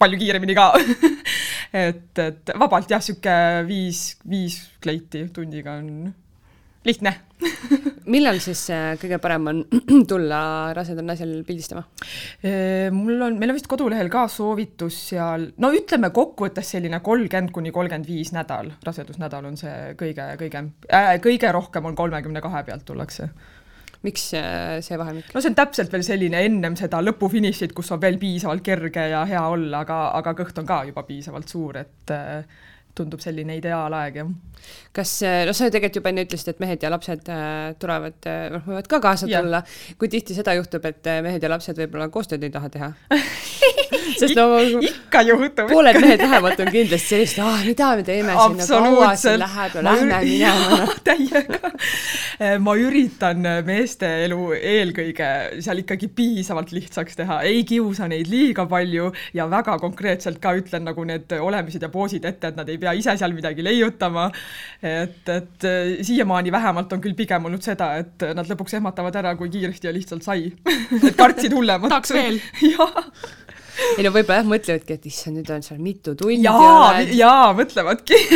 palju 0.00 0.20
kiiremini 0.20 0.56
ka 0.56 0.70
et, 1.86 2.18
et 2.18 2.54
vabalt 2.58 2.90
jah, 2.90 3.02
niisugune 3.02 3.66
viis, 3.68 4.06
viis 4.28 4.60
kleiti 4.82 5.26
tundiga 5.34 5.76
on 5.82 6.14
lihtne 6.86 7.12
millal 8.14 8.38
siis 8.42 8.62
äh, 8.74 8.92
kõige 9.00 9.18
parem 9.22 9.50
on 9.52 9.62
tulla 10.10 10.40
rasedal 10.76 11.06
naisel 11.06 11.34
pildistama? 11.46 11.84
mul 12.94 13.26
on, 13.28 13.36
meil 13.40 13.52
on 13.52 13.58
vist 13.58 13.68
kodulehel 13.70 14.10
ka 14.12 14.26
soovitus 14.32 14.98
seal, 15.10 15.50
no 15.62 15.72
ütleme 15.74 16.12
kokkuvõttes 16.14 16.72
selline 16.76 17.02
kolmkümmend 17.04 17.52
kuni 17.54 17.74
kolmkümmend 17.74 18.08
viis 18.08 18.32
nädal, 18.36 18.72
rasedusnädal 18.86 19.50
on 19.50 19.58
see 19.60 19.92
kõige, 19.98 20.32
kõige 20.40 20.64
äh,, 20.90 21.14
kõige 21.22 21.52
rohkem 21.54 21.90
on 21.90 21.98
kolmekümne 21.98 22.44
kahe 22.44 22.64
pealt 22.66 22.86
tullakse 22.88 23.30
miks 24.06 24.28
äh, 24.36 24.78
see 24.84 24.98
vahemik? 24.98 25.32
no 25.34 25.42
see 25.42 25.50
on 25.52 25.58
täpselt 25.58 25.92
veel 25.92 26.04
selline 26.06 26.42
ennem 26.46 26.76
seda 26.78 27.00
lõpufinišit, 27.04 27.74
kus 27.76 27.92
on 27.94 28.02
veel 28.02 28.18
piisavalt 28.22 28.64
kerge 28.66 29.08
ja 29.12 29.24
hea 29.28 29.42
olla, 29.50 29.82
aga, 29.84 30.00
aga 30.20 30.34
kõht 30.38 30.62
on 30.62 30.68
ka 30.68 30.82
juba 30.90 31.06
piisavalt 31.08 31.52
suur, 31.52 31.80
et 31.82 32.14
äh, 32.14 32.64
tundub 32.96 33.22
selline 33.22 33.58
ideaalaeg, 33.58 34.20
jah. 34.22 34.30
kas, 34.96 35.16
äh, 35.26 35.42
no 35.48 35.54
sa 35.56 35.70
tegelikult 35.70 36.00
juba 36.00 36.12
enne 36.12 36.26
ütlesid, 36.26 36.54
et 36.54 36.62
mehed 36.64 36.86
ja 36.86 36.92
lapsed 36.92 37.28
tulevad, 37.82 38.30
noh, 38.56 38.64
võivad 38.70 38.90
ka 38.90 39.02
kaasa 39.04 39.30
ja. 39.30 39.42
tulla. 39.44 39.62
kui 40.00 40.12
tihti 40.12 40.36
seda 40.36 40.56
juhtub, 40.58 40.88
et 40.88 41.12
mehed 41.26 41.42
ja 41.42 41.52
lapsed 41.52 41.84
võib-olla 41.84 42.10
koostööd 42.12 42.46
ei 42.46 42.54
taha 42.54 42.72
teha 42.72 42.92
sest 44.20 44.36
no 44.38 44.46
ikka 44.80 45.22
juhtub. 45.26 45.70
pooled 45.70 45.98
mehed 46.00 46.22
lähevad, 46.22 46.60
on 46.62 46.70
kindlasti 46.72 47.12
sellist, 47.12 47.40
ah, 47.42 47.60
mida 47.66 47.90
me 47.98 48.04
teeme 48.06 48.36
siin, 48.36 48.62
kaua 48.70 49.10
siin 49.18 49.40
läheb 49.42 49.76
ja 49.78 49.84
lähme 49.86 50.20
minema 50.24 50.88
täiega. 51.08 51.72
ma 52.62 52.76
üritan 52.80 53.48
meeste 53.66 54.10
elu 54.26 54.40
eelkõige 54.56 55.30
seal 55.64 55.82
ikkagi 55.82 56.10
piisavalt 56.16 56.72
lihtsaks 56.76 57.20
teha, 57.20 57.40
ei 57.48 57.64
kiusa 57.68 58.08
neid 58.10 58.30
liiga 58.30 58.66
palju 58.70 59.10
ja 59.36 59.48
väga 59.50 59.78
konkreetselt 59.82 60.40
ka 60.42 60.54
ütlen 60.58 60.86
nagu 60.88 61.06
need 61.08 61.32
olemised 61.38 61.82
ja 61.82 61.90
poosid 61.92 62.26
ette, 62.28 62.52
et 62.52 62.60
nad 62.60 62.68
ei 62.72 62.80
pea 62.82 62.94
ise 62.96 63.16
seal 63.16 63.34
midagi 63.36 63.64
leiutama. 63.64 64.28
et, 64.82 65.28
et 65.28 65.68
siiamaani 66.06 66.52
vähemalt 66.52 66.92
on 66.92 67.02
küll 67.04 67.16
pigem 67.18 67.48
olnud 67.48 67.64
seda, 67.64 67.94
et 68.02 68.28
nad 68.36 68.48
lõpuks 68.48 68.78
ehmatavad 68.78 69.16
ära, 69.22 69.34
kui 69.38 69.50
kiiresti 69.52 69.90
ja 69.90 69.94
lihtsalt 69.96 70.26
sai 70.26 70.50
et 71.06 71.16
kartsid 71.16 71.54
hullemat. 71.56 71.90
tahaks 71.92 72.14
veel. 72.16 72.40
jaa 72.62 73.06
ei 73.96 74.06
no 74.06 74.12
võib-olla 74.14 74.40
jah, 74.40 74.48
mõtlevadki, 74.50 74.98
et 74.98 75.08
issand, 75.10 75.40
nüüd 75.40 75.52
on 75.54 75.64
seal 75.66 75.80
mitu 75.82 76.14
tundi. 76.18 76.42
jaa, 76.46 77.02
jaa, 77.12 77.50
mõtlevadki 77.56 78.20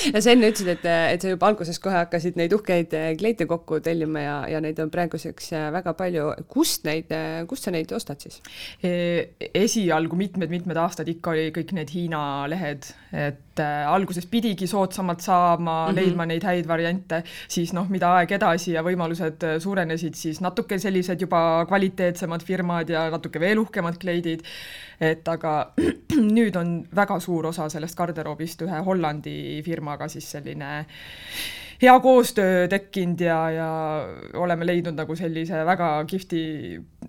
ja 0.14 0.20
sa 0.22 0.32
enne 0.32 0.50
ütlesid, 0.50 0.70
et, 0.72 0.86
et 1.14 1.22
sa 1.22 1.32
juba 1.32 1.50
alguses 1.50 1.80
kohe 1.82 1.96
hakkasid 1.96 2.38
neid 2.40 2.52
uhkeid 2.56 2.94
eh, 2.96 3.10
kleite 3.20 3.46
kokku 3.50 3.80
tellima 3.84 4.24
ja, 4.24 4.36
ja 4.54 4.60
neid 4.62 4.78
on 4.82 4.90
praeguseks 4.92 5.52
eh, 5.56 5.66
väga 5.74 5.94
palju. 5.98 6.30
kust 6.50 6.86
neid, 6.88 7.10
eh, 7.14 7.42
kust 7.50 7.66
sa 7.66 7.74
neid 7.74 7.92
ostad 7.96 8.20
siis? 8.22 8.40
esialgu 8.80 10.16
mitmed-mitmed 10.16 10.78
aastad 10.80 11.08
ikka 11.10 11.32
oli 11.34 11.46
kõik 11.54 11.72
need 11.76 11.90
Hiina 11.92 12.20
lehed, 12.50 12.86
et 13.16 13.60
alguses 13.60 14.24
pidigi 14.30 14.68
soodsamalt 14.70 15.20
saama 15.20 15.60
mm, 15.60 15.90
-hmm. 15.90 15.96
leidma 15.98 16.26
neid 16.26 16.44
häid 16.46 16.68
variante, 16.68 17.22
siis 17.48 17.74
noh, 17.76 17.88
mida 17.92 18.14
aeg 18.16 18.32
edasi 18.32 18.72
ja 18.72 18.84
võimalused 18.86 19.44
suurenesid, 19.60 20.14
siis 20.14 20.40
natuke 20.40 20.78
sellised 20.78 21.20
juba 21.20 21.66
kvaliteetsemad 21.68 22.44
firmad 22.46 22.88
ja 22.88 23.08
natuke 23.10 23.40
veel 23.40 23.58
uhkemad 23.58 23.98
kleidid 24.00 24.46
et 25.00 25.28
aga 25.32 25.72
nüüd 26.36 26.56
on 26.60 26.72
väga 26.96 27.16
suur 27.24 27.48
osa 27.50 27.68
sellest 27.72 27.96
garderoobist 27.98 28.60
ühe 28.66 28.80
Hollandi 28.84 29.34
firmaga 29.90 30.08
siis 30.08 30.30
selline 30.30 30.86
hea 31.80 32.00
koostöö 32.00 32.68
tekkinud 32.68 33.20
ja, 33.20 33.50
ja 33.50 33.68
oleme 34.36 34.66
leidnud 34.66 34.98
nagu 34.98 35.16
sellise 35.16 35.64
väga 35.64 36.04
kihvti 36.06 36.42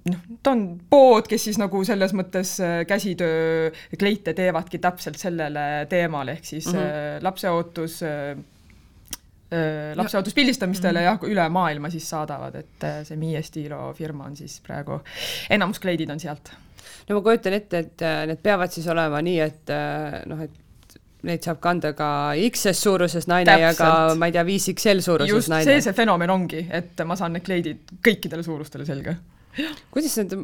noh, 0.10 0.22
ta 0.44 0.54
on 0.56 0.80
pood, 0.90 1.28
kes 1.28 1.50
siis 1.50 1.60
nagu 1.60 1.84
selles 1.84 2.14
mõttes 2.16 2.56
äh, 2.64 2.86
käsitöö 2.88 3.72
kleite 4.00 4.34
teevadki 4.34 4.80
täpselt 4.80 5.20
sellele 5.20 5.86
teemale, 5.90 6.38
ehk 6.40 6.46
siis 6.46 6.72
mm 6.72 6.80
-hmm. 6.80 7.24
lapseootus 7.24 8.02
äh, 8.04 8.38
lapseootus 9.96 10.34
pildistamistele 10.34 11.00
-hmm. 11.00 11.04
jah, 11.04 11.20
üle 11.28 11.50
maailma 11.50 11.90
siis 11.90 12.10
saadavad, 12.10 12.56
et 12.56 12.90
see 13.04 13.18
Mie 13.18 13.42
Stilo 13.42 13.94
firma 13.94 14.24
on 14.24 14.36
siis 14.36 14.62
praegu, 14.64 15.02
enamus 15.50 15.80
kleidid 15.80 16.10
on 16.10 16.20
sealt 16.20 16.54
no 17.10 17.20
ma 17.20 17.22
kujutan 17.26 17.56
ette, 17.58 17.84
et 17.86 18.04
äh, 18.06 18.24
need 18.30 18.42
peavad 18.44 18.74
siis 18.74 18.88
olema 18.92 19.22
nii, 19.26 19.40
et 19.44 19.74
äh, 19.74 20.22
noh, 20.30 20.42
et 20.46 20.60
neid 21.28 21.44
saab 21.46 21.60
kanda 21.64 21.94
ka 21.98 22.08
XS 22.36 22.82
suuruses 22.88 23.28
naine 23.30 23.50
Täpselt. 23.50 23.62
ja 23.62 23.74
ka 23.78 24.16
ma 24.20 24.30
ei 24.30 24.36
tea, 24.36 24.46
5XL 24.48 25.04
suuruses 25.06 25.36
Just 25.36 25.52
naine. 25.54 25.68
see 25.68 25.84
see 25.86 25.94
fenomen 25.98 26.34
ongi, 26.34 26.66
et 26.72 27.06
ma 27.06 27.18
saan 27.20 27.36
need 27.38 27.46
kleidid 27.46 27.94
kõikidele 28.06 28.44
suurustele 28.46 28.88
selga 28.88 29.16
kuidas 29.92 30.14
need, 30.22 30.36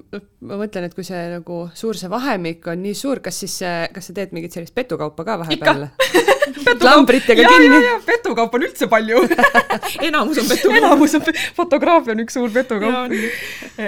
ma 0.44 0.58
mõtlen, 0.60 0.88
et 0.90 0.96
kui 0.96 1.06
see 1.08 1.22
nagu 1.32 1.62
suur 1.78 1.96
see 2.00 2.10
vahemik 2.12 2.66
on 2.68 2.82
nii 2.84 2.96
suur, 2.98 3.22
kas 3.24 3.40
siis, 3.44 3.60
kas 3.94 4.10
sa 4.10 4.16
teed 4.18 4.34
mingit 4.36 4.56
sellist 4.56 4.76
petukaupa 4.76 5.24
ka 5.28 5.38
vahepeal? 5.46 5.88
klambritega 6.66 7.48
kinni. 7.54 7.82
petukaup 8.06 8.58
on 8.58 8.68
üldse 8.68 8.90
palju 8.92 9.24
enamus 10.08 10.42
on 10.44 10.50
petukaup. 10.52 10.78
enamus 10.82 11.18
on, 11.20 11.28
fotograafia 11.58 12.16
on 12.16 12.24
üks 12.26 12.38
suur 12.40 12.52
petukaup. 12.54 13.16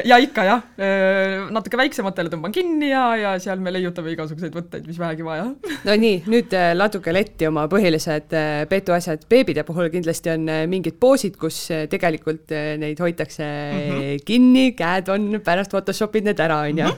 ja 0.06 0.20
ikka 0.22 0.48
jah, 0.48 0.66
natuke 1.54 1.80
väiksematele 1.80 2.32
tõmban 2.34 2.54
kinni 2.56 2.92
ja, 2.92 3.04
ja 3.20 3.34
seal 3.42 3.62
me 3.64 3.74
leiutame 3.74 4.14
igasuguseid 4.14 4.56
võtteid, 4.56 4.88
mis 4.90 5.00
vähegi 5.00 5.26
vaja. 5.26 5.48
no 5.88 5.98
nii, 6.04 6.22
nüüd 6.32 6.54
äh, 6.58 6.72
ladvuge 6.78 7.14
letti 7.16 7.48
oma 7.50 7.66
põhilised 7.72 8.36
äh, 8.38 8.64
petuasjad. 8.70 9.26
beebide 9.32 9.66
puhul 9.68 9.92
kindlasti 9.94 10.34
on 10.36 10.48
äh, 10.52 10.64
mingid 10.72 11.00
poosid, 11.02 11.38
kus 11.40 11.62
tegelikult 11.92 12.54
neid 12.80 13.00
hoitakse 13.00 13.44
mm 13.44 13.90
-hmm. 13.90 14.24
kinni, 14.26 14.72
käed 14.78 15.10
on, 15.14 15.42
pärast 15.46 15.72
Photoshopid 15.76 16.24
need 16.30 16.40
ära, 16.40 16.64
on 16.70 16.78
ju. 16.84 16.90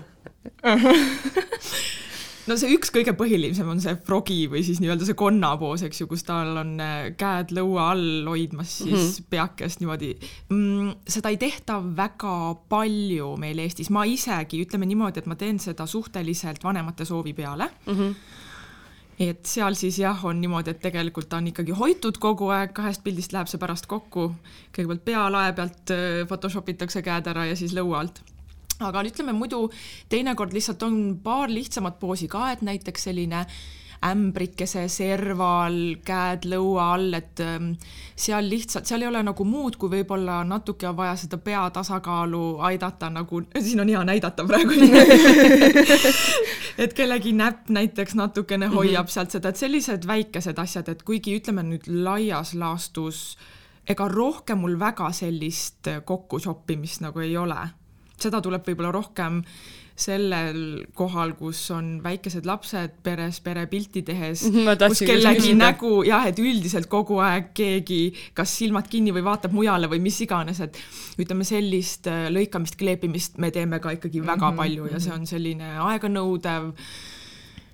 no 2.49 2.57
see 2.59 2.73
üks 2.75 2.91
kõige 2.93 3.13
põhilisem 3.17 3.69
on 3.71 3.81
see 3.83 3.95
frogi 4.07 4.45
või 4.51 4.63
siis 4.65 4.81
nii-öelda 4.81 5.07
see 5.07 5.17
konnapoos, 5.19 5.83
eks 5.87 6.03
ju, 6.03 6.09
kus 6.11 6.25
tal 6.27 6.55
on 6.63 6.75
äh, 6.81 7.11
käed 7.19 7.53
lõua 7.55 7.91
all 7.93 8.29
hoidmas 8.29 8.77
siis 8.81 8.93
mm 8.93 9.07
-hmm. 9.07 9.29
peakest 9.35 9.81
niimoodi 9.83 10.11
mm,. 10.49 10.93
seda 11.07 11.33
ei 11.33 11.39
tehta 11.41 11.81
väga 11.81 12.35
palju 12.69 13.35
meil 13.41 13.59
Eestis, 13.59 13.89
ma 13.89 14.05
isegi 14.05 14.63
ütleme 14.65 14.89
niimoodi, 14.89 15.21
et 15.21 15.29
ma 15.29 15.35
teen 15.35 15.59
seda 15.59 15.85
suhteliselt 15.85 16.63
vanemate 16.63 17.05
soovi 17.05 17.33
peale 17.33 17.69
mm. 17.85 17.97
-hmm 17.97 18.15
et 19.21 19.45
seal 19.45 19.75
siis 19.77 19.99
jah, 19.99 20.25
on 20.25 20.39
niimoodi, 20.41 20.71
et 20.73 20.79
tegelikult 20.81 21.29
ta 21.29 21.37
on 21.37 21.47
ikkagi 21.51 21.75
hoitud 21.77 22.17
kogu 22.17 22.47
aeg, 22.49 22.73
kahest 22.73 23.03
pildist 23.03 23.35
läheb 23.35 23.49
see 23.51 23.59
pärast 23.61 23.85
kokku. 23.85 24.31
kõigepealt 24.73 25.03
pealae 25.05 25.53
pealt 25.53 25.93
äh, 25.93 26.25
Photoshop 26.27 26.69
itakse 26.69 27.01
käed 27.05 27.27
ära 27.27 27.45
ja 27.45 27.55
siis 27.55 27.75
lõua 27.77 27.99
alt 27.99 28.23
aga 28.87 29.03
ütleme 29.07 29.35
muidu 29.37 29.67
teinekord 30.09 30.53
lihtsalt 30.53 30.83
on 30.83 30.97
paar 31.23 31.49
lihtsamat 31.49 31.99
poosi 31.99 32.27
ka, 32.31 32.51
et 32.51 32.65
näiteks 32.65 33.09
selline 33.09 33.45
ämbrikese 34.01 34.87
serval, 34.89 35.75
käed 36.05 36.47
lõua 36.49 36.87
all, 36.95 37.13
et 37.13 37.41
ähm, 37.45 37.73
seal 38.17 38.47
lihtsalt, 38.49 38.89
seal 38.89 39.03
ei 39.05 39.09
ole 39.11 39.21
nagu 39.23 39.45
muud, 39.45 39.77
kui 39.77 39.91
võib-olla 39.91 40.39
natuke 40.47 40.89
on 40.89 40.97
vaja 40.97 41.13
seda 41.21 41.37
pea 41.41 41.67
tasakaalu 41.73 42.41
aidata 42.65 43.11
nagu, 43.13 43.43
siin 43.67 43.83
on 43.83 43.91
hea 43.93 44.01
näidata 44.07 44.45
praegu 44.49 44.73
et 46.81 46.95
kellegi 46.97 47.35
näpp 47.37 47.69
näiteks 47.69 48.17
natukene 48.17 48.67
mhm. 48.67 48.75
hoiab 48.75 49.05
mm 49.05 49.07
-hmm. 49.07 49.13
sealt 49.13 49.37
seda, 49.37 49.49
et 49.49 49.61
sellised 49.61 50.07
väikesed 50.07 50.57
asjad, 50.57 50.89
et 50.89 51.03
kuigi 51.03 51.37
ütleme 51.37 51.63
nüüd 51.63 51.85
laias 51.87 52.55
laastus 52.57 53.37
ega 53.85 54.07
rohkem 54.07 54.57
mul 54.57 54.79
väga 54.79 55.11
sellist 55.11 55.87
kokku 56.05 56.39
shoppimist 56.39 57.01
nagu 57.01 57.19
ei 57.19 57.37
ole 57.37 57.69
seda 58.23 58.41
tuleb 58.43 58.65
võib-olla 58.67 58.91
rohkem 58.95 59.41
sellel 60.01 60.85
kohal, 60.97 61.33
kus 61.37 61.59
on 61.75 61.99
väikesed 62.03 62.47
lapsed 62.47 62.95
peres 63.05 63.41
perepilti 63.43 64.01
tehes, 64.07 64.43
kus 64.47 65.03
kellegi 65.05 65.53
nägu 65.57 66.01
jah, 66.07 66.25
et 66.29 66.39
üldiselt 66.41 66.89
kogu 66.91 67.19
aeg 67.21 67.51
keegi 67.57 68.01
kas 68.37 68.55
silmad 68.61 68.89
kinni 68.91 69.13
või 69.13 69.25
vaatab 69.27 69.53
mujale 69.55 69.91
või 69.91 70.01
mis 70.03 70.17
iganes, 70.25 70.61
et 70.63 70.79
ütleme, 71.21 71.45
sellist 71.47 72.09
äh, 72.09 72.29
lõikamist, 72.33 72.79
kleepimist 72.79 73.37
me 73.41 73.51
teeme 73.53 73.81
ka 73.83 73.93
ikkagi 73.97 74.23
väga 74.23 74.37
mm 74.37 74.51
-hmm. 74.51 74.61
palju 74.63 74.91
ja 74.93 75.03
see 75.03 75.13
on 75.13 75.27
selline 75.29 75.75
aeganõudev 75.91 76.71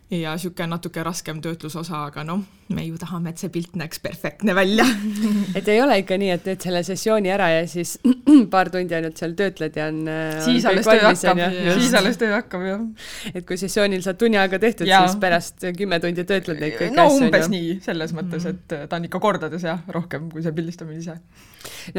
ja 0.07 0.31
niisugune 0.37 0.69
natuke 0.71 1.03
raskem 1.03 1.41
töötlusosa, 1.43 2.05
aga 2.07 2.23
noh, 2.23 2.39
me 2.71 2.83
ju 2.85 2.95
tahame, 2.99 3.33
et 3.33 3.41
see 3.41 3.51
pilt 3.51 3.73
näeks 3.79 3.99
perfektne 4.03 4.53
välja 4.55 4.85
et 5.57 5.67
ei 5.71 5.81
ole 5.83 5.97
ikka 5.99 6.15
nii, 6.19 6.29
et 6.31 6.45
teed 6.45 6.63
selle 6.63 6.79
sessiooni 6.87 7.31
ära 7.31 7.49
ja 7.51 7.65
siis 7.67 7.97
paar 8.53 8.71
tundi 8.71 8.95
ainult 8.95 9.19
seal 9.19 9.35
töötled 9.39 9.75
ja 9.75 9.89
on 9.91 9.99
siis 10.45 10.63
on 10.63 10.71
alles 10.71 10.87
töö 10.87 11.03
hakkab, 11.09 11.41
siis 11.81 11.97
alles 11.99 12.21
töö 12.21 12.31
hakkab, 12.37 12.63
jah. 12.69 12.87
et 13.33 13.47
kui 13.49 13.59
sessioonil 13.59 14.05
saad 14.05 14.19
tunni 14.21 14.39
aega 14.39 14.61
tehtud, 14.63 14.87
siis 14.87 15.19
pärast 15.19 15.67
kümme 15.75 15.99
tundi 16.03 16.23
töötled 16.27 16.63
neid 16.63 16.79
kõiki 16.79 16.95
no, 16.95 17.09
asju. 17.09 17.19
no 17.19 17.27
umbes 17.27 17.51
nii, 17.51 17.77
selles 17.83 18.15
mõttes, 18.15 18.47
mhm. 18.47 18.63
et 18.63 18.87
ta 18.87 19.01
on 19.01 19.11
ikka 19.11 19.23
kordades 19.27 19.67
jah, 19.67 19.83
rohkem 19.91 20.31
kui 20.31 20.45
see 20.45 20.55
pildistamine 20.55 21.03
ise. 21.03 21.19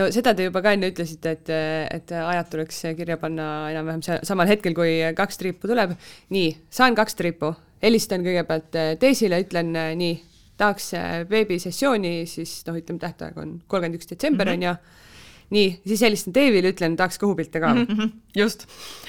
no 0.01 0.09
seda 0.17 0.33
te 0.33 0.49
juba 0.49 0.65
ka 0.65 0.73
enne 0.79 0.95
ütlesite, 0.95 1.37
et, 1.37 1.57
et 1.93 2.19
ajad 2.25 2.53
tuleks 2.57 2.83
kirja 2.97 3.21
panna 3.21 3.69
enam-vähem 3.75 4.25
samal 4.25 4.49
hetkel, 4.49 4.73
kui 4.77 5.01
kaks 5.17 5.45
triipu 5.45 5.69
tuleb. 5.69 5.99
nii, 6.33 6.53
saan 6.73 6.97
kaks 6.97 7.21
triipu 7.21 7.53
helistan 7.83 8.25
kõigepealt 8.27 8.79
Teesile, 9.01 9.43
ütlen 9.45 9.75
äh, 9.77 9.93
nii, 9.99 10.15
tahaks 10.59 10.93
äh, 10.99 11.19
veebisessiooni, 11.31 12.27
siis 12.27 12.61
noh, 12.67 12.79
ütleme 12.79 13.03
tähtaeg 13.03 13.37
on 13.39 13.59
kolmkümmend 13.67 14.01
üks 14.01 14.11
detsember 14.11 14.49
on 14.49 14.59
mm 14.59 14.63
-hmm. 14.63 14.71
ju 14.71 15.07
nii, 15.55 15.69
siis 15.87 16.03
helistan 16.05 16.35
Dave'ile, 16.37 16.73
ütlen, 16.75 16.97
tahaks 16.99 17.21
kõhupilte 17.21 17.61
ka 17.63 17.71
mm. 17.73 17.87
-hmm. 17.89 18.11
just, 18.37 18.67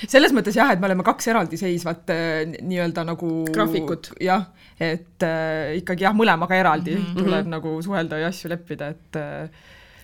selles 0.08 0.32
mõttes 0.36 0.56
jah, 0.56 0.72
et 0.72 0.80
me 0.80 0.88
oleme 0.88 1.04
kaks 1.04 1.28
eraldiseisvat 1.28 2.14
äh, 2.16 2.54
nii-öelda 2.62 3.04
nagu 3.08 3.32
graafikut. 3.52 4.12
jah, 4.24 4.46
et 4.80 5.24
äh, 5.24 5.76
ikkagi 5.82 6.08
jah, 6.08 6.16
mõlemaga 6.16 6.56
eraldi 6.56 6.96
mm 6.96 7.04
-hmm. 7.04 7.24
tuleb 7.24 7.52
nagu 7.56 7.82
suhelda 7.84 8.18
ja 8.24 8.32
asju 8.32 8.50
leppida, 8.50 8.88
et 8.88 9.16
äh, 9.16 9.50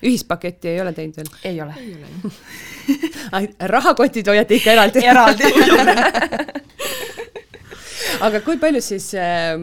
ühispaketti 0.02 0.68
ei 0.68 0.80
ole 0.80 0.92
teinud 0.92 1.16
veel? 1.16 1.28
ei 1.44 1.62
ole. 1.62 1.74
rahakotid 3.76 4.28
hoiate 4.28 4.54
ikka 4.54 4.72
eraldi? 4.72 5.04
eraldi 5.04 5.44
aga 8.24 8.40
kui 8.44 8.58
palju 8.60 8.82
siis 8.84 9.08
äh, 9.20 9.54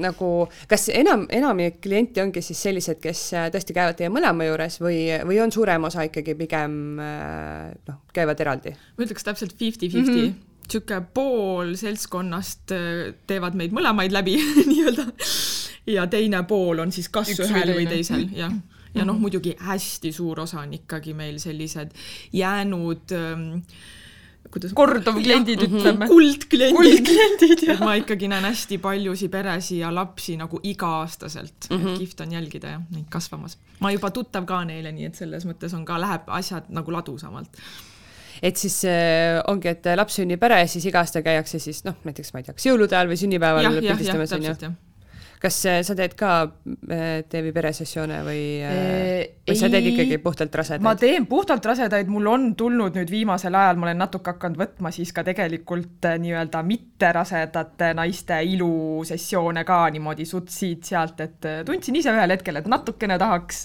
nagu, 0.00 0.30
kas 0.70 0.88
enam, 0.94 1.26
enamik 1.32 1.80
kliente 1.84 2.22
ongi 2.24 2.42
siis 2.44 2.62
sellised, 2.66 3.00
kes 3.02 3.22
äh, 3.36 3.50
tõesti 3.54 3.76
käivad 3.76 3.98
teie 3.98 4.10
mõlema 4.12 4.48
juures 4.48 4.80
või, 4.82 4.98
või 5.28 5.40
on 5.44 5.54
suurem 5.54 5.88
osa 5.88 6.06
ikkagi 6.08 6.36
pigem 6.38 6.98
äh, 7.02 7.70
noh, 7.88 8.02
käivad 8.16 8.42
eraldi? 8.44 8.74
ma 8.96 9.06
ütleks 9.06 9.26
täpselt 9.26 9.56
fifty-fifty 9.58 10.18
mm. 10.18 10.26
-hmm 10.26 10.50
niisugune 10.64 11.04
pool 11.12 11.74
seltskonnast 11.76 12.72
äh, 12.72 13.10
teevad 13.28 13.52
meid 13.52 13.74
mõlemaid 13.76 14.14
läbi 14.16 14.38
nii-öelda 14.70 15.04
ja 15.92 16.06
teine 16.08 16.40
pool 16.48 16.80
on 16.80 16.92
siis 16.92 17.10
kas 17.12 17.34
Üks 17.34 17.50
ühel 17.50 17.74
või 17.76 17.84
teisel, 17.90 18.30
jah 18.32 18.54
ja 18.94 19.02
noh, 19.04 19.16
mhm. 19.16 19.26
muidugi 19.26 19.56
hästi 19.58 20.12
suur 20.14 20.40
osa 20.44 20.60
on 20.62 20.74
ikkagi 20.76 21.14
meil 21.18 21.40
sellised 21.42 21.92
jäänud 22.32 23.14
ähm, 23.16 23.48
kuidas 24.54 24.74
korduvkliendid 24.78 25.64
ütleme. 25.66 26.08
kuldkliendid. 26.10 26.76
kuldkliendid, 26.78 27.64
jah. 27.68 27.80
ma 27.82 27.96
ikkagi 28.00 28.30
näen 28.30 28.46
hästi 28.46 28.78
paljusid 28.82 29.32
peresid 29.32 29.80
ja 29.82 29.90
lapsi 29.94 30.36
nagu 30.40 30.60
iga-aastaselt 30.62 31.70
mm, 31.70 31.76
-hmm. 31.76 31.88
et 31.94 32.04
kihvt 32.04 32.22
on 32.26 32.36
jälgida 32.38 32.76
ja 32.76 32.82
neid 32.94 33.08
kasvamas. 33.10 33.58
ma 33.80 33.90
juba 33.94 34.10
tuttav 34.14 34.46
ka 34.46 34.62
neile, 34.68 34.92
nii 34.94 35.10
et 35.10 35.18
selles 35.18 35.46
mõttes 35.48 35.74
on 35.74 35.84
ka, 35.88 35.98
läheb 36.00 36.30
asjad 36.40 36.70
nagu 36.70 36.94
ladusamalt 36.94 37.60
et 38.42 38.56
siis 38.60 38.80
äh, 38.88 39.42
ongi, 39.50 39.74
et 39.74 39.86
laps 39.96 40.20
sünnib 40.20 40.42
ära 40.42 40.62
ja 40.62 40.70
siis 40.70 40.86
iga 40.90 41.02
aasta 41.02 41.22
käiakse 41.22 41.58
siis 41.62 41.84
noh, 41.84 41.98
näiteks 42.04 42.34
ma 42.34 42.42
ei 42.42 42.48
tea, 42.48 42.56
kas 42.56 42.66
jõulude 42.70 42.96
ajal 42.96 43.12
või 43.12 43.20
sünnipäeval 43.20 43.70
pildistamas 43.80 44.34
onju 44.38 44.74
kas 45.42 45.58
äh, 45.68 45.80
sa 45.84 45.94
teed 45.96 46.14
ka 46.18 46.30
TV 46.64 47.50
äh, 47.50 47.52
peresessioone 47.54 48.20
või, 48.26 48.42
äh, 48.64 49.24
või 49.44 49.58
sa 49.58 49.70
teed 49.72 49.88
ikkagi 49.90 50.18
puhtalt 50.22 50.54
rasedaid? 50.56 50.84
ma 50.84 50.94
teen 50.98 51.26
puhtalt 51.30 51.64
rasedaid, 51.68 52.08
mul 52.12 52.30
on 52.30 52.46
tulnud 52.58 52.96
nüüd 52.96 53.10
viimasel 53.12 53.54
ajal, 53.58 53.78
ma 53.80 53.88
olen 53.88 54.00
natuke 54.04 54.34
hakanud 54.34 54.60
võtma 54.60 54.92
siis 54.94 55.12
ka 55.16 55.24
tegelikult 55.26 56.08
nii-öelda 56.22 56.62
mitterasedate 56.66 57.92
naiste 57.98 58.40
ilusessioone 58.54 59.64
ka 59.68 59.80
niimoodi 59.94 60.26
sutt 60.28 60.52
siit-sealt, 60.54 61.20
et 61.24 61.50
tundsin 61.68 61.98
ise 62.00 62.14
ühel 62.14 62.34
hetkel, 62.36 62.60
et 62.60 62.70
natukene 62.70 63.18
tahaks 63.20 63.64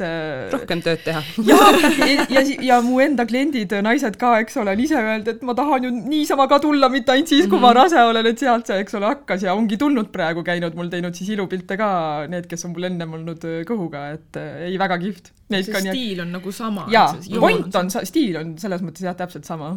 rohkem 0.54 0.84
tööd 0.86 1.04
teha. 1.06 1.24
ja, 1.50 1.60
ja, 2.02 2.42
ja, 2.42 2.46
ja 2.72 2.82
mu 2.86 3.00
enda 3.04 3.28
kliendid, 3.30 3.78
naised 3.86 4.20
ka, 4.20 4.36
eks 4.44 4.60
ole, 4.60 4.76
on 4.76 4.84
ise 4.84 5.00
öelnud, 5.00 5.32
et 5.32 5.46
ma 5.48 5.56
tahan 5.58 5.88
ju 5.88 5.94
niisama 6.00 6.50
ka 6.52 6.60
tulla, 6.64 6.92
mitte 6.92 7.16
ainult 7.16 7.32
siis, 7.32 7.48
kui 7.48 7.58
mm 7.58 7.64
-hmm. 7.64 7.68
ma 7.68 7.74
mhm. 7.74 7.80
rase 7.80 8.04
olen, 8.12 8.32
et 8.34 8.44
sealt 8.44 8.68
see, 8.68 8.80
eks 8.84 9.00
ole, 9.00 9.12
hakkas 9.14 9.48
ja 9.48 9.56
ongi 9.56 9.78
tulnud 9.78 10.12
praegu 10.12 10.44
käinud 10.44 10.76
mul 10.76 10.92
teinud 10.92 11.16
siis 11.16 11.30
ilupilte 11.36 11.59
pilte 11.60 11.78
ka, 11.80 11.92
need, 12.32 12.48
kes 12.50 12.66
on 12.68 12.74
mul 12.76 12.90
ennem 12.90 13.16
olnud 13.20 13.46
äh, 13.48 13.62
kõhuga, 13.68 14.08
et 14.16 14.40
äh, 14.40 14.66
ei, 14.70 14.80
väga 14.82 15.00
kihvt. 15.02 15.32
see 15.50 15.64
stiil 15.68 15.92
nii... 15.92 16.22
on 16.26 16.36
nagu 16.38 16.54
sama. 16.56 16.88
jaa, 16.94 17.14
point 17.40 17.76
on, 17.80 17.90
stiil 17.90 18.40
on 18.40 18.54
selles 18.62 18.86
mõttes 18.86 19.06
jah, 19.06 19.18
täpselt 19.18 19.50
sama 19.50 19.76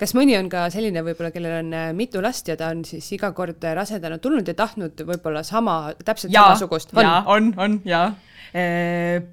kas 0.00 0.12
mõni 0.16 0.34
on 0.38 0.48
ka 0.50 0.64
selline 0.72 1.02
võib-olla, 1.06 1.30
kellel 1.34 1.60
on 1.60 1.76
äh, 1.76 1.90
mitu 1.96 2.22
last 2.24 2.48
ja 2.50 2.56
ta 2.58 2.72
on 2.74 2.82
siis 2.88 3.06
iga 3.16 3.30
kord 3.36 3.62
rasedana 3.62 4.18
tulnud 4.22 4.48
ja 4.48 4.56
tahtnud 4.56 5.04
võib-olla 5.06 5.44
sama, 5.46 5.94
täpselt 6.04 6.34
ja, 6.34 6.48
samasugust? 6.48 6.96
jaa, 6.96 7.22
on, 7.30 7.54
on, 7.60 7.80
jaa 7.88 8.10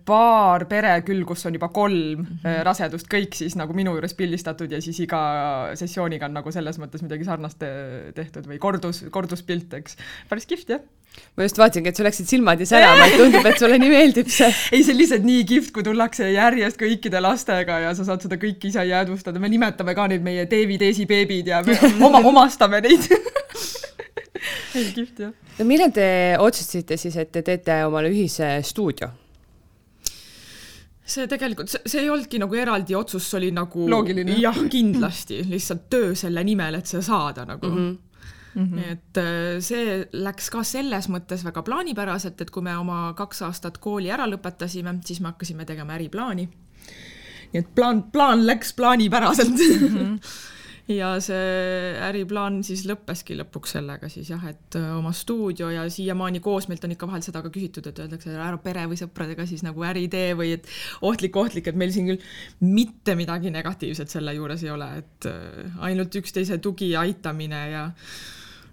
paar 0.06 0.68
pere 0.70 0.92
küll, 1.02 1.24
kus 1.26 1.48
on 1.50 1.56
juba 1.58 1.72
kolm 1.74 2.20
mm 2.20 2.26
-hmm. 2.44 2.60
rasedust, 2.68 3.08
kõik 3.10 3.34
siis 3.34 3.56
nagu 3.58 3.74
minu 3.74 3.96
juures 3.96 4.14
pildistatud 4.14 4.70
ja 4.70 4.78
siis 4.78 5.00
iga 5.02 5.72
sessiooniga 5.74 6.30
on 6.30 6.38
nagu 6.38 6.54
selles 6.54 6.78
mõttes 6.78 7.02
midagi 7.02 7.26
sarnast 7.26 7.66
tehtud 8.14 8.46
või 8.46 8.60
kordus, 8.62 9.08
korduspilt, 9.10 9.74
eks. 9.74 9.98
päris 10.30 10.46
kihvt, 10.46 10.70
jah 10.70 10.86
ma 11.38 11.46
just 11.46 11.60
vaatasingi, 11.62 11.92
et 11.92 12.00
sul 12.00 12.08
läksid 12.08 12.30
silmad 12.30 12.62
ju 12.62 12.68
särama, 12.70 13.06
et 13.08 13.18
tundub, 13.20 13.46
et 13.46 13.60
sulle 13.62 13.78
nii 13.82 13.92
meeldib 13.92 14.32
see. 14.34 14.50
ei, 14.74 14.82
see 14.82 14.96
on 14.96 15.02
lihtsalt 15.02 15.28
nii 15.28 15.44
kihvt, 15.52 15.74
kui 15.76 15.86
tullakse 15.86 16.30
järjest 16.34 16.80
kõikide 16.82 17.22
lastega 17.24 17.82
ja 17.86 17.94
sa 17.98 18.08
saad 18.08 18.26
seda 18.26 18.40
kõike 18.42 18.72
ise 18.72 18.86
jäädvustada, 18.90 19.42
me 19.42 19.52
nimetame 19.54 19.96
ka 19.98 20.08
neid 20.12 20.26
meie 20.26 20.48
Deevi 20.50 20.80
Deesi 20.82 21.06
beebid 21.10 21.52
ja 21.54 21.62
me 21.66 21.78
oma, 22.08 22.24
omastame 22.26 22.82
neid 22.86 23.06
ei, 24.78 24.90
kihvt 24.96 25.24
jah. 25.28 25.36
no 25.60 25.70
millal 25.70 25.94
te 25.94 26.10
otsustasite 26.42 26.98
siis, 26.98 27.18
et 27.22 27.32
te 27.34 27.46
teete 27.46 27.84
omale 27.88 28.12
ühise 28.14 28.58
stuudio? 28.66 29.14
see 31.08 31.28
tegelikult, 31.32 31.72
see 31.72 32.02
ei 32.04 32.10
olnudki 32.12 32.40
nagu 32.42 32.58
eraldi 32.60 32.96
otsus, 32.98 33.30
see 33.30 33.40
oli 33.40 33.54
nagu 33.56 33.86
loogiline. 33.90 34.36
jah, 34.42 34.58
kindlasti 34.72 35.40
lihtsalt 35.48 35.88
töö 35.94 36.12
selle 36.20 36.44
nimel, 36.44 36.82
et 36.82 36.90
seda 36.90 37.06
saada 37.06 37.48
nagu 37.48 37.70
mm. 37.70 37.78
-hmm 37.78 37.96
mm. 38.58 38.68
-hmm. 38.74 38.92
et 38.92 39.22
äh, 39.22 39.62
see 39.64 40.02
läks 40.14 40.50
ka 40.54 40.64
selles 40.64 41.10
mõttes 41.14 41.46
väga 41.46 41.64
plaanipäraselt, 41.64 42.42
et 42.42 42.52
kui 42.52 42.64
me 42.66 42.76
oma 42.78 43.14
kaks 43.18 43.42
aastat 43.48 43.78
kooli 43.78 44.12
ära 44.12 44.28
lõpetasime, 44.28 44.98
siis 45.06 45.22
me 45.22 45.34
hakkasime 45.34 45.66
tegema 45.66 45.98
äriplaani. 45.98 46.50
nii 47.54 47.64
et 47.64 47.74
plaan, 47.76 48.04
plaan 48.12 48.46
läks 48.48 48.74
plaanipäraselt 48.74 49.58
mm. 49.58 49.88
-hmm 49.88 50.20
ja 50.88 51.10
see 51.24 51.96
äriplaan 52.08 52.62
siis 52.64 52.86
lõppeski 52.88 53.36
lõpuks 53.38 53.74
sellega 53.76 54.08
siis 54.12 54.30
jah, 54.32 54.44
et 54.48 54.78
äh, 54.80 54.88
oma 54.96 55.12
stuudio 55.16 55.70
ja 55.74 55.84
siiamaani 55.92 56.40
koos 56.44 56.70
meilt 56.72 56.86
on 56.88 56.94
ikka 56.96 57.10
vahel 57.10 57.26
seda 57.26 57.42
ka 57.44 57.52
küsitud, 57.52 57.90
et 57.90 58.00
öeldakse 58.00 58.32
ära 58.32 58.56
pere 58.64 58.86
või 58.88 59.00
sõpradega 59.00 59.46
siis 59.50 59.66
nagu 59.68 59.84
äritee 59.84 60.32
või 60.40 60.54
et 60.56 60.72
ohtlik, 61.02 61.36
ohtlik, 61.36 61.68
et 61.68 61.80
meil 61.80 61.92
siin 61.96 62.08
küll 62.14 62.24
mitte 62.64 63.18
midagi 63.20 63.52
negatiivset 63.52 64.16
selle 64.16 64.36
juures 64.38 64.64
ei 64.64 64.72
ole, 64.72 64.90
et 65.04 65.30
äh, 65.30 65.78
ainult 65.90 66.16
üksteise 66.22 66.62
tugi 66.64 66.94
ja 66.94 67.04
aitamine 67.04 67.64
ja 67.74 67.86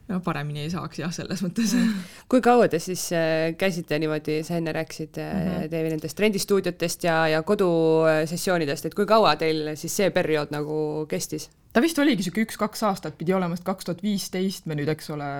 no 0.09 0.21
paremini 0.25 0.65
ei 0.65 0.71
saaks 0.73 1.01
jah, 1.01 1.13
selles 1.15 1.43
mõttes. 1.45 1.75
kui 2.31 2.43
kaua 2.45 2.69
te 2.73 2.81
siis 2.83 3.07
äh, 3.17 3.55
käisite 3.59 3.99
niimoodi, 4.03 4.41
sa 4.47 4.59
enne 4.61 4.75
rääkisid 4.77 5.21
mm 5.21 5.43
-hmm. 5.49 5.69
teie 5.73 5.91
nendest 5.91 6.21
rendistuudiotest 6.21 7.05
ja, 7.05 7.19
ja 7.29 7.43
kodusessioonidest, 7.43 8.87
et 8.87 8.95
kui 8.95 9.07
kaua 9.07 9.37
teil 9.37 9.77
siis 9.77 9.97
see 9.97 10.11
periood 10.11 10.53
nagu 10.55 11.07
kestis? 11.09 11.51
ta 11.73 11.83
vist 11.83 11.99
oligi 11.99 12.23
niisugune 12.23 12.47
üks-kaks 12.47 12.85
aastat 12.87 13.17
pidi 13.19 13.35
olema, 13.35 13.57
sest 13.57 13.67
kaks 13.67 13.85
tuhat 13.85 14.03
viisteist 14.03 14.67
me 14.67 14.77
nüüd, 14.79 14.89
eks 14.89 15.11
ole, 15.11 15.31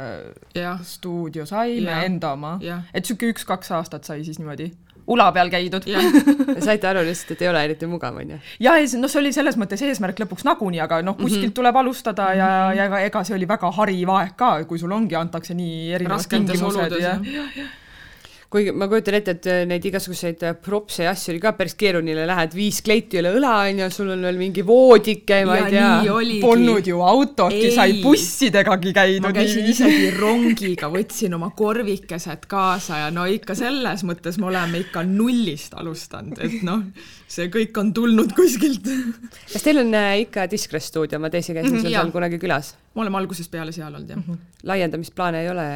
stuudio 0.83 1.47
saime, 1.47 2.01
enda 2.05 2.33
oma, 2.33 2.57
et 2.95 3.05
niisugune 3.05 3.37
üks-kaks 3.37 3.71
aastat 3.71 4.05
sai 4.05 4.25
siis 4.25 4.39
niimoodi 4.39 4.73
ula 5.07 5.31
peal 5.33 5.51
käidud. 5.53 5.87
saite 6.67 6.89
aru 6.89 7.05
lihtsalt, 7.05 7.35
et 7.37 7.45
ei 7.45 7.49
ole 7.51 7.65
eriti 7.69 7.87
mugav, 7.91 8.17
onju? 8.23 8.41
ja 8.65 8.77
ei, 8.81 8.89
noh, 9.01 9.11
see 9.11 9.21
oli 9.21 9.33
selles 9.37 9.59
mõttes 9.61 9.83
eesmärk 9.85 10.25
lõpuks 10.25 10.47
nagunii, 10.49 10.81
aga 10.85 11.03
noh, 11.03 11.17
kuskilt 11.19 11.41
mm 11.41 11.49
-hmm. 11.49 11.57
tuleb 11.61 11.77
alustada 11.77 12.33
ja 12.35 12.51
-hmm. 12.51 12.77
ja 12.77 12.85
ega, 12.91 13.01
ega 13.11 13.25
see 13.25 13.37
oli 13.37 13.49
väga 13.49 13.71
hariv 13.71 14.11
aeg 14.19 14.37
ka, 14.37 14.53
kui 14.65 14.79
sul 14.79 14.93
ongi, 14.93 15.15
antakse 15.15 15.55
nii 15.55 15.93
erinevad 15.95 16.29
tingimused 16.29 17.01
ja, 17.01 17.19
ja, 17.23 17.49
ja 17.57 17.71
kuigi 18.55 18.71
ma 18.71 18.87
kujutan 18.91 19.17
ette, 19.19 19.33
et 19.35 19.47
äh, 19.51 19.63
neid 19.67 19.85
igasuguseid 19.89 20.45
äh, 20.47 20.55
propse 20.63 21.03
ja 21.03 21.13
asju 21.15 21.33
oli 21.33 21.41
ka 21.43 21.55
päris 21.59 21.75
keeruline, 21.79 22.27
lähed 22.29 22.55
viis 22.55 22.79
kleiti 22.87 23.19
üle 23.19 23.33
õla, 23.35 23.55
onju, 23.71 23.89
sul 23.95 24.13
on 24.15 24.23
veel 24.29 24.39
mingi 24.39 24.63
voodike, 24.67 25.41
ma 25.49 25.57
ei 25.59 25.73
tea. 25.75 25.89
Polnud 26.45 26.87
ju 26.87 27.01
autotki, 27.03 27.73
sai 27.75 27.99
bussidegagi 28.05 28.95
käidud. 28.95 29.25
ma 29.27 29.35
käisin 29.35 29.67
isegi 29.73 30.13
rongiga, 30.15 30.91
võtsin 30.93 31.35
oma 31.35 31.51
korvikesed 31.57 32.47
kaasa 32.51 33.03
ja 33.03 33.11
no 33.15 33.27
ikka 33.31 33.59
selles 33.59 34.07
mõttes 34.07 34.39
me 34.39 34.53
oleme 34.53 34.85
ikka 34.85 35.03
nullist 35.09 35.75
alustanud, 35.81 36.39
et 36.45 36.63
noh, 36.67 36.87
see 37.27 37.51
kõik 37.51 37.83
on 37.83 37.91
tulnud 37.97 38.39
kuskilt. 38.39 38.87
kas 39.51 39.67
teil 39.67 39.83
on 39.83 39.91
äh, 39.99 40.21
ikka 40.29 40.47
Discres 40.53 40.93
stuudio, 40.93 41.19
ma 41.19 41.33
teisi 41.33 41.57
käisin 41.57 41.75
mm 41.75 41.79
-hmm, 41.81 41.91
sul 41.91 41.99
seal 41.99 42.15
kunagi 42.15 42.39
külas? 42.39 42.77
Me 42.95 43.03
oleme 43.03 43.19
algusest 43.19 43.51
peale 43.51 43.73
seal 43.75 43.91
olnud, 43.91 44.11
jah 44.11 44.19
mm. 44.19 44.25
-hmm. 44.29 44.67
laiendamisplaane 44.71 45.41
ei 45.43 45.49
ole 45.51 45.67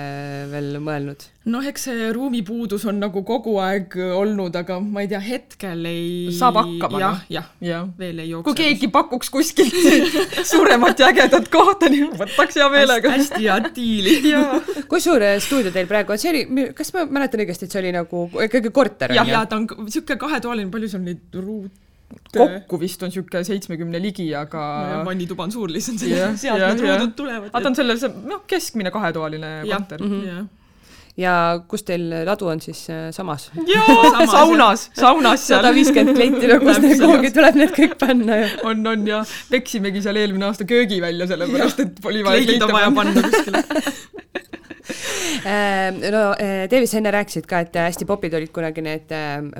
veel 0.52 0.78
mõelnud? 0.84 1.24
noh, 1.50 1.66
eks 1.66 1.86
see 1.88 2.10
ruumipuudus 2.14 2.84
on 2.90 3.00
nagu 3.02 3.22
kogu 3.26 3.56
aeg 3.62 3.96
olnud, 4.14 4.54
aga 4.60 4.78
ma 4.80 5.02
ei 5.02 5.10
tea, 5.10 5.20
hetkel 5.24 5.84
ei 5.90 6.34
saab 6.38 6.60
hakkama, 6.60 7.00
noh. 7.02 7.24
jah, 7.32 7.48
jah, 7.64 7.88
veel 7.98 8.22
ei 8.22 8.30
jookse. 8.30 8.50
kui 8.50 8.60
keegi 8.62 8.90
pakuks 8.94 9.32
kuskilt 9.34 9.74
suuremat 10.52 11.02
ja 11.02 11.10
ägedat 11.10 11.50
kohta, 11.52 11.90
nii 11.90 12.12
võtaks 12.22 12.60
hea 12.60 12.70
meelega. 12.76 13.16
hästi 13.16 13.42
head 13.48 13.72
diili 13.74 14.16
kui 14.90 15.02
suur 15.02 15.26
stuudio 15.42 15.74
teil 15.74 15.90
praegu 15.90 16.14
on, 16.14 16.22
see 16.22 16.34
oli, 16.34 16.70
kas 16.78 16.94
ma 16.94 17.08
mäletan 17.18 17.42
õigesti, 17.42 17.66
et 17.66 17.74
see 17.74 17.82
oli 17.82 17.92
nagu 17.98 18.28
ikkagi 18.46 18.70
korter? 18.70 19.16
jah, 19.18 19.26
ja 19.26 19.44
ta 19.46 19.58
on 19.58 19.66
niisugune 19.88 20.22
kahetoaline, 20.22 20.70
palju 20.70 20.94
seal 20.94 21.06
neid 21.08 21.42
ruute 21.42 21.87
kokku 22.32 22.78
vist 22.80 23.02
on 23.02 23.10
niisugune 23.12 23.42
seitsmekümne 23.44 24.00
ligi, 24.02 24.28
aga 24.36 24.62
no. 24.90 25.00
vannituba 25.08 25.44
on 25.48 25.52
suur 25.52 25.72
lihtsalt 25.72 26.04
sealt 26.04 26.62
need 26.62 26.84
ruudud 26.84 27.16
tulevad. 27.16 27.50
aga 27.50 27.64
ta 27.64 27.72
on 27.72 27.76
selles, 27.76 28.06
noh, 28.28 28.44
keskmine 28.48 28.92
kahetoaline 28.94 29.50
korter. 29.68 30.02
Mm 30.02 30.14
-hmm. 30.14 30.46
ja 31.20 31.34
kus 31.68 31.84
teil 31.88 32.06
ladu 32.28 32.48
on 32.48 32.60
siis 32.64 32.86
äh, 32.90 33.08
samas? 33.12 33.50
saunas, 34.36 34.90
saunas 34.94 35.46
seal. 35.46 35.60
sada 35.60 35.74
viiskümmend 35.74 36.16
kleiti 36.16 36.46
nagu 36.52 36.74
kuhugi 37.04 37.32
tuleb 37.36 37.60
need 37.62 37.74
kõik 37.76 37.98
panna 38.00 38.40
ju. 38.42 38.48
on, 38.70 38.86
on 38.86 39.06
ja 39.06 39.24
peksimegi 39.50 40.02
seal 40.02 40.16
eelmine 40.16 40.48
aasta 40.48 40.64
köögi 40.64 41.00
välja, 41.04 41.26
sellepärast 41.26 41.80
et 41.84 42.04
oli 42.04 42.24
vaja 42.24 42.44
kleite 42.44 42.64
on 42.64 42.72
vaja 42.72 42.90
panna 43.00 43.22
kuskile 43.22 43.64
äh, 45.52 45.92
no 45.92 46.24
Davis, 46.70 46.90
sa 46.90 47.02
enne 47.02 47.12
rääkisid 47.12 47.46
ka, 47.46 47.60
et 47.60 47.76
hästi 47.84 48.08
popid 48.08 48.34
olid 48.40 48.52
kunagi 48.52 48.80
need 48.80 49.14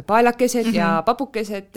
paelakesed 0.07 0.67
mm 0.67 0.73
-hmm. 0.73 0.77
ja 0.77 1.03
papukesed 1.07 1.77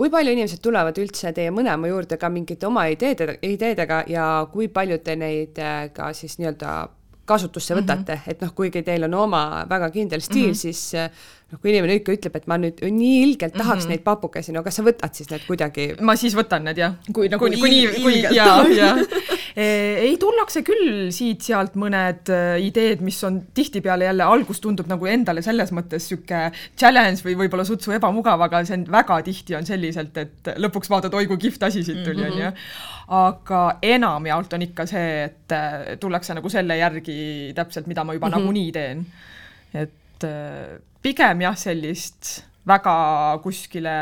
kui 0.00 0.08
palju 0.08 0.32
inimesed 0.32 0.62
tulevad 0.64 0.96
üldse 0.96 1.28
teie 1.36 1.50
mõlema 1.52 1.90
juurde 1.90 2.16
ka 2.16 2.30
mingite 2.32 2.64
oma 2.64 2.86
ideede, 2.88 3.34
ideedega 3.44 3.98
ja 4.08 4.28
kui 4.48 4.70
palju 4.72 4.96
te 5.04 5.12
neid 5.20 5.60
äh, 5.60 5.90
ka 5.92 6.14
siis 6.16 6.38
nii-öelda 6.40 6.70
kasutusse 7.26 7.74
mhm. 7.74 7.82
võtate 7.82 8.14
mm, 8.14 8.22
-hmm. 8.24 8.30
et 8.30 8.40
noh, 8.46 8.54
kuigi 8.54 8.82
teil 8.86 9.04
on 9.06 9.14
oma 9.14 9.66
väga 9.70 9.90
kindel 9.90 10.20
stiil 10.20 10.50
mm, 10.50 10.52
-hmm. 10.52 10.60
siis 10.60 10.92
noh, 11.50 11.60
kui 11.60 11.72
inimene 11.72 11.98
ikka 11.98 12.14
ütleb, 12.14 12.36
et 12.38 12.46
ma 12.50 12.58
nüüd 12.60 12.80
nii 12.82 13.22
ilgelt 13.26 13.54
tahaks 13.56 13.84
mm 13.84 13.86
-hmm. 13.86 13.90
neid 13.96 14.04
papukesi, 14.06 14.52
no 14.52 14.62
kas 14.62 14.76
sa 14.76 14.82
võtad 14.86 15.14
siis 15.14 15.30
need 15.30 15.46
kuidagi? 15.46 15.94
ma 16.00 16.16
siis 16.16 16.34
võtan 16.36 16.64
need 16.66 16.78
jah. 16.78 16.96
kui 17.12 17.28
nagu 17.28 17.46
kui, 17.46 17.58
kui 17.60 17.70
nii, 17.70 18.02
kui 18.02 18.22
ja, 18.22 18.48
ja 18.80 18.94
ei, 19.56 20.16
tullakse 20.20 20.62
küll 20.66 21.10
siit-sealt 21.14 21.74
mõned 21.80 22.30
äh, 22.30 22.60
ideed, 22.62 23.02
mis 23.02 23.18
on 23.26 23.40
tihtipeale 23.54 24.06
jälle, 24.06 24.24
algus 24.24 24.60
tundub 24.60 24.88
nagu 24.90 25.06
endale 25.10 25.42
selles 25.42 25.72
mõttes 25.74 26.06
niisugune 26.06 26.52
challenge 26.78 27.24
või 27.26 27.36
võib-olla 27.42 27.66
sutsu 27.66 27.92
ebamugav, 27.96 28.40
aga 28.46 28.62
see 28.64 28.78
on 28.78 28.86
väga 28.90 29.20
tihti 29.26 29.56
on 29.58 29.66
selliselt, 29.66 30.16
et 30.16 30.52
lõpuks 30.56 30.90
vaatad, 30.90 31.14
oi 31.14 31.26
kui 31.30 31.40
kihvt 31.48 31.62
asi 31.68 31.84
siit 31.84 32.02
tuli, 32.04 32.22
mhm. 32.22 32.32
onju. 32.32 32.52
Aga 33.10 33.60
enamjaolt 33.82 34.52
on 34.54 34.62
ikka 34.62 34.86
see, 34.86 35.24
et 35.24 35.52
äh, 35.56 35.96
tullakse 36.00 36.34
nagu 36.38 36.48
selle 36.52 36.76
järgi 36.78 37.52
täpselt, 37.56 37.86
mida 37.90 38.04
ma 38.04 38.14
juba 38.14 38.28
mm 38.28 38.32
-hmm. 38.34 38.40
nagunii 38.40 38.72
teen. 38.72 39.06
et 39.74 40.24
äh, 40.24 40.78
pigem 41.02 41.40
jah, 41.40 41.56
sellist 41.56 42.44
väga 42.66 43.38
kuskile 43.42 43.94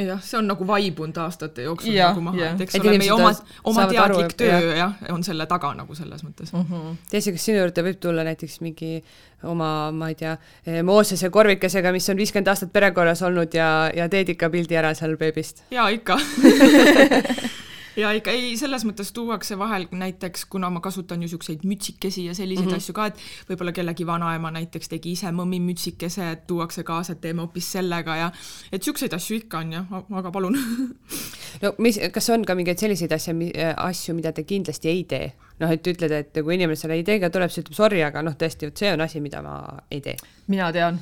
jah, 0.00 0.20
see 0.24 0.38
on 0.38 0.46
nagu 0.48 0.64
vaibunud 0.66 1.16
aastate 1.20 1.62
jooksul 1.62 1.92
Ja, 1.92 2.08
nagu 2.08 2.20
maha, 2.24 2.38
ja. 2.40 2.50
et 2.54 2.60
eks 2.60 2.74
Et 2.74 2.84
ole, 2.86 2.98
meie 2.98 3.12
oma, 3.12 3.32
oma 3.64 3.82
aru, 3.82 3.92
teadlik 3.92 4.30
et- 4.30 4.36
töö 4.36 4.76
jah, 4.76 4.94
on 5.12 5.22
selle 5.24 5.46
taga 5.46 5.74
nagu 5.74 5.94
selles 5.94 6.24
mõttes 6.24 6.52
mm. 6.54 6.58
Mhm. 6.70 6.96
Teisi, 7.10 7.32
kas 7.32 7.44
sinu 7.44 7.58
juurde 7.58 7.82
võib 7.82 7.98
tulla 8.00 8.24
näiteks 8.24 8.60
mingi 8.60 9.04
oma, 9.42 9.90
ma 9.92 10.08
ei 10.08 10.14
tea, 10.14 10.36
Moosese 10.84 11.30
korvikesega, 11.30 11.92
mis 11.92 12.08
on 12.08 12.16
viiskümmend 12.16 12.48
aastat 12.48 12.72
perekorras 12.72 13.22
olnud 13.22 13.54
ja, 13.54 13.90
ja 13.94 14.08
teed 14.08 14.28
ikka 14.28 14.48
pildi 14.50 14.76
ära 14.76 14.94
seal 14.94 15.16
beebist? 15.20 15.62
jaa, 15.70 15.88
ikka 15.88 16.16
ja 18.00 18.12
ikka 18.16 18.32
ei, 18.34 18.54
selles 18.60 18.84
mõttes 18.88 19.12
tuuakse 19.16 19.58
vahel 19.58 19.86
näiteks, 19.92 20.46
kuna 20.50 20.70
ma 20.70 20.82
kasutan 20.84 21.20
ju 21.20 21.28
niisuguseid 21.28 21.64
mütsikesi 21.68 22.24
ja 22.26 22.34
selliseid 22.34 22.66
mm 22.66 22.72
-hmm. 22.72 22.82
asju 22.82 22.94
ka, 22.96 23.06
et 23.06 23.50
võib-olla 23.50 23.72
kellegi 23.76 24.06
vanaema 24.06 24.50
näiteks 24.50 24.88
tegi 24.88 25.12
ise 25.16 25.30
mõmmi 25.30 25.60
mütsikese, 25.60 26.30
et 26.32 26.46
tuuakse 26.46 26.82
kaasa, 26.82 27.12
et 27.12 27.20
teeme 27.20 27.44
hoopis 27.44 27.72
sellega 27.72 28.16
ja 28.16 28.32
et 28.72 28.80
niisuguseid 28.80 29.14
asju 29.14 29.36
ikka 29.36 29.58
on 29.58 29.72
jah, 29.72 29.86
aga 30.10 30.30
palun 30.30 30.58
no 31.62 31.74
mis, 31.78 31.98
kas 32.12 32.30
on 32.34 32.44
ka 32.48 32.56
mingeid 32.58 32.80
selliseid 32.80 33.12
asja, 33.16 33.34
asju, 33.76 34.14
mida 34.18 34.32
te 34.36 34.44
kindlasti 34.48 34.92
ei 34.92 35.04
tee? 35.08 35.30
noh, 35.60 35.68
et 35.74 35.86
ütled, 35.92 36.12
et 36.16 36.38
kui 36.40 36.56
inimene 36.56 36.78
selle 36.78 36.96
ideega 36.96 37.28
tuleb, 37.32 37.52
siis 37.52 37.66
ütleb 37.66 37.76
sorry, 37.76 38.00
aga 38.04 38.22
noh, 38.24 38.36
tõesti, 38.40 38.68
vot 38.70 38.80
see 38.80 38.94
on 38.94 39.04
asi, 39.04 39.20
mida 39.20 39.42
ma 39.44 39.58
ei 39.92 40.00
tee. 40.04 40.16
mina 40.48 40.70
tean, 40.72 40.98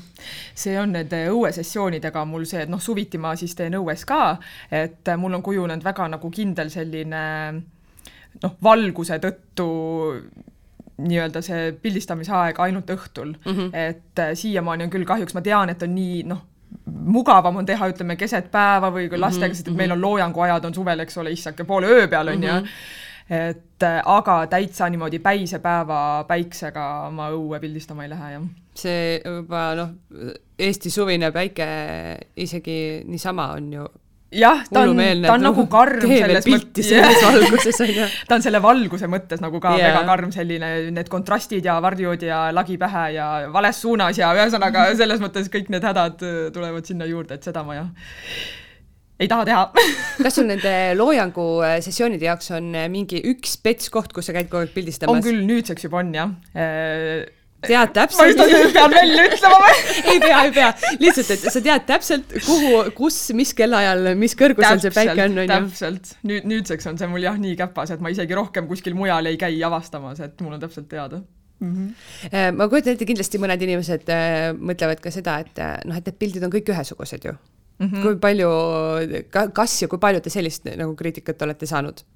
see 0.59 0.74
on 0.80 0.96
nende 0.96 1.24
õuesessioonidega 1.30 2.24
mul 2.26 2.46
see, 2.49 2.64
et 2.66 2.72
noh, 2.72 2.82
suviti 2.82 3.20
ma 3.22 3.36
siis 3.38 3.55
teen 3.59 3.78
õues 3.78 4.05
ka, 4.09 4.36
et 4.74 5.14
mul 5.16 5.38
on 5.38 5.46
kujunenud 5.46 5.86
väga 5.86 6.09
nagu 6.16 6.30
kindel 6.34 6.72
selline 6.74 7.24
noh, 8.42 8.59
valguse 8.62 9.18
tõttu 9.22 9.68
nii-öelda 10.99 11.42
see 11.44 11.72
pildistamise 11.78 12.32
aeg 12.34 12.59
ainult 12.62 12.90
õhtul 12.90 13.34
mm, 13.36 13.53
-hmm. 13.53 13.68
et 13.72 14.18
äh, 14.22 14.32
siiamaani 14.34 14.88
on 14.88 14.90
küll 14.90 15.07
kahjuks, 15.07 15.34
ma 15.34 15.42
tean, 15.46 15.70
et 15.70 15.82
on 15.82 15.94
nii 15.94 16.22
noh, 16.26 16.42
mugavam 16.87 17.61
on 17.61 17.66
teha, 17.66 17.89
ütleme, 17.93 18.16
keset 18.21 18.51
päeva 18.53 18.91
või 18.95 19.09
kui 19.11 19.21
lastega, 19.21 19.55
sest 19.55 19.71
et 19.71 19.77
meil 19.77 19.93
on 19.95 20.01
loojanguajad 20.03 20.69
on 20.69 20.75
suvel, 20.77 21.05
eks 21.05 21.21
ole, 21.23 21.33
issake, 21.37 21.66
poole 21.69 21.91
öö 21.91 22.09
peal 22.09 22.29
on 22.29 22.43
ju. 22.43 22.53
Mm 22.53 22.64
-hmm. 22.64 23.37
et 23.37 23.83
äh, 23.83 24.01
aga 24.05 24.47
täitsa 24.47 24.89
niimoodi 24.89 25.19
päisepäeva 25.19 26.25
päiksega 26.29 27.11
ma 27.11 27.31
õue 27.31 27.61
pildistama 27.61 28.05
ei 28.05 28.11
lähe, 28.11 28.33
jah. 28.33 28.43
See 28.75 29.21
juba 29.25 29.75
noh, 29.75 29.89
Eesti 30.59 30.91
suvine 30.91 31.33
päike 31.33 31.66
isegi 32.37 33.03
niisama 33.07 33.53
on 33.53 33.73
ju 33.73 33.89
jah, 34.35 34.61
ta 34.68 34.83
on, 34.85 34.99
ta 35.24 35.35
on 35.35 35.45
nagu 35.47 35.64
karm 35.72 36.05
selles 36.05 36.49
mõttes. 36.51 36.89
selles 36.91 37.22
valguses 37.24 37.81
on 37.85 37.93
ju. 37.95 38.07
ta 38.29 38.37
on 38.37 38.45
selle 38.45 38.61
valguse 38.64 39.09
mõttes 39.11 39.43
nagu 39.45 39.61
ka 39.62 39.76
Yeah. 39.79 39.95
väga 39.95 40.05
karm, 40.09 40.31
selline 40.35 40.70
need 40.95 41.11
kontrastid 41.12 41.64
ja 41.64 41.76
varjud 41.85 42.22
ja 42.24 42.49
lagi 42.53 42.79
pähe 42.81 43.05
ja 43.14 43.26
vales 43.53 43.79
suunas 43.85 44.18
ja 44.18 44.33
ühesõnaga 44.37 44.89
selles 44.99 45.20
mõttes 45.22 45.51
kõik 45.53 45.68
need 45.72 45.85
hädad 45.87 46.24
äh, 46.26 46.39
tulevad 46.55 46.89
sinna 46.89 47.07
juurde, 47.09 47.39
et 47.39 47.47
seda 47.47 47.62
ma 47.64 47.76
jah 47.79 47.91
ei 49.18 49.29
taha 49.31 49.47
teha 49.49 49.64
kas 50.24 50.39
sul 50.39 50.49
nende 50.51 50.74
loojangu 50.99 51.47
äh, 51.66 51.79
sessioonide 51.85 52.29
jaoks 52.29 52.53
on 52.59 52.72
äh, 52.74 52.89
mingi 52.93 53.22
üks 53.33 53.57
spets 53.59 53.93
koht, 53.95 54.12
kus 54.16 54.29
sa 54.29 54.37
käid 54.37 54.51
kogu 54.51 54.66
aeg 54.66 54.74
pildistamas? 54.76 55.20
on 55.20 55.24
küll, 55.24 55.45
nüüdseks 55.49 55.89
juba 55.89 56.03
on 56.03 56.14
jah 56.16 56.35
tead 57.67 57.91
ma 57.91 57.95
täpselt 57.95 58.29
just 58.29 58.39
tahtsin, 58.39 58.67
et 58.69 58.75
pean 58.77 58.93
välja 58.95 59.25
ütlema 59.29 59.57
või? 59.65 59.79
ei 60.13 60.21
pea, 60.23 60.43
ei 60.47 60.53
pea, 60.55 60.69
lihtsalt, 61.03 61.33
et 61.35 61.47
sa 61.51 61.63
tead 61.65 61.87
täpselt, 61.89 62.37
kuhu, 62.47 62.85
kus, 62.99 63.17
mis 63.39 63.51
kellaajal, 63.59 64.13
mis 64.21 64.37
kõrgusel 64.39 64.83
see 64.85 64.95
päike 64.95 65.25
on, 65.25 65.35
on 65.35 65.43
ju. 65.43 65.49
täpselt, 65.51 66.13
nüüd, 66.29 66.47
nüüdseks 66.53 66.91
on 66.93 67.01
see 67.01 67.11
mul 67.11 67.27
jah 67.27 67.41
nii 67.41 67.57
käpas, 67.59 67.91
et 67.95 68.05
ma 68.05 68.13
isegi 68.15 68.39
rohkem 68.39 68.71
kuskil 68.71 68.95
mujal 68.99 69.27
ei 69.31 69.41
käi 69.41 69.59
avastamas, 69.67 70.23
et 70.23 70.39
mul 70.45 70.55
on 70.55 70.63
täpselt 70.63 70.87
teada 70.93 71.19
mm. 71.59 71.75
-hmm. 71.75 72.57
ma 72.61 72.69
kujutan 72.69 72.95
ette, 72.95 73.09
kindlasti 73.09 73.43
mõned 73.43 73.67
inimesed 73.67 74.13
äh, 74.15 74.53
mõtlevad 74.55 75.03
ka 75.03 75.11
seda, 75.15 75.41
et 75.43 75.59
äh, 75.63 75.79
noh, 75.89 75.99
et 75.99 76.07
need 76.07 76.19
pildid 76.21 76.47
on 76.47 76.55
kõik 76.55 76.71
ühesugused 76.75 77.27
ju 77.27 77.35
mm. 77.35 77.87
-hmm. 77.87 78.03
kui 78.03 78.17
palju, 78.23 78.53
kas 79.53 79.83
ja 79.83 79.89
kui 79.89 79.99
palju 79.99 80.23
te 80.23 80.31
sellist 80.31 80.71
nagu 80.71 80.95
kriitikat 80.95 81.43
olete 81.43 81.67
saanud? 81.67 82.07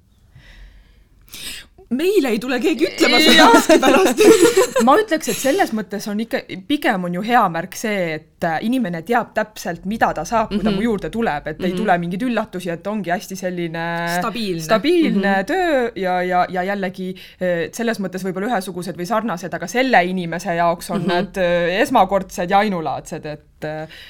Meile 1.95 2.33
ei 2.33 2.39
tule 2.41 2.59
keegi 2.63 2.87
ütlema 2.89 3.19
seda 3.23 3.47
miskipärast 3.53 4.23
ma 4.87 4.95
ütleks, 4.99 5.29
et 5.31 5.39
selles 5.39 5.73
mõttes 5.75 6.07
on 6.11 6.21
ikka, 6.23 6.43
pigem 6.67 7.07
on 7.07 7.17
ju 7.17 7.23
hea 7.25 7.41
märk 7.53 7.77
see, 7.77 8.17
et 8.17 8.47
äh, 8.47 8.59
inimene 8.67 9.03
teab 9.07 9.33
täpselt, 9.35 9.87
mida 9.89 10.11
ta 10.15 10.25
saab, 10.27 10.49
kui 10.51 10.59
ta 10.59 10.69
mm 10.69 10.73
-hmm. 10.73 10.81
mu 10.81 10.87
juurde 10.87 11.09
tuleb, 11.09 11.47
et 11.47 11.57
mm 11.57 11.63
-hmm. 11.63 11.71
ei 11.71 11.77
tule 11.77 11.97
mingeid 11.97 12.25
üllatusi, 12.29 12.69
et 12.69 12.87
ongi 12.87 13.09
hästi 13.09 13.35
selline 13.35 13.85
Stabiilne. 14.17 14.61
stabiilne 14.61 15.27
mm 15.27 15.41
-hmm. 15.41 15.45
töö 15.45 15.91
ja, 15.95 16.21
ja, 16.23 16.45
ja 16.49 16.63
jällegi 16.63 17.09
äh, 17.15 17.69
selles 17.71 17.99
mõttes 17.99 18.23
võib-olla 18.25 18.51
ühesugused 18.51 18.97
või 18.97 19.05
sarnased, 19.05 19.53
aga 19.53 19.67
selle 19.67 20.03
inimese 20.03 20.55
jaoks 20.55 20.91
on 20.91 21.01
mm 21.01 21.07
-hmm. 21.07 21.13
need 21.13 21.37
äh, 21.37 21.81
esmakordsed 21.81 22.49
ja 22.49 22.57
ainulaadsed, 22.57 23.25
et 23.25 23.43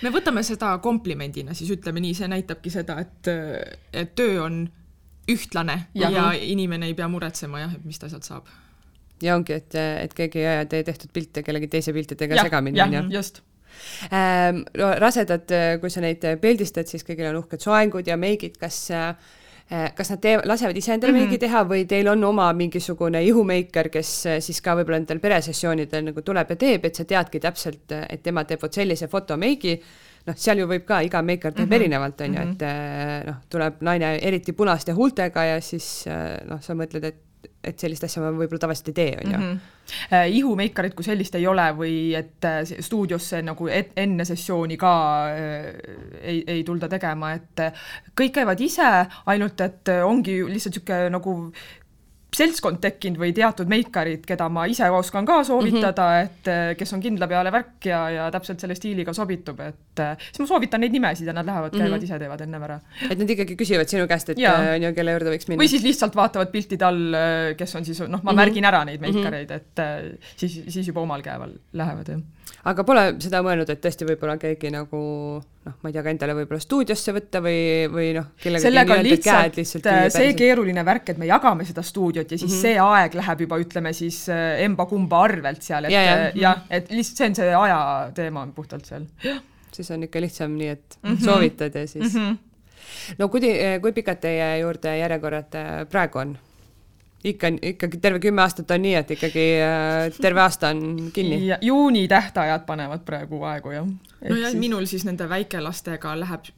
me 0.02 0.10
võtame 0.10 0.44
seda 0.44 0.78
komplimendina, 0.78 1.54
siis 1.54 1.70
ütleme 1.70 2.00
nii, 2.00 2.14
see 2.14 2.28
näitabki 2.28 2.70
seda, 2.70 3.00
et, 3.00 3.28
et 3.94 4.16
töö 4.16 4.42
on 4.42 4.70
ühtlane 5.32 5.78
ja, 5.96 6.10
ja 6.12 6.26
inimene 6.36 6.90
ei 6.90 6.98
pea 6.98 7.08
muretsema 7.12 7.64
jah, 7.64 7.74
et 7.78 7.86
mis 7.88 8.00
ta 8.00 8.10
sealt 8.12 8.28
saab. 8.28 8.50
ja 9.24 9.38
ongi, 9.38 9.56
et, 9.56 9.76
et 9.76 10.14
keegi 10.14 10.42
ei 10.42 10.50
aja 10.56 10.66
teie 10.70 10.84
tehtud 10.88 11.14
pilte 11.14 11.44
kellegi 11.44 11.70
teise 11.72 11.94
piltidega 11.96 12.42
segamini, 12.42 12.82
on 12.82 12.98
ju. 13.00 13.04
just 13.20 13.44
ähm,. 14.12 14.66
no 14.78 14.92
rasedad, 15.00 15.54
kui 15.82 15.94
sa 15.94 16.04
neid 16.04 16.26
pildistad, 16.42 16.90
siis 16.90 17.06
kõigil 17.08 17.32
on 17.32 17.40
uhked 17.44 17.64
soengud 17.64 18.08
ja 18.08 18.20
meigid, 18.20 18.60
kas 18.60 18.90
kas 19.96 20.10
nad 20.12 20.20
tee-, 20.22 20.42
lasevad 20.46 20.78
ise 20.78 20.94
endale 20.94 21.14
mm 21.14 21.18
-hmm. 21.18 21.30
meigi 21.32 21.38
teha 21.40 21.64
või 21.66 21.86
teil 21.88 22.08
on 22.12 22.24
oma 22.24 22.52
mingisugune 22.54 23.24
ihumeiker, 23.24 23.90
kes 23.90 24.12
siis 24.40 24.62
ka 24.62 24.76
võib-olla 24.76 25.00
nendel 25.00 25.20
peresessioonidel 25.20 26.04
nagu 26.06 26.22
tuleb 26.22 26.50
ja 26.50 26.56
teeb, 26.56 26.86
et 26.86 26.96
sa 26.96 27.06
teadki 27.06 27.40
täpselt, 27.40 27.92
et 28.10 28.24
tema 28.24 28.44
teeb 28.44 28.62
vot 28.62 28.74
sellise 28.74 29.08
fotomeigi, 29.08 29.80
noh, 30.28 30.40
seal 30.40 30.64
ju 30.64 30.70
võib 30.70 30.88
ka, 30.88 31.02
iga 31.04 31.22
meiker 31.22 31.52
teeb 31.52 31.66
mm 31.68 31.72
-hmm. 31.72 31.82
erinevalt, 31.82 32.22
on 32.22 32.40
ju, 32.40 32.42
et 32.42 33.28
noh, 33.28 33.44
tuleb 33.50 33.82
naine 33.82 34.16
eriti 34.22 34.54
punaste 34.54 34.92
huultega 34.92 35.44
ja 35.44 35.62
siis 35.62 36.06
noh, 36.48 36.62
sa 36.62 36.74
mõtled, 36.74 37.04
et 37.04 37.22
et 37.64 37.80
sellist 37.80 38.04
asja 38.04 38.22
ma 38.24 38.32
võib-olla 38.36 38.60
tavaliselt 38.60 38.90
ei 38.92 38.96
tee, 38.98 39.12
on 39.24 39.32
ju. 39.32 39.38
Mhm. 39.38 39.60
Äh, 40.16 40.30
ihumeikarit 40.38 40.94
kui 40.96 41.04
sellist 41.04 41.36
ei 41.36 41.48
ole 41.48 41.66
või 41.76 41.96
et 42.16 42.48
stuudiosse 42.86 43.42
nagu 43.44 43.68
et, 43.68 43.92
enne 44.00 44.26
sessiooni 44.28 44.78
ka 44.80 44.94
äh, 45.32 45.68
ei, 46.22 46.44
ei 46.48 46.64
tulda 46.68 46.88
tegema, 46.92 47.34
et 47.36 47.64
kõik 48.20 48.36
käivad 48.40 48.64
ise, 48.64 48.90
ainult 49.32 49.64
et 49.64 49.94
ongi 50.04 50.40
lihtsalt 50.40 50.80
niisugune 50.80 51.10
nagu 51.18 51.36
seltskond 52.38 52.82
tekkinud 52.84 53.20
või 53.22 53.34
teatud 53.36 53.70
meikarid, 53.72 54.24
keda 54.28 54.50
ma 54.54 54.66
ise 54.70 54.90
oskan 54.94 55.28
ka 55.28 55.42
soovitada 55.48 56.08
mm, 56.10 56.30
-hmm. 56.30 56.74
et 56.74 56.78
kes 56.80 56.94
on 56.96 57.04
kindla 57.04 57.28
peale 57.32 57.52
värk 57.54 57.88
ja, 57.90 58.02
ja 58.14 58.28
täpselt 58.34 58.64
selle 58.64 58.76
stiiliga 58.76 59.14
sobitub, 59.14 59.60
et 59.66 60.04
siis 60.26 60.44
ma 60.44 60.50
soovitan 60.50 60.84
neid 60.84 60.96
nimesid 60.96 61.30
ja 61.30 61.36
nad 61.36 61.48
lähevad, 61.48 61.72
käivad 61.72 61.90
mm 61.90 61.98
-hmm. 61.98 62.04
ise, 62.04 62.20
teevad 62.20 62.42
ennem 62.42 62.68
ära. 62.70 62.80
et 63.10 63.18
nad 63.20 63.30
ikkagi 63.30 63.58
küsivad 63.60 63.90
sinu 63.90 64.08
käest, 64.08 64.30
et 64.30 64.38
on 64.38 64.88
ju, 64.88 64.94
kelle 64.94 65.18
juurde 65.18 65.36
võiks 65.36 65.48
minna? 65.50 65.64
või 65.64 65.70
siis 65.70 65.84
lihtsalt 65.84 66.16
vaatavad 66.16 66.52
piltide 66.52 66.86
all, 66.86 67.18
kes 67.58 67.76
on 67.76 67.86
siis, 67.86 68.00
noh, 68.00 68.08
ma 68.10 68.18
mm 68.18 68.28
-hmm. 68.28 68.42
märgin 68.44 68.66
ära 68.66 68.86
neid 68.86 69.02
meikareid, 69.02 69.52
et 69.52 69.84
siis, 70.36 70.64
siis 70.68 70.88
juba 70.88 71.02
omal 71.02 71.22
käeval 71.22 71.54
lähevad, 71.74 72.08
jah 72.10 72.33
aga 72.70 72.86
pole 72.88 73.02
seda 73.24 73.42
mõelnud, 73.44 73.70
et 73.74 73.82
tõesti 73.84 74.06
võib-olla 74.08 74.36
keegi 74.40 74.72
nagu 74.74 75.00
noh, 75.40 75.74
ma 75.84 75.90
ei 75.90 75.96
tea, 75.96 76.04
ka 76.06 76.12
endale 76.14 76.36
võib-olla 76.38 76.64
stuudiosse 76.64 77.16
võtta 77.16 77.42
või, 77.44 77.58
või 77.92 78.12
noh, 78.18 78.30
kellegagi 78.40 78.68
sellega 78.68 78.98
on 79.00 79.08
lihtsalt, 79.08 79.60
lihtsalt 79.60 79.90
see 80.16 80.30
keeruline 80.40 80.86
värk, 80.88 81.12
et 81.14 81.20
me 81.22 81.28
jagame 81.30 81.68
seda 81.68 81.84
stuudiot 81.86 82.32
ja 82.32 82.38
siis 82.38 82.52
mm 82.52 82.56
-hmm. 82.56 82.62
see 82.62 82.78
aeg 82.86 83.18
läheb 83.20 83.44
juba 83.46 83.60
ütleme 83.64 83.94
siis 83.98 84.22
emba-kumba 84.30 85.24
arvelt 85.28 85.66
seal, 85.66 85.90
et 85.90 85.96
jah 85.96 86.08
ja, 86.08 86.32
ja, 86.36 86.56
et 86.70 86.92
lihtsalt 86.92 87.18
see 87.18 87.30
on 87.32 87.36
see 87.42 87.52
aja 87.64 87.82
teema 88.16 88.48
puhtalt 88.56 88.86
seal. 88.86 89.06
siis 89.74 89.92
on 89.92 90.04
ikka 90.08 90.22
lihtsam 90.22 90.56
nii, 90.58 90.70
et 90.70 90.98
mm 91.02 91.12
-hmm. 91.12 91.26
soovitad 91.26 91.76
ja 91.76 91.88
siis 91.88 92.14
mm. 92.14 92.20
-hmm. 92.20 92.38
no 93.20 93.30
kui, 93.30 93.42
kui 93.82 93.92
pikad 93.92 94.24
teie 94.24 94.58
juurde 94.60 94.98
järjekorrad 94.98 95.62
praegu 95.90 96.20
on? 96.20 96.38
Ikka, 97.24 97.52
ikkagi 97.62 98.00
terve 98.04 98.20
kümme 98.24 98.44
aastat 98.44 98.72
on 98.72 98.84
nii, 98.84 98.96
et 99.00 99.14
ikkagi 99.16 99.46
terve 100.22 100.44
aasta 100.44 100.74
on 100.74 101.12
kinni. 101.14 101.54
juuni 101.62 102.08
tähtajad 102.08 102.66
panevad 102.66 103.06
praegu 103.06 103.44
aegu, 103.44 103.72
jah. 103.72 103.88
no 103.88 104.36
ja 104.36 104.52
siis... 104.52 104.60
minul 104.60 104.86
siis 104.90 105.06
nende 105.08 105.30
väikelastega 105.30 106.18
läheb 106.20 106.52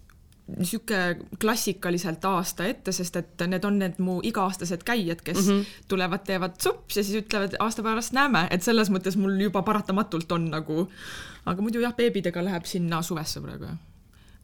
niisugune 0.58 1.16
klassikaliselt 1.42 2.26
aasta 2.30 2.68
ette, 2.70 2.94
sest 2.94 3.16
et 3.18 3.46
need 3.50 3.64
on 3.66 3.80
need 3.82 3.98
mu 3.98 4.20
iga-aastased 4.24 4.84
käijad, 4.86 5.24
kes 5.26 5.40
mm 5.42 5.48
-hmm. 5.48 5.80
tulevad, 5.88 6.22
teevad 6.26 6.60
sups 6.62 6.98
ja 6.98 7.04
siis 7.04 7.24
ütlevad 7.24 7.58
aasta 7.60 7.84
pärast 7.84 8.14
näeme, 8.14 8.48
et 8.52 8.64
selles 8.64 8.92
mõttes 8.94 9.18
mul 9.18 9.42
juba 9.42 9.62
paratamatult 9.62 10.32
on 10.32 10.46
nagu, 10.52 10.88
aga 11.46 11.62
muidu 11.62 11.82
jah, 11.82 11.96
beebidega 11.96 12.46
läheb 12.46 12.66
sinna 12.66 13.02
suvesse 13.02 13.42
praegu 13.42 13.66
jah 13.74 13.78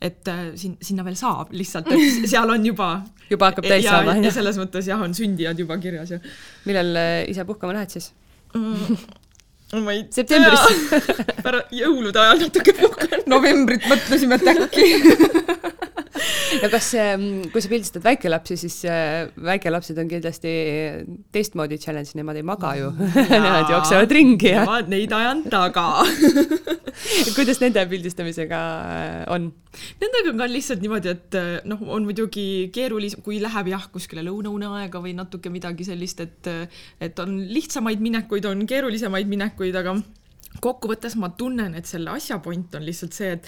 et 0.02 0.28
äh, 0.28 0.44
sin-, 0.58 0.78
sinna 0.82 1.06
veel 1.06 1.18
saab 1.20 1.54
lihtsalt, 1.54 1.92
et 1.94 2.30
seal 2.30 2.50
on 2.50 2.66
juba 2.66 2.92
juba 3.32 3.52
hakkab 3.52 3.68
täis 3.70 3.86
saama, 3.86 4.16
jah? 4.18 4.26
ja 4.28 4.36
selles 4.36 4.60
mõttes 4.60 4.90
jah, 4.90 5.02
on 5.02 5.14
sündijad 5.18 5.60
juba 5.62 5.78
kirjas 5.82 6.16
ja 6.16 6.22
millal 6.68 6.96
äh, 7.00 7.18
ise 7.32 7.46
puhkama 7.48 7.78
lähed 7.78 7.94
siis 7.94 8.12
mm.? 8.58 8.98
ma 9.86 9.96
ei 9.96 10.08
septembris 10.18 10.66
pärast 11.46 11.72
jõulude 11.76 12.20
ajal 12.24 12.44
natuke 12.48 12.76
puhkan. 12.82 13.24
novembrit 13.32 13.88
mõtlesime, 13.92 14.42
et 14.42 14.52
äkki 14.56 14.88
no 16.62 16.70
kas, 16.74 16.92
kui 17.52 17.64
sa 17.64 17.72
pildistad 17.72 18.06
väikelapsi, 18.06 18.58
siis 18.60 18.82
äh, 18.90 19.30
väikelapsed 19.36 20.00
on 20.02 20.12
kindlasti 20.12 20.54
teistmoodi 21.34 21.80
challenge, 21.82 22.16
nemad 22.20 22.40
ei 22.40 22.46
maga 22.48 22.76
ju 22.80 22.92
Nemad 23.32 23.72
jooksevad 23.72 24.12
ringi 24.18 24.54
ja. 24.54 24.66
Nemad, 24.66 24.92
neid 24.92 25.16
ajan 25.16 25.46
taga 25.52 25.88
kuidas 27.36 27.60
nende 27.62 27.84
pildistamisega 27.90 28.62
äh, 28.62 29.34
on? 29.34 29.50
Nendega 30.02 30.34
on 30.36 30.52
lihtsalt 30.52 30.82
niimoodi, 30.84 31.12
et 31.16 31.38
äh, 31.40 31.52
noh, 31.70 31.82
on 31.96 32.06
muidugi 32.08 32.70
keerulisem, 32.76 33.24
kui 33.26 33.40
läheb 33.44 33.72
jah, 33.72 33.88
kuskile 33.94 34.24
lõuna-une 34.28 34.70
aega 34.82 35.02
või 35.04 35.16
natuke 35.18 35.52
midagi 35.54 35.88
sellist, 35.88 36.24
et 36.24 36.50
et 37.02 37.20
on 37.22 37.38
lihtsamaid 37.52 38.02
minekuid, 38.04 38.46
on 38.50 38.66
keerulisemaid 38.70 39.30
minekuid, 39.30 39.76
aga 39.78 39.96
kokkuvõttes 40.62 41.16
ma 41.20 41.32
tunnen, 41.38 41.76
et 41.78 41.88
selle 41.90 42.12
asja 42.14 42.40
point 42.44 42.76
on 42.76 42.86
lihtsalt 42.86 43.16
see, 43.16 43.32
et 43.38 43.48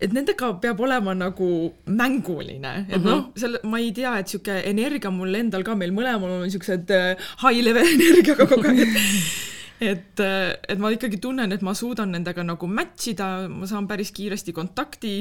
et 0.00 0.14
nendega 0.16 0.52
peab 0.62 0.80
olema 0.80 1.14
nagu 1.14 1.50
mänguline, 1.86 2.86
et 2.88 2.96
mm 2.96 3.02
-hmm. 3.02 3.10
noh, 3.10 3.30
selle, 3.36 3.60
ma 3.64 3.78
ei 3.78 3.92
tea, 3.92 4.18
et 4.18 4.28
sihuke 4.28 4.62
energia 4.72 5.10
mul 5.10 5.34
endal 5.34 5.62
ka, 5.62 5.74
meil 5.74 5.92
mõlemal 5.92 6.40
on 6.40 6.50
siuksed 6.50 6.90
äh, 6.90 7.16
high 7.44 7.62
level 7.64 7.86
energiaga 7.96 8.46
kogu 8.46 8.68
aeg, 8.68 8.80
et 8.86 8.98
et, 9.80 10.20
äh, 10.20 10.56
et 10.68 10.78
ma 10.78 10.90
ikkagi 10.92 11.20
tunnen, 11.20 11.52
et 11.52 11.62
ma 11.62 11.72
suudan 11.74 12.10
nendega 12.12 12.42
nagu 12.44 12.66
match 12.68 13.08
ida, 13.14 13.48
ma 13.48 13.66
saan 13.66 13.88
päris 13.88 14.12
kiiresti 14.12 14.52
kontakti 14.52 15.14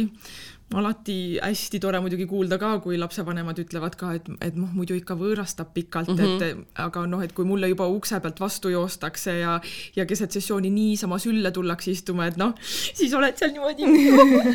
alati 0.78 1.40
hästi 1.42 1.80
tore 1.82 2.00
muidugi 2.04 2.28
kuulda 2.30 2.60
ka, 2.62 2.76
kui 2.84 2.98
lapsevanemad 3.02 3.58
ütlevad 3.64 3.96
ka, 3.98 4.12
et, 4.20 4.28
et 4.46 4.58
noh, 4.60 4.70
muidu 4.76 4.94
ikka 4.98 5.16
võõrastab 5.18 5.72
pikalt 5.74 6.12
mm, 6.12 6.20
-hmm. 6.20 6.36
et 6.36 6.56
mhm. 6.56 6.66
aga 6.86 7.06
noh, 7.10 7.24
et 7.26 7.34
kui 7.34 7.48
mulle 7.50 7.72
juba 7.72 7.88
ukse 7.90 8.20
pealt 8.22 8.40
vastu 8.40 8.70
joostakse 8.70 9.40
ja, 9.40 9.60
ja 9.96 10.06
keset 10.06 10.32
sessiooni 10.38 10.70
niisama 10.70 11.18
sülle 11.20 11.52
tullakse 11.52 11.92
istuma, 11.92 12.28
et 12.30 12.38
noh, 12.38 12.54
siis 12.62 13.14
oled 13.18 13.38
seal 13.38 13.56
niimoodi 13.56 13.90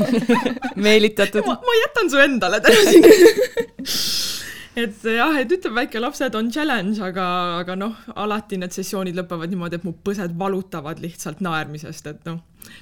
meelitatud. 0.87 1.51
ma 1.51 1.81
jätan 1.83 2.11
su 2.11 2.23
endale 2.23 2.61
täna 2.61 2.91
siin 2.91 3.05
et 4.77 5.05
jah, 5.17 5.37
et 5.39 5.53
ütleme, 5.55 5.83
väikelapsed 5.83 6.35
on 6.39 6.51
challenge, 6.53 6.99
aga, 7.05 7.27
aga 7.61 7.77
noh, 7.79 7.95
alati 8.21 8.59
need 8.61 8.75
sessioonid 8.75 9.17
lõpevad 9.19 9.53
niimoodi, 9.53 9.79
et 9.79 9.87
mu 9.87 9.95
põsed 10.07 10.35
valutavad 10.39 11.03
lihtsalt 11.03 11.43
naermisest, 11.45 12.11
et 12.11 12.27
noh, 12.29 12.41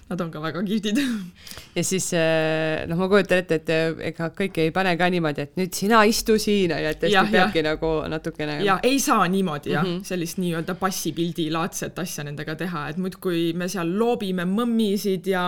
nad 0.08 0.20
on 0.24 0.30
ka 0.32 0.40
väga 0.42 0.62
kihvtid. 0.66 1.00
ja 1.76 1.84
siis 1.84 2.08
eh, 2.16 2.84
noh, 2.88 2.98
ma 3.00 3.08
kujutan 3.12 3.42
ette, 3.42 3.60
et 3.60 3.72
eh, 3.74 4.02
ega 4.12 4.30
kõike 4.36 4.66
ei 4.66 4.74
pane 4.74 4.94
ka 5.00 5.08
niimoodi, 5.12 5.46
et 5.46 5.60
nüüd 5.60 5.76
sina 5.76 6.02
istu 6.08 6.38
siin 6.40 6.72
ja 6.72 6.94
et 6.94 7.02
tõesti 7.02 7.24
peabki 7.34 7.64
nagu 7.66 7.92
natukene. 8.12 8.60
ja 8.66 8.78
ei 8.86 9.00
saa 9.02 9.26
niimoodi 9.28 9.74
jah 9.74 9.84
mm 9.84 9.98
-hmm., 9.98 10.06
sellist 10.08 10.40
nii-öelda 10.42 10.76
passipildi 10.80 11.50
laadset 11.52 11.98
asja 11.98 12.24
nendega 12.24 12.56
teha, 12.56 12.88
et 12.88 12.96
muudkui 12.96 13.52
me 13.52 13.68
seal 13.68 13.98
loobime 13.98 14.48
mõmmisid 14.48 15.28
ja 15.28 15.46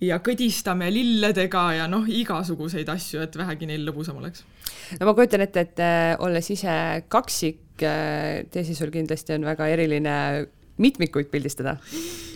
ja 0.00 0.18
kõdistame 0.18 0.90
lilledega 0.92 1.72
ja 1.80 1.86
noh, 1.88 2.04
igasuguseid 2.08 2.88
asju, 2.88 3.22
et 3.24 3.36
vähegi 3.36 3.66
neil 3.66 3.86
lõbusam 3.88 4.18
oleks 4.20 4.44
no 5.00 5.08
ma 5.08 5.16
kujutan 5.16 5.44
ette, 5.46 5.66
et 5.66 5.82
äh, 5.82 6.12
olles 6.24 6.50
ise 6.50 6.76
kaksik, 7.08 7.82
äh, 7.82 8.64
sul 8.74 8.92
kindlasti 8.94 9.36
on 9.38 9.48
väga 9.48 9.68
eriline 9.72 10.46
mitmikuid 10.82 11.30
pildistada. 11.30 11.78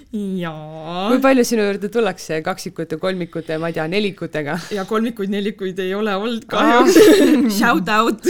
Jaa. 0.08 1.08
kui 1.10 1.18
palju 1.20 1.42
sinu 1.44 1.66
juurde 1.66 1.90
tullakse 1.92 2.38
kaksikute, 2.40 2.96
kolmikute, 2.96 3.58
ma 3.60 3.68
ei 3.68 3.74
tea, 3.76 3.84
nelikutega? 3.92 4.54
ja 4.72 4.86
kolmikuid, 4.88 5.28
nelikuid 5.34 5.82
ei 5.84 5.92
ole 5.92 6.14
olnud 6.16 6.46
kahjuks. 6.48 6.96
Shout 7.58 7.90
out. 7.92 8.24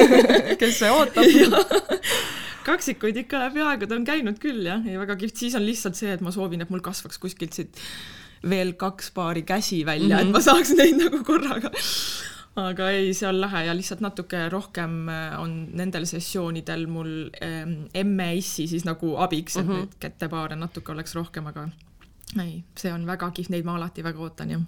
Kes 0.60 0.78
see 0.80 0.88
ootab? 0.88 1.28
Kaksikuid 2.68 3.20
ikka 3.24 3.42
läbi 3.42 3.60
aegade 3.64 3.96
on 3.96 4.08
käinud 4.08 4.40
küll 4.40 4.64
jah, 4.70 4.80
ja 4.88 5.00
väga 5.02 5.18
kihvt, 5.20 5.36
siis 5.40 5.56
on 5.56 5.66
lihtsalt 5.68 6.00
see, 6.00 6.14
et 6.16 6.24
ma 6.24 6.32
soovin, 6.32 6.64
et 6.64 6.72
mul 6.72 6.80
kasvaks 6.84 7.20
kuskilt 7.20 7.56
siit 7.56 7.76
veel 8.48 8.72
kaks 8.80 9.12
paari 9.12 9.42
käsi 9.44 9.82
välja 9.84 10.16
mm, 10.16 10.22
-hmm. 10.22 10.26
et 10.28 10.32
ma 10.32 10.40
saaks 10.40 10.72
neid 10.78 10.96
nagu 11.00 11.20
korraga 11.26 11.72
aga 12.58 12.90
ei, 12.94 13.12
see 13.16 13.28
on 13.28 13.40
lahe 13.42 13.64
ja 13.66 13.74
lihtsalt 13.76 14.02
natuke 14.04 14.46
rohkem 14.52 15.08
äh, 15.12 15.36
on 15.40 15.58
nendel 15.78 16.06
sessioonidel 16.08 16.86
mul 16.90 17.12
ähm, 17.44 17.76
emme 17.94 18.32
issi 18.38 18.68
siis 18.70 18.86
nagu 18.88 19.16
abiks, 19.16 19.56
et 19.56 19.66
mm 19.66 19.70
-hmm. 19.70 19.84
neid 19.84 20.00
kätepaare 20.00 20.56
natuke 20.56 20.92
oleks 20.92 21.14
rohkem, 21.14 21.46
aga 21.46 21.68
ei, 22.42 22.62
see 22.76 22.92
on 22.92 23.06
väga 23.06 23.30
kihvt, 23.30 23.50
neid 23.50 23.64
ma 23.64 23.76
alati 23.76 24.04
väga 24.04 24.20
ootan, 24.20 24.50
jah 24.50 24.66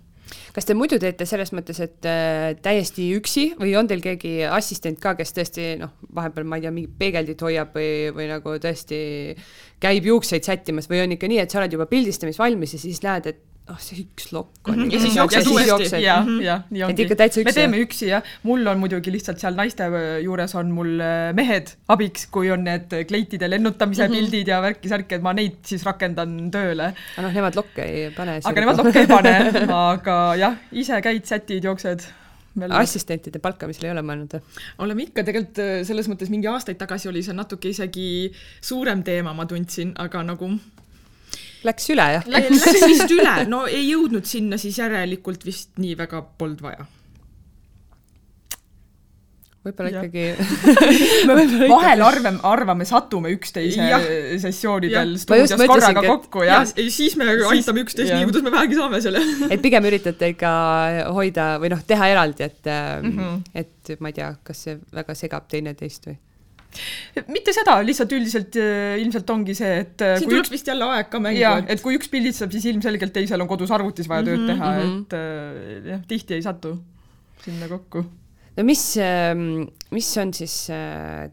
kas 0.54 0.66
te 0.68 0.76
muidu 0.78 0.98
teete 1.02 1.26
selles 1.26 1.52
mõttes, 1.56 1.80
et 1.82 2.06
äh, 2.08 2.54
täiesti 2.62 3.10
üksi 3.16 3.50
või 3.58 3.74
on 3.78 3.88
teil 3.90 4.02
keegi 4.04 4.44
assistent 4.46 5.00
ka, 5.02 5.14
kes 5.18 5.34
tõesti 5.36 5.66
noh, 5.80 5.94
vahepeal 6.14 6.46
ma 6.46 6.58
ei 6.58 6.66
tea, 6.66 6.74
mingit 6.74 6.96
peegeldit 7.00 7.42
hoiab 7.46 7.74
või, 7.74 8.10
või 8.14 8.28
nagu 8.30 8.56
tõesti 8.62 9.00
käib 9.82 10.06
juukseid 10.10 10.46
sättimas 10.46 10.90
või 10.90 11.02
on 11.04 11.16
ikka 11.16 11.30
nii, 11.30 11.40
et 11.42 11.50
sa 11.50 11.62
oled 11.62 11.72
juba 11.72 11.88
pildistamis 11.90 12.38
valmis 12.38 12.76
ja 12.76 12.82
siis 12.82 13.02
näed, 13.06 13.26
et 13.26 13.42
ah 13.70 13.76
oh, 13.76 13.82
see 13.82 14.02
üks 14.02 14.30
lokk 14.34 14.68
on 14.68 14.74
mm. 14.74 14.82
-hmm. 14.82 14.92
ja 14.94 15.00
siis 15.00 15.16
jooksed 15.16 15.48
uuesti, 15.50 16.02
jah, 16.02 16.24
mhm. 16.24 16.40
jah, 16.42 16.62
nii 16.70 16.82
ongi. 16.86 16.94
et 16.96 17.02
ikka 17.04 17.16
täitsa 17.22 17.40
üksi? 17.40 17.46
me 17.48 17.54
teeme 17.56 17.82
üksi 17.84 18.08
jah, 18.10 18.30
mul 18.48 18.66
on 18.72 18.80
muidugi 18.82 19.12
lihtsalt 19.14 19.42
seal 19.42 19.54
naiste 19.58 19.86
juures 20.24 20.54
on 20.58 20.72
mul 20.74 20.96
äh, 21.04 21.30
mehed 21.36 21.74
abiks, 21.94 22.26
kui 22.34 22.50
on 22.50 22.64
need 22.66 22.94
kleitide 23.10 23.50
lennutamise 23.50 24.06
mm 24.08 24.12
-hmm. 24.12 24.30
pildid 24.30 24.50
ja 24.50 24.60
värki-särki, 24.64 25.18
et 25.18 25.26
ma 25.26 25.34
neid 25.36 25.60
siis 25.66 25.86
rakendan 25.86 26.34
tööle. 26.50 26.90
aga 26.94 27.26
noh, 27.26 27.36
nemad 27.38 27.60
lokke 27.60 27.84
ei 27.84 28.10
pane. 28.16 28.40
aga 28.42 28.64
nemad 28.66 28.82
lokke 28.82 29.04
ei 29.04 29.10
pane, 29.10 29.36
aga 29.92 30.16
jah, 30.40 30.58
ise 30.72 31.00
käid, 31.02 31.24
sätid, 31.24 31.64
jooksed 31.64 32.08
Meil... 32.58 32.72
assistentide 32.74 33.38
palkamisele 33.38 33.86
ei 33.86 33.94
ole 33.94 34.02
mõelnud 34.02 34.34
või? 34.34 34.58
oleme 34.82 35.06
ikka, 35.06 35.22
tegelikult 35.22 35.62
äh, 35.62 35.72
selles 35.86 36.10
mõttes 36.10 36.32
mingi 36.34 36.50
aastaid 36.50 36.80
tagasi 36.80 37.08
oli 37.12 37.22
see 37.22 37.36
natuke 37.38 37.70
isegi 37.70 38.32
suurem 38.60 39.04
teema, 39.06 39.34
ma 39.36 39.46
tundsin, 39.46 39.94
aga 40.02 40.24
nagu 40.26 40.50
Läks 41.66 41.90
üle, 41.92 42.06
jah? 42.16 42.30
Läks 42.30 42.64
vist 42.88 43.12
üle, 43.12 43.34
no 43.50 43.66
ei 43.68 43.84
jõudnud 43.90 44.28
sinna, 44.28 44.58
siis 44.60 44.78
järelikult 44.80 45.44
vist 45.44 45.76
nii 45.80 45.98
väga 45.98 46.22
polnud 46.40 46.64
vaja. 46.64 46.86
Võib-olla 49.60 49.90
ikkagi 49.92 50.22
me 51.28 51.66
vahel 51.68 52.00
arvame, 52.00 52.38
arvame, 52.48 52.86
satume 52.88 53.28
üksteise 53.34 53.90
sessioonidel 54.40 55.12
stuudios 55.20 55.52
korraga 55.68 56.00
kokku 56.06 56.46
ja, 56.48 56.62
ja 56.64 56.86
siis 56.88 57.18
me 57.20 57.26
aitame 57.28 57.84
üksteist 57.84 58.14
nii, 58.14 58.24
kuidas 58.30 58.46
me 58.46 58.54
vähegi 58.54 58.78
saame 58.78 59.02
selle. 59.04 59.20
Et 59.52 59.60
pigem 59.60 59.84
üritate 59.90 60.32
ikka 60.32 60.54
hoida 61.12 61.50
või 61.60 61.74
noh, 61.74 61.84
teha 61.84 62.08
eraldi, 62.14 62.48
et 62.48 62.72
mm, 62.72 63.12
-hmm. 63.12 63.44
et 63.60 63.92
ma 64.00 64.14
ei 64.14 64.16
tea, 64.22 64.32
kas 64.48 64.64
see 64.64 64.80
väga 64.96 65.18
segab 65.18 65.52
teineteist 65.52 66.08
või 66.08 66.16
mitte 67.30 67.54
seda, 67.54 67.78
lihtsalt 67.86 68.14
üldiselt 68.16 68.58
äh, 68.60 68.94
ilmselt 69.02 69.32
ongi 69.34 69.56
see, 69.58 69.72
et 69.84 70.06
äh, 70.06 70.14
siin 70.20 70.30
tuleb 70.30 70.46
üks... 70.46 70.54
vist 70.54 70.70
jälle 70.70 70.86
aeg 70.94 71.10
ka 71.12 71.22
mängu. 71.22 71.42
jaa, 71.42 71.58
et 71.70 71.82
kui 71.84 71.98
üks 71.98 72.10
pildistab, 72.12 72.54
siis 72.54 72.68
ilmselgelt 72.70 73.14
teisel 73.16 73.42
on 73.42 73.50
kodus 73.50 73.72
arvutis 73.74 74.08
vaja 74.10 74.28
tööd 74.28 74.38
mm 74.38 74.46
-hmm, 74.46 74.54
teha 74.54 74.70
mm, 74.70 74.80
-hmm. 74.80 75.02
et 75.02 75.12
äh, 75.18 75.92
jah, 75.94 76.08
tihti 76.08 76.38
ei 76.38 76.46
satu 76.46 76.78
sinna 77.44 77.68
kokku 77.68 78.04
no 78.56 78.64
mis, 78.66 78.84
ähm, 79.02 79.64
mis 79.94 80.10
on 80.20 80.32
siis 80.36 80.54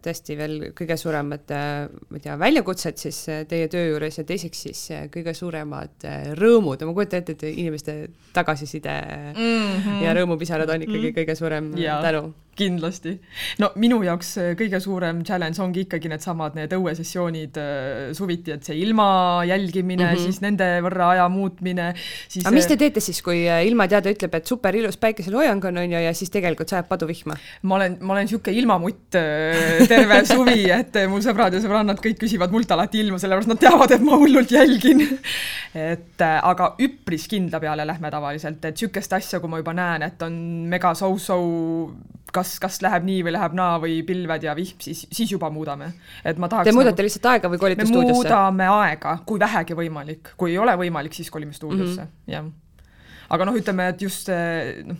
tõesti 0.01 0.37
veel 0.37 0.57
kõige 0.77 0.97
suuremad, 0.97 1.53
ma 1.53 2.17
ei 2.17 2.23
tea, 2.23 2.37
väljakutsed 2.39 2.97
siis 2.97 3.21
teie 3.49 3.67
töö 3.67 3.91
juures 3.91 4.17
ja 4.17 4.23
teiseks 4.23 4.61
siis 4.67 4.83
kõige 5.13 5.33
suuremad 5.37 6.07
rõõmud 6.39 6.81
ja 6.81 6.89
ma 6.89 6.97
kujutan 6.97 7.21
ette, 7.21 7.37
et 7.37 7.43
inimeste 7.53 8.09
tagasiside 8.33 8.97
mm 9.35 9.79
-hmm. 9.85 10.03
ja 10.05 10.17
rõõmupisarad 10.17 10.69
on 10.69 10.81
ikkagi 10.81 10.97
mm 10.97 11.13
-hmm. 11.13 11.17
kõige 11.21 11.35
suurem 11.35 11.73
ja. 11.77 12.01
tänu 12.01 12.33
kindlasti. 12.57 13.13
no 13.61 13.71
minu 13.79 13.99
jaoks 14.05 14.31
äh, 14.41 14.51
kõige 14.59 14.79
suurem 14.83 15.21
challenge 15.27 15.61
ongi 15.63 15.85
ikkagi 15.85 16.11
needsamad 16.11 16.57
need 16.57 16.73
õuesessioonid 16.77 17.59
äh, 17.61 18.09
suviti, 18.17 18.53
et 18.55 18.67
see 18.67 18.79
ilma 18.81 19.43
jälgimine 19.47 20.03
mm, 20.03 20.13
-hmm. 20.13 20.25
siis 20.25 20.41
nende 20.43 20.69
võrra 20.85 21.11
aja 21.15 21.27
muutmine, 21.31 21.91
siis 22.27 22.45
aga 22.45 22.55
mis 22.55 22.69
te 22.69 22.77
teete 22.79 23.03
siis, 23.03 23.21
kui 23.25 23.45
äh, 23.47 23.63
ilmateade 23.69 24.13
ütleb, 24.15 24.39
et 24.39 24.49
super 24.49 24.75
ilus 24.75 24.97
päikeseloojang 25.01 25.69
on, 25.71 25.81
on 25.83 25.97
ju, 25.97 26.03
ja 26.07 26.13
siis 26.17 26.33
tegelikult 26.33 26.69
sajab 26.73 26.89
paduvihma? 26.89 27.37
ma 27.63 27.79
olen, 27.79 27.97
ma 28.01 28.15
olen 28.15 28.27
niisugune 28.27 28.57
ilmamutt 28.57 29.19
terve 29.87 30.21
suvi, 30.33 30.69
et 30.73 31.01
mu 31.09 31.21
sõbrad 31.23 31.53
ja 31.53 31.63
sõbrannad 31.63 32.01
kõik 32.03 32.19
küsivad 32.25 32.53
mult 32.53 32.71
alati 32.71 33.01
ilma, 33.03 33.19
sellepärast 33.21 33.53
nad 33.53 33.61
teavad, 33.61 33.93
et 33.93 34.03
ma 34.03 34.17
hullult 34.19 34.51
jälgin 34.51 35.05
et 35.77 36.21
aga 36.21 36.71
üpris 36.83 37.27
kindla 37.29 37.59
peale 37.61 37.85
lähme 37.87 38.11
tavaliselt, 38.11 38.63
et 38.65 38.77
niisugust 38.77 39.13
asja, 39.17 39.41
kui 39.41 39.51
ma 39.51 39.61
juba 39.61 39.73
näen, 39.77 40.05
et 40.07 40.21
on 40.25 40.37
mega 40.71 40.93
so-so 40.97 41.37
kas, 42.33 42.57
kas 42.63 42.81
läheb 42.85 43.07
nii 43.07 43.23
või 43.27 43.35
läheb 43.37 43.57
naa 43.57 43.79
või 43.83 43.97
pilved 44.07 44.45
ja 44.47 44.55
vihm, 44.57 44.77
siis, 44.83 45.05
siis 45.11 45.31
juba 45.31 45.49
muudame. 45.53 45.91
et 46.25 46.37
ma 46.37 46.49
tahaks 46.51 46.69
Te 46.69 46.75
muudate 46.75 46.95
nagu, 46.97 47.07
lihtsalt 47.07 47.31
aega 47.33 47.51
või 47.53 47.61
kolite 47.63 47.83
me 47.83 47.89
stuudiosse? 47.89 48.21
muudame 48.21 48.69
aega, 48.75 49.17
kui 49.25 49.39
vähegi 49.39 49.77
võimalik, 49.77 50.33
kui 50.37 50.53
ei 50.55 50.61
ole 50.61 50.77
võimalik, 50.79 51.17
siis 51.17 51.31
kolime 51.33 51.53
stuudiosse 51.53 52.01
mm, 52.01 52.07
-hmm. 52.07 52.33
jah. 52.33 52.45
aga 53.29 53.49
noh, 53.49 53.59
ütleme, 53.59 53.89
et 53.93 54.01
just 54.01 54.29
noh, 54.29 54.97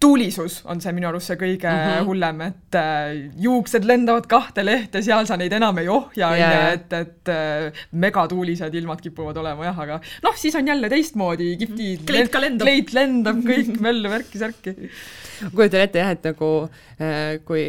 tuulisus 0.00 0.60
on 0.68 0.80
see 0.82 0.92
minu 0.96 1.08
arust 1.08 1.30
see 1.30 1.38
kõige 1.40 1.70
mm 1.70 1.84
-hmm. 1.84 2.08
hullem, 2.08 2.40
et 2.46 2.78
äh, 2.78 3.30
juuksed 3.40 3.86
lendavad 3.88 4.26
kahte 4.28 4.64
lehte, 4.64 5.02
seal 5.02 5.26
sa 5.26 5.38
neid 5.40 5.52
enam 5.56 5.78
ei 5.78 5.88
ohja, 5.88 6.32
ju, 6.36 6.50
et, 6.72 6.92
et 6.92 7.32
äh, 7.32 7.84
megatuulised 7.92 8.74
ilmad 8.74 9.00
kipuvad 9.00 9.36
olema 9.40 9.70
jah, 9.70 9.78
aga 9.86 10.00
noh, 10.22 10.36
siis 10.36 10.54
on 10.54 10.68
jälle 10.68 10.90
teistmoodi, 10.92 11.54
kihvtid 11.62 12.04
kleit 12.06 12.32
ka 12.32 12.40
lendab. 12.44 12.66
kleit 12.66 12.92
lendab 12.92 13.40
kõik 13.46 13.80
möllu 13.88 14.12
värki-särki 14.12 14.76
kujutan 15.54 15.80
ette 15.84 16.00
jah, 16.00 16.12
et 16.16 16.24
nagu 16.26 16.50
äh, 17.00 17.38
kui 17.46 17.64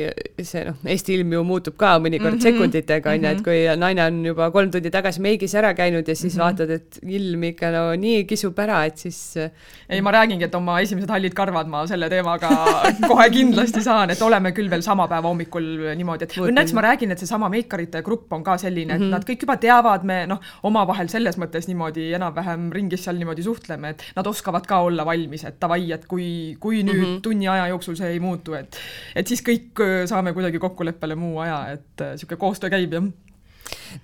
see 0.46 0.64
noh, 0.68 0.78
Eesti 0.88 1.18
ilm 1.18 1.34
ju 1.36 1.44
muutub 1.48 1.76
ka 1.80 1.98
mõnikord 2.00 2.38
mm 2.38 2.40
-hmm. 2.40 2.44
sekunditega, 2.48 3.12
on 3.12 3.24
ju, 3.24 3.30
et 3.30 3.38
mhm. 3.38 3.44
kui 3.44 3.80
naine 3.84 4.06
on 4.06 4.20
juba 4.26 4.50
kolm 4.52 4.72
tundi 4.72 4.92
tagasi 4.94 5.22
meigis 5.22 5.56
ära 5.56 5.74
käinud 5.74 6.08
ja 6.08 6.16
siis 6.16 6.36
mm 6.36 6.40
-hmm. 6.40 6.44
vaatad, 6.44 6.70
et 6.70 7.00
ilm 7.04 7.44
ikka 7.44 7.72
no 7.72 7.84
nii 7.96 8.24
kisub 8.26 8.60
ära, 8.60 8.86
et 8.86 8.98
siis 8.98 9.38
äh, 9.38 9.52
ei, 9.90 10.02
ma 10.02 10.12
räägingi, 10.12 10.44
et 10.44 10.56
oma 10.56 10.80
esimesed 10.82 11.10
hallid 11.10 11.34
karvad 11.34 11.68
ma 11.68 11.86
selle 11.88 12.10
teemaga 12.10 12.50
kohe 13.12 13.30
kindlasti 13.30 13.84
saan, 13.84 14.10
et 14.10 14.22
oleme 14.22 14.52
küll 14.52 14.70
veel 14.70 14.82
sama 14.82 15.08
päeva 15.08 15.28
hommikul 15.28 15.96
niimoodi, 15.96 16.24
et 16.24 16.38
õnneks 16.38 16.74
ma 16.74 16.82
räägin, 16.82 17.12
et 17.12 17.20
seesama 17.20 17.50
meikarite 17.50 18.02
grupp 18.02 18.34
on 18.34 18.44
ka 18.44 18.58
selline, 18.58 18.94
et 18.94 19.00
mm 19.00 19.06
-hmm. 19.06 19.12
nad 19.12 19.30
kõik 19.30 19.42
juba 19.42 19.58
teavad, 19.58 20.04
me 20.04 20.26
noh, 20.26 20.40
omavahel 20.64 21.10
selles 21.10 21.38
mõttes 21.38 21.68
niimoodi 21.68 22.14
enam-vähem 22.14 22.72
ringis 22.72 23.04
seal 23.04 23.18
niimoodi 23.18 23.44
suhtleme, 23.44 23.90
et 23.90 24.04
nad 24.16 24.28
oskavad 24.28 24.66
ka 24.68 24.80
olla 24.80 25.06
valmis, 25.06 25.44
et 25.44 25.62
davai, 25.62 25.92
et 25.92 26.06
kui, 26.06 26.58
kui 26.60 26.84
nüüd 26.84 26.98
mm 26.98 27.06
-hmm. 27.06 27.22
tunni 27.22 27.48
aja 27.48 27.57
aja 27.58 27.74
jooksul 27.74 27.98
see 28.00 28.14
ei 28.16 28.22
muutu, 28.24 28.56
et 28.58 28.80
et 29.18 29.30
siis 29.30 29.44
kõik 29.46 29.82
äh, 29.84 30.04
saame 30.10 30.34
kuidagi 30.38 30.62
kokkuleppele 30.62 31.18
muu 31.20 31.42
aja, 31.44 31.62
et 31.78 32.06
niisugune 32.14 32.38
äh, 32.38 32.44
koostöö 32.46 32.74
käib, 32.74 32.94
jah. 32.94 33.10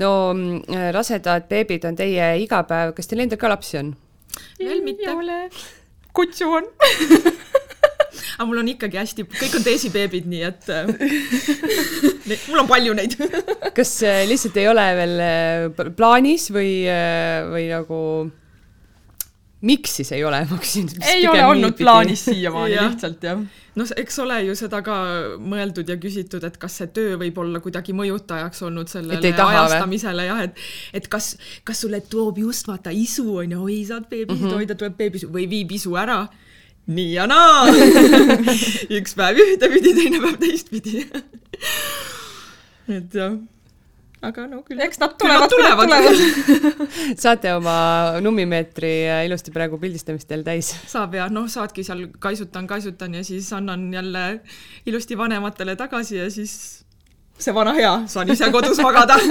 no 0.01 0.11
mm, 0.33 0.91
rasedad 0.95 1.47
beebid 1.51 1.85
on 1.89 1.99
teie 1.99 2.33
igapäev, 2.43 2.95
kas 2.97 3.09
teil 3.09 3.25
endal 3.25 3.41
ka 3.41 3.51
lapsi 3.53 3.79
on? 3.81 3.95
veel 4.59 4.83
mitte. 4.85 5.13
kutsu 6.13 6.49
on 6.59 6.69
aga 8.33 8.45
mul 8.49 8.61
on 8.61 8.69
ikkagi 8.73 8.97
hästi, 8.97 9.25
kõik 9.29 9.57
on 9.59 9.65
teesibeebid, 9.65 10.29
nii 10.29 10.45
et 10.49 10.69
äh, 10.73 10.87
mul 12.49 12.63
on 12.63 12.69
palju 12.69 12.95
neid 12.97 13.17
kas 13.77 13.99
lihtsalt 14.29 14.57
ei 14.61 14.69
ole 14.71 14.87
veel 14.97 15.91
plaanis 15.97 16.49
või, 16.53 16.79
või 17.53 17.67
nagu 17.71 17.99
miks 19.63 19.95
siis 19.99 20.11
ei 20.11 20.23
ole, 20.27 20.41
ma 20.49 20.57
küsin. 20.59 20.89
ei 21.07 21.27
ole 21.27 21.43
olnud 21.45 21.75
plaanis 21.79 22.25
siiamaani 22.27 22.75
lihtsalt 22.83 23.23
jah. 23.23 23.41
noh, 23.79 23.93
eks 24.03 24.19
ole 24.23 24.39
ju 24.49 24.55
seda 24.59 24.81
ka 24.85 24.97
mõeldud 25.39 25.89
ja 25.89 25.97
küsitud, 26.01 26.43
et 26.47 26.57
kas 26.59 26.79
see 26.81 26.89
töö 26.95 27.15
võib 27.21 27.39
olla 27.43 27.61
kuidagi 27.63 27.95
mõjutajaks 27.95 28.65
olnud 28.67 28.91
sellele 28.91 29.33
ajastamisele 29.45 30.27
jah, 30.27 30.43
et 30.49 30.99
et 30.99 31.07
kas, 31.11 31.33
kas 31.63 31.85
sulle 31.85 32.01
toob 32.11 32.41
just 32.43 32.67
vaata 32.67 32.91
isu 32.91 33.27
on 33.43 33.55
ju, 33.55 33.61
oi 33.69 33.79
saad 33.87 34.09
beebisid 34.11 34.41
mm 34.41 34.49
-hmm. 34.49 34.59
hoida, 34.59 34.75
tuleb 34.79 34.99
beebisu 34.99 35.31
või 35.31 35.47
viib 35.49 35.71
isu 35.79 35.95
ära. 35.95 36.25
nii 36.87 37.13
ja 37.13 37.27
naa 37.27 37.71
üks 38.99 39.15
päev 39.15 39.39
ühtepidi, 39.39 39.95
teine 39.95 40.19
päev 40.19 40.37
teistpidi 40.43 41.07
et 42.97 43.15
jah 43.15 43.39
aga 44.23 44.45
no 44.47 44.61
küll. 44.67 44.79
eks 44.83 44.99
nad 45.01 45.15
tulevad, 45.19 45.51
tulevad, 45.51 45.89
tulevad. 45.89 46.83
saate 47.23 47.53
oma 47.57 47.75
nummimeetri 48.23 48.93
ilusti 49.27 49.51
praegu 49.55 49.79
pildistamistel 49.81 50.45
täis. 50.45 50.71
saab 50.89 51.17
ja 51.19 51.27
noh, 51.31 51.49
saadki 51.51 51.85
seal 51.85 52.07
kaisutan, 52.23 52.67
kaisutan 52.69 53.19
ja 53.19 53.23
siis 53.27 53.51
annan 53.53 53.89
jälle 53.93 54.23
ilusti 54.85 55.17
vanematele 55.17 55.75
tagasi 55.79 56.21
ja 56.21 56.29
siis 56.31 56.55
see 57.39 57.53
vana 57.55 57.73
hea, 57.75 57.93
saan 58.07 58.31
ise 58.31 58.49
kodus 58.53 58.79
magada 58.83 59.17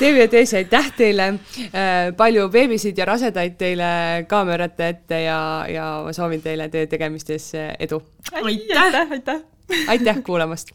Deevi 0.00 0.20
ja 0.20 0.28
Teesi, 0.28 0.56
aitäh 0.58 0.90
teile, 0.96 1.26
äh, 1.70 2.10
palju 2.16 2.48
beebisid 2.52 2.98
ja 2.98 3.06
rasedaid 3.08 3.54
teile 3.60 3.90
kaamerate 4.28 4.88
ette 4.94 5.22
ja, 5.22 5.38
ja 5.70 5.86
ma 6.04 6.12
soovin 6.16 6.42
teile 6.44 6.68
teie 6.72 6.90
tegemistes 6.90 7.52
edu. 7.78 8.02
aitäh, 8.42 9.16
aitäh! 9.16 9.40
aitäh 9.94 10.22
kuulamast! 10.26 10.74